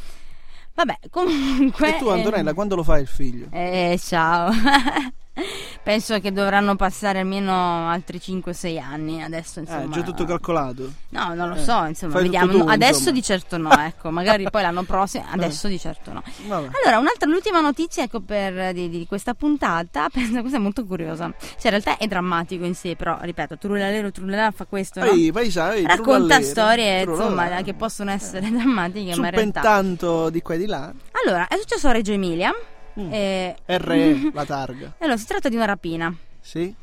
Vabbè, 0.74 0.98
comunque... 1.10 1.96
E 1.96 1.98
tu, 1.98 2.08
Antonella, 2.08 2.54
quando 2.54 2.74
lo 2.76 2.82
fai 2.82 3.02
il 3.02 3.06
figlio? 3.08 3.46
Eh, 3.50 3.98
ciao. 4.02 4.50
Penso 5.82 6.20
che 6.20 6.30
dovranno 6.30 6.76
passare 6.76 7.20
almeno 7.20 7.88
altri 7.88 8.18
5-6 8.18 8.78
anni 8.80 9.22
adesso, 9.22 9.58
Ah, 9.58 9.62
insomma. 9.62 9.82
è 9.84 9.88
già 9.88 10.02
tutto 10.02 10.24
calcolato. 10.24 10.92
No, 11.08 11.34
non 11.34 11.48
lo 11.48 11.54
Eh, 11.56 11.62
so, 11.62 11.84
insomma, 11.84 12.20
vediamo. 12.20 12.52
tu, 12.52 12.58
adesso 12.68 12.92
insomma. 12.98 13.10
di 13.12 13.22
certo 13.22 13.56
no, 13.56 13.70
ecco, 13.78 14.10
magari 14.10 14.48
poi 14.50 14.62
l'anno 14.62 14.82
prossimo, 14.84 15.24
adesso 15.30 15.68
di 15.68 15.78
certo 15.78 16.12
no. 16.12 16.22
Vabbè. 16.46 16.68
Allora, 16.82 16.98
un'altra, 16.98 17.28
l'ultima 17.28 17.60
notizia 17.60 18.04
ecco, 18.04 18.20
per, 18.20 18.72
di, 18.72 18.88
di 18.88 19.06
questa 19.06 19.34
puntata, 19.34 20.08
penso, 20.12 20.40
questa 20.40 20.58
è 20.58 20.60
molto 20.60 20.84
curiosa. 20.84 21.32
Cioè, 21.38 21.56
in 21.64 21.70
realtà 21.70 21.96
è 21.96 22.06
drammatico 22.06 22.64
in 22.64 22.74
sé, 22.74 22.94
però, 22.94 23.16
ripeto, 23.20 23.58
Trullalero 23.58 24.10
Trullalà 24.12 24.50
fa 24.50 24.66
questo, 24.66 25.00
no? 25.00 25.06
Ehi, 25.06 25.32
paesai, 25.32 25.82
Racconta 25.86 26.38
trullallero, 26.38 26.42
storie, 26.44 27.00
insomma, 27.02 27.62
che 27.62 27.74
possono 27.74 28.10
essere 28.10 28.48
drammatiche, 28.52 29.16
ma 29.16 29.26
in 29.28 29.32
realtà... 29.32 29.60
Suppentanto 29.62 30.30
di 30.30 30.42
qua 30.42 30.54
e 30.54 30.58
di 30.58 30.66
là. 30.66 30.92
Allora, 31.24 31.48
è 31.48 31.56
successo 31.56 31.88
a 31.88 31.92
Reggio 31.92 32.12
Emilia. 32.12 32.52
Mm. 33.00 33.12
eh, 33.12 33.56
R, 33.66 34.30
la 34.32 34.44
targa. 34.44 34.94
Allora, 34.98 35.16
si 35.16 35.26
tratta 35.26 35.48
di 35.48 35.56
una 35.56 35.64
rapina. 35.64 36.14
Sì? 36.40 36.74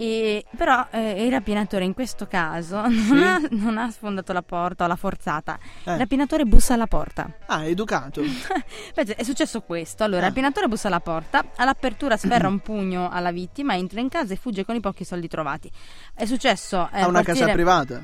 E, 0.00 0.44
però 0.56 0.86
eh, 0.92 1.24
il 1.24 1.30
rapinatore 1.32 1.84
in 1.84 1.92
questo 1.92 2.28
caso 2.28 2.82
non, 2.86 3.20
ha, 3.20 3.40
non 3.50 3.78
ha 3.78 3.90
sfondato 3.90 4.32
la 4.32 4.42
porta 4.42 4.84
o 4.84 4.86
l'ha 4.86 4.94
forzata. 4.94 5.58
Eh. 5.82 5.92
Il 5.92 5.98
rapinatore 5.98 6.44
bussa 6.44 6.74
alla 6.74 6.86
porta. 6.86 7.28
Ah, 7.46 7.64
educato. 7.64 8.22
Pensa, 8.94 9.16
è 9.16 9.24
successo 9.24 9.60
questo. 9.62 10.04
Allora, 10.04 10.20
il 10.20 10.28
rapinatore 10.28 10.68
bussa 10.68 10.86
alla 10.86 11.00
porta, 11.00 11.44
all'apertura 11.56 12.16
sferra 12.16 12.46
un 12.46 12.60
pugno 12.60 13.10
alla 13.10 13.32
vittima, 13.32 13.74
entra 13.74 13.98
in 13.98 14.08
casa 14.08 14.32
e 14.32 14.36
fugge 14.36 14.64
con 14.64 14.76
i 14.76 14.80
pochi 14.80 15.04
soldi 15.04 15.26
trovati. 15.26 15.68
È 16.14 16.26
successo 16.26 16.88
eh, 16.92 17.00
al 17.00 17.08
una 17.08 17.22
casa 17.22 17.44
quartiere- 17.44 17.52
privata. 17.54 18.02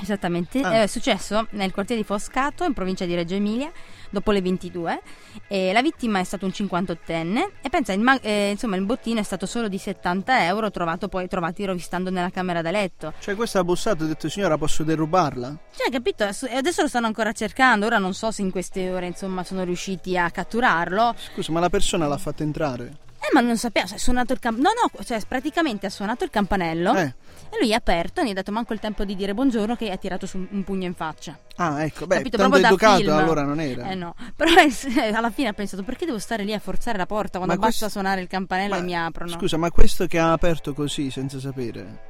Esattamente, 0.00 0.60
Ah. 0.60 0.82
è 0.82 0.86
successo 0.86 1.46
nel 1.50 1.72
quartiere 1.72 2.00
di 2.00 2.06
Foscato, 2.06 2.64
in 2.64 2.72
provincia 2.72 3.04
di 3.04 3.14
Reggio 3.14 3.34
Emilia, 3.34 3.70
dopo 4.10 4.30
le 4.32 4.40
22. 4.40 5.00
E 5.48 5.72
la 5.72 5.82
vittima 5.82 6.18
è 6.18 6.24
stato 6.24 6.44
un 6.46 6.52
58enne 6.52 7.50
e 7.62 7.68
pensa, 7.68 7.92
il, 7.92 8.00
ma- 8.00 8.18
eh, 8.20 8.50
insomma, 8.50 8.76
il 8.76 8.84
bottino 8.84 9.20
è 9.20 9.22
stato 9.22 9.46
solo 9.46 9.68
di 9.68 9.78
70 9.78 10.44
euro, 10.44 10.70
trovato 10.70 11.08
poi 11.08 11.28
trovati 11.28 11.64
rovistando 11.64 12.10
nella 12.10 12.30
camera 12.30 12.62
da 12.62 12.70
letto. 12.70 13.12
Cioè, 13.20 13.34
questo 13.34 13.58
ha 13.58 13.64
bussato 13.64 14.02
e 14.02 14.06
ha 14.06 14.08
detto, 14.08 14.28
signora, 14.28 14.56
posso 14.58 14.82
derubarla? 14.84 15.56
Cioè, 15.76 15.90
capito? 15.90 16.24
E 16.24 16.54
Adesso 16.56 16.82
lo 16.82 16.88
stanno 16.88 17.06
ancora 17.06 17.32
cercando, 17.32 17.86
ora 17.86 17.98
non 17.98 18.14
so 18.14 18.30
se 18.30 18.42
in 18.42 18.50
queste 18.50 18.90
ore, 18.90 19.06
insomma, 19.06 19.44
sono 19.44 19.62
riusciti 19.64 20.16
a 20.16 20.30
catturarlo. 20.30 21.14
Scusa, 21.32 21.52
ma 21.52 21.60
la 21.60 21.70
persona 21.70 22.06
l'ha 22.06 22.18
fatta 22.18 22.42
entrare? 22.42 23.06
Eh, 23.28 23.34
ma 23.34 23.40
non 23.40 23.56
sapeva, 23.58 23.86
cioè, 23.86 23.96
ha 23.96 24.00
suonato 24.00 24.32
il 24.32 24.38
campanello. 24.38 24.72
No, 24.74 24.90
no, 24.98 25.04
cioè, 25.04 25.20
praticamente 25.26 25.86
ha 25.86 25.90
suonato 25.90 26.24
il 26.24 26.30
campanello 26.30 26.94
Eh. 26.94 27.02
e 27.50 27.58
lui 27.60 27.72
ha 27.74 27.76
aperto, 27.76 28.20
non 28.20 28.28
gli 28.28 28.32
ha 28.32 28.34
dato 28.36 28.52
manco 28.52 28.72
il 28.72 28.80
tempo 28.80 29.04
di 29.04 29.14
dire 29.16 29.34
buongiorno 29.34 29.76
che 29.76 29.90
ha 29.90 29.96
tirato 29.96 30.26
su 30.26 30.46
un 30.50 30.64
pugno 30.64 30.86
in 30.86 30.94
faccia. 30.94 31.38
Ah, 31.56 31.84
ecco, 31.84 32.06
beh, 32.06 32.16
Capito? 32.16 32.36
tanto 32.36 32.58
Proprio 32.58 32.76
educato 32.76 33.00
film. 33.00 33.12
allora 33.12 33.42
non 33.42 33.60
era. 33.60 33.90
Eh 33.90 33.94
no, 33.94 34.14
però 34.36 34.52
eh, 34.54 35.12
alla 35.12 35.30
fine 35.30 35.48
ha 35.48 35.52
pensato 35.52 35.82
perché 35.82 36.06
devo 36.06 36.18
stare 36.18 36.44
lì 36.44 36.52
a 36.54 36.58
forzare 36.58 36.96
la 36.96 37.06
porta 37.06 37.38
quando 37.38 37.54
Ma 37.56 37.60
basta 37.60 37.80
questo- 37.84 37.88
suonare 38.00 38.20
il 38.20 38.28
campanello 38.28 38.74
Ma, 38.74 38.80
e 38.80 38.82
mi 38.84 38.96
aprono. 38.96 39.30
Scusa, 39.32 39.56
ma 39.56 39.70
questo 39.70 40.06
che 40.06 40.18
ha 40.18 40.32
aperto 40.32 40.72
così 40.72 41.10
senza 41.10 41.38
sapere? 41.40 42.06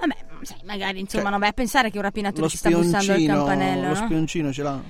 Vabbè, 0.00 0.16
sai, 0.42 0.56
magari 0.64 1.00
insomma, 1.00 1.22
Cioè, 1.24 1.30
non 1.32 1.40
vai 1.40 1.48
a 1.50 1.52
pensare 1.52 1.90
che 1.90 1.96
un 1.98 2.02
rapinatore 2.04 2.48
ci 2.48 2.56
sta 2.56 2.70
bussando 2.70 3.12
il 3.14 3.26
campanello, 3.26 3.82
lo 3.82 3.88
no? 3.88 3.94
spioncino 3.94 4.52
ce 4.52 4.62
l'ha. 4.62 4.80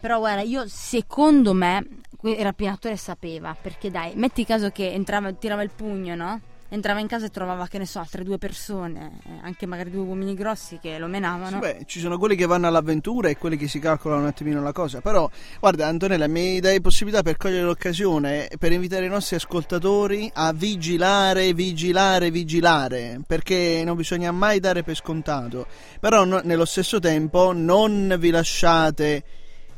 Però 0.00 0.18
guarda, 0.18 0.40
io 0.40 0.64
secondo 0.66 1.52
me 1.52 1.86
il 2.22 2.36
rapinatore 2.36 2.96
sapeva, 2.96 3.54
perché 3.60 3.90
dai, 3.90 4.12
metti 4.14 4.44
caso 4.46 4.70
che 4.70 4.90
entrava, 4.92 5.32
tirava 5.32 5.62
il 5.62 5.70
pugno, 5.74 6.14
no? 6.14 6.40
Entrava 6.72 7.00
in 7.00 7.08
casa 7.08 7.26
e 7.26 7.30
trovava, 7.30 7.66
che 7.66 7.78
ne 7.78 7.84
so, 7.84 7.98
altre 7.98 8.22
due 8.22 8.38
persone, 8.38 9.18
eh, 9.26 9.30
anche 9.42 9.66
magari 9.66 9.90
due 9.90 10.02
uomini 10.02 10.34
grossi 10.34 10.78
che 10.80 10.98
lo 10.98 11.08
menavano. 11.08 11.58
Beh, 11.58 11.82
ci 11.84 11.98
sono 11.98 12.16
quelli 12.16 12.36
che 12.36 12.46
vanno 12.46 12.68
all'avventura 12.68 13.28
e 13.28 13.36
quelli 13.36 13.56
che 13.56 13.66
si 13.66 13.80
calcolano 13.80 14.20
un 14.20 14.28
attimino 14.28 14.62
la 14.62 14.70
cosa. 14.70 15.00
Però, 15.00 15.28
guarda, 15.58 15.88
Antonella, 15.88 16.28
mi 16.28 16.60
dai 16.60 16.80
possibilità 16.80 17.22
per 17.22 17.36
cogliere 17.36 17.64
l'occasione 17.64 18.48
per 18.56 18.70
invitare 18.70 19.06
i 19.06 19.08
nostri 19.08 19.34
ascoltatori 19.34 20.30
a 20.32 20.52
vigilare, 20.52 21.52
vigilare, 21.54 22.30
vigilare. 22.30 23.20
Perché 23.26 23.82
non 23.84 23.96
bisogna 23.96 24.30
mai 24.30 24.60
dare 24.60 24.84
per 24.84 24.94
scontato. 24.94 25.66
Però, 25.98 26.24
no- 26.24 26.40
nello 26.44 26.66
stesso 26.66 27.00
tempo, 27.00 27.52
non 27.52 28.14
vi 28.16 28.30
lasciate 28.30 29.24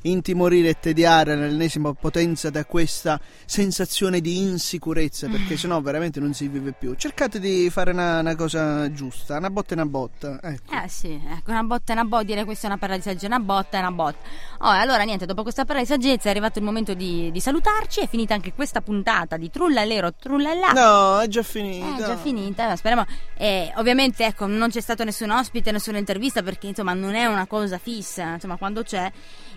intimorire 0.02 0.70
e 0.70 0.76
tediare 0.80 1.32
all'ennesima 1.32 1.92
potenza 1.94 2.50
da 2.50 2.64
questa 2.64 3.20
sensazione 3.44 4.20
di 4.20 4.38
insicurezza 4.38 5.28
perché 5.28 5.56
sennò 5.56 5.80
veramente 5.80 6.20
non 6.20 6.32
si 6.34 6.48
vive 6.48 6.72
più 6.72 6.94
cercate 6.94 7.38
di 7.38 7.68
fare 7.70 7.92
una, 7.92 8.20
una 8.20 8.34
cosa 8.34 8.90
giusta 8.92 9.36
una 9.36 9.50
botta 9.50 9.70
e 9.70 9.74
una 9.74 9.86
botta 9.86 10.38
ecco. 10.42 10.72
Eh 10.74 10.88
sì, 10.88 11.12
ecco, 11.12 11.50
una 11.50 11.62
botta 11.62 11.92
e 11.92 11.96
una 11.96 12.04
botta, 12.04 12.22
dire 12.24 12.44
questa 12.44 12.66
è 12.66 12.70
una 12.70 12.78
perla 12.78 12.96
di 12.96 13.02
saggezza, 13.02 13.26
una 13.26 13.38
botta 13.40 13.76
e 13.76 13.80
una 13.80 13.90
botta. 13.92 14.18
Oh, 14.60 14.68
allora 14.68 15.02
niente, 15.04 15.26
dopo 15.26 15.42
questa 15.42 15.64
perla 15.64 15.80
di 15.82 15.86
saggezza 15.86 16.28
è 16.28 16.30
arrivato 16.30 16.58
il 16.58 16.64
momento 16.64 16.94
di, 16.94 17.30
di 17.30 17.40
salutarci, 17.40 18.00
è 18.00 18.08
finita 18.08 18.34
anche 18.34 18.52
questa 18.52 18.80
puntata 18.80 19.36
di 19.36 19.50
Trullalero 19.50 20.12
Trullallà. 20.14 20.72
No, 20.72 21.18
è 21.20 21.28
già 21.28 21.40
Eh, 21.40 21.44
finita. 21.44 21.96
è 21.96 22.06
già 22.06 22.16
finita, 22.16 22.76
speriamo. 22.76 23.04
E 23.36 23.72
ovviamente, 23.76 24.24
ecco, 24.24 24.46
non 24.46 24.70
c'è 24.70 24.80
stato 24.80 25.04
nessun 25.04 25.30
ospite, 25.30 25.70
nessuna 25.72 25.98
intervista 25.98 26.42
perché 26.42 26.68
insomma 26.68 26.92
non 26.94 27.14
è 27.14 27.26
una 27.26 27.46
cosa 27.46 27.78
fissa. 27.78 28.34
Insomma, 28.34 28.56
quando 28.56 28.82
c'è 28.82 29.10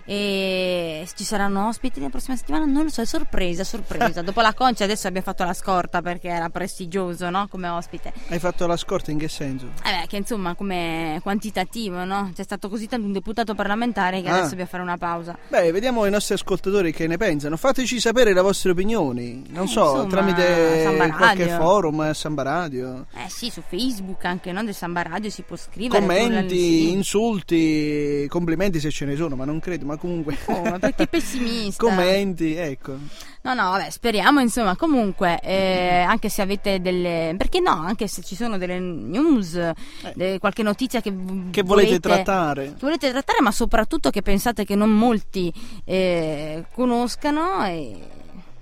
e 0.06 1.06
ci 1.14 1.24
saranno 1.24 1.68
ospiti 1.68 2.00
la 2.00 2.08
prossima 2.08 2.36
settimana, 2.36 2.64
non 2.64 2.84
lo 2.84 2.88
so, 2.90 3.02
è 3.02 3.06
sorpresa, 3.06 3.64
sorpresa. 3.64 4.22
Dopo 4.22 4.40
la 4.40 4.54
concia 4.54 4.84
adesso 4.84 5.06
abbiamo 5.08 5.26
fatto 5.26 5.44
la 5.44 5.52
scorta 5.52 6.00
perché 6.00 6.28
era 6.28 6.48
prestigioso, 6.48 7.28
no? 7.30 7.46
Come 7.48 7.68
ospite. 7.68 8.12
Hai 8.28 8.38
fatto 8.38 8.66
la 8.66 8.76
scorta 8.76 9.10
in 9.10 9.18
che 9.18 9.28
senso? 9.28 9.66
Eh 9.84 10.00
beh, 10.00 10.06
che 10.06 10.16
insomma 10.16 10.54
come 10.54 11.18
quantitativo, 11.22 12.04
no? 12.04 12.30
C'è 12.34 12.42
stato 12.44 12.68
così 12.68 12.86
tanto 12.86 13.06
un 13.06 13.12
deputato 13.12 13.54
parlamentare 13.54 14.22
che 14.22 14.28
Ah. 14.28 14.32
adesso 14.34 14.50
dobbiamo 14.50 14.70
fare 14.70 14.82
una 14.82 14.96
pausa. 14.96 15.36
Beh, 15.48 15.72
vediamo 15.72 16.06
i 16.06 16.10
nostri 16.10 16.34
ascoltatori 16.34 16.92
che 16.92 17.06
ne 17.06 17.16
pensano. 17.16 17.56
Fateci 17.56 18.00
sapere 18.00 18.32
le 18.32 18.40
vostre 18.40 18.70
opinioni. 18.70 19.44
Non 19.50 19.64
Eh, 19.64 19.68
so, 19.68 19.80
insomma, 20.02 20.06
tramite 20.08 21.12
qualche 21.16 21.48
forum, 21.48 22.12
Samba 22.12 22.42
Radio. 22.42 23.06
Eh 23.14 23.28
sì, 23.28 23.50
su 23.50 23.62
Facebook 23.66 24.24
anche, 24.24 24.52
no? 24.52 24.62
Del 24.64 24.74
Samba 24.74 25.02
Radio 25.02 25.30
si 25.30 25.42
può 25.42 25.56
scrivere. 25.56 25.98
Commenti, 26.00 26.90
insulti, 26.92 28.26
complimenti 28.28 28.80
se 28.80 28.90
ce 28.90 29.04
ne 29.04 29.16
sono, 29.16 29.36
ma 29.36 29.44
non 29.44 29.60
credo, 29.60 29.84
ma 29.86 29.95
comunque. 29.96 30.36
Oh, 30.46 30.62
ma 30.62 30.78
perché 30.78 31.06
pessimista? 31.06 31.82
Commenti, 31.84 32.54
ecco. 32.54 32.96
No, 33.42 33.54
no, 33.54 33.70
vabbè, 33.70 33.90
speriamo, 33.90 34.40
insomma, 34.40 34.74
comunque, 34.76 35.38
eh, 35.40 36.00
anche 36.00 36.28
se 36.28 36.42
avete 36.42 36.80
delle... 36.80 37.34
Perché 37.38 37.60
no, 37.60 37.70
anche 37.70 38.08
se 38.08 38.22
ci 38.22 38.34
sono 38.34 38.58
delle 38.58 38.80
news, 38.80 39.70
de- 40.14 40.38
qualche 40.40 40.62
notizia 40.64 41.00
che, 41.00 41.10
Eh. 41.10 41.50
Che 41.50 41.62
volete 41.62 42.00
trattare? 42.00 42.70
Che 42.70 42.80
volete 42.80 43.10
trattare, 43.10 43.40
ma 43.42 43.52
soprattutto 43.52 44.10
che 44.10 44.22
pensate 44.22 44.64
che 44.64 44.74
non 44.74 44.90
molti 44.90 45.52
eh, 45.84 46.64
conoscano 46.72 47.64
e 47.64 48.00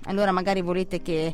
allora 0.03 0.31
magari 0.31 0.61
volete 0.61 1.01
che, 1.01 1.33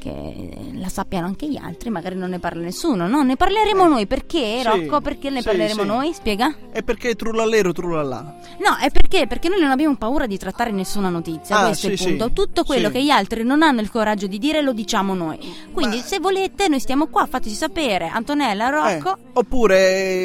che 0.00 0.50
la 0.74 0.88
sappiano 0.88 1.26
anche 1.26 1.48
gli 1.48 1.56
altri, 1.56 1.90
magari 1.90 2.16
non 2.16 2.30
ne 2.30 2.38
parla 2.38 2.62
nessuno, 2.62 3.06
no? 3.06 3.22
Ne 3.22 3.36
parleremo 3.36 3.86
noi, 3.86 4.06
perché 4.06 4.58
Sì, 4.60 4.64
Rocco? 4.64 5.00
Perché 5.00 5.30
ne 5.30 5.40
sì, 5.42 5.44
parleremo 5.48 5.82
sì. 5.82 5.86
noi? 5.86 6.12
Spiega? 6.14 6.52
E 6.72 6.82
perché 6.82 7.14
trullallero, 7.14 7.72
trullallà? 7.72 8.36
No, 8.58 8.76
è 8.80 8.90
perché? 8.90 9.26
Perché 9.26 9.48
noi 9.48 9.60
non 9.60 9.70
abbiamo 9.70 9.94
paura 9.96 10.26
di 10.26 10.38
trattare 10.38 10.70
nessuna 10.72 11.10
notizia, 11.10 11.58
Ah, 11.58 11.66
questo 11.66 11.88
è 11.88 11.90
il 11.90 11.98
punto. 11.98 12.30
Tutto 12.32 12.64
quello 12.64 12.90
che 12.90 13.02
gli 13.04 13.10
altri 13.10 13.44
non 13.44 13.62
hanno 13.62 13.80
il 13.80 13.90
coraggio 13.90 14.26
di 14.26 14.38
dire 14.38 14.62
lo 14.62 14.72
diciamo 14.72 15.14
noi. 15.14 15.38
Quindi 15.72 15.98
Ma- 15.98 16.02
se 16.02 16.18
volete 16.18 16.68
noi 16.68 16.80
stiamo 16.80 17.06
qua, 17.08 17.26
fateci 17.26 17.54
sapere. 17.54 18.08
Antonella, 18.08 18.68
Rocco. 18.70 19.16
Eh, 19.16 19.20
oppure 19.34 19.78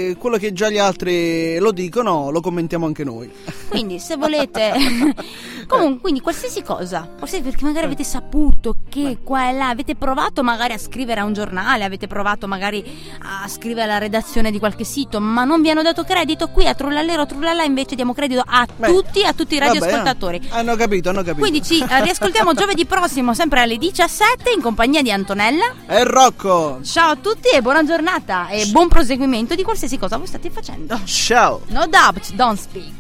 eh, 0.09 0.15
quello 0.17 0.37
che 0.37 0.53
già 0.53 0.69
gli 0.69 0.77
altri 0.77 1.57
lo 1.59 1.71
dicono, 1.71 2.31
lo 2.31 2.39
commentiamo 2.39 2.85
anche 2.85 3.03
noi. 3.03 3.29
Quindi 3.67 3.99
se 3.99 4.15
volete... 4.17 4.71
Comunque, 5.67 6.01
quindi 6.01 6.19
qualsiasi 6.19 6.61
cosa, 6.61 7.09
qualsiasi- 7.17 7.43
perché 7.43 7.65
magari 7.65 7.85
avete 7.87 8.03
saputo 8.03 8.75
che 8.87 9.17
qua 9.23 9.49
e 9.49 9.53
là, 9.53 9.64
avete 9.69 9.95
provato 9.95 10.43
magari 10.43 10.73
a 10.73 10.77
scrivere 10.77 11.19
a 11.21 11.23
un 11.23 11.33
giornale, 11.33 11.83
avete 11.83 12.07
provato 12.07 12.47
magari 12.47 12.83
a 13.21 13.47
scrivere 13.47 13.83
alla 13.83 13.97
redazione 13.97 14.51
di 14.51 14.59
qualche 14.59 14.83
sito, 14.83 15.19
ma 15.19 15.43
non 15.43 15.61
vi 15.61 15.69
hanno 15.69 15.81
dato 15.81 16.03
credito, 16.03 16.47
qui 16.49 16.67
a 16.67 16.73
Trullallero 16.73 17.25
Trullalla 17.25 17.63
invece 17.63 17.95
diamo 17.95 18.13
credito 18.13 18.43
a 18.45 18.65
Beh, 18.75 18.87
tutti, 18.87 19.23
a 19.23 19.33
tutti 19.33 19.55
i 19.55 19.59
vabbè, 19.59 19.73
radioascoltatori. 19.73 20.37
eh. 20.37 20.47
Hanno 20.49 20.75
capito, 20.75 21.09
hanno 21.09 21.21
capito. 21.23 21.39
Quindi 21.39 21.61
ci 21.63 21.83
riascoltiamo 21.87 22.53
giovedì 22.53 22.85
prossimo, 22.85 23.33
sempre 23.33 23.61
alle 23.61 23.77
17, 23.77 24.51
in 24.55 24.61
compagnia 24.61 25.01
di 25.01 25.11
Antonella. 25.11 25.73
E 25.87 26.03
Rocco! 26.03 26.79
Ciao 26.83 27.11
a 27.11 27.15
tutti 27.15 27.49
e 27.49 27.61
buona 27.61 27.83
giornata 27.83 28.47
e 28.49 28.65
buon 28.67 28.87
proseguimento 28.87 29.55
di 29.55 29.63
qualsiasi 29.63 29.97
cosa 29.97 30.17
voi 30.17 30.27
state 30.27 30.49
facendo. 30.49 30.99
Ciao! 31.05 31.61
No 31.67 31.85
doubt, 31.87 32.31
don't 32.33 32.57
speak. 32.59 32.93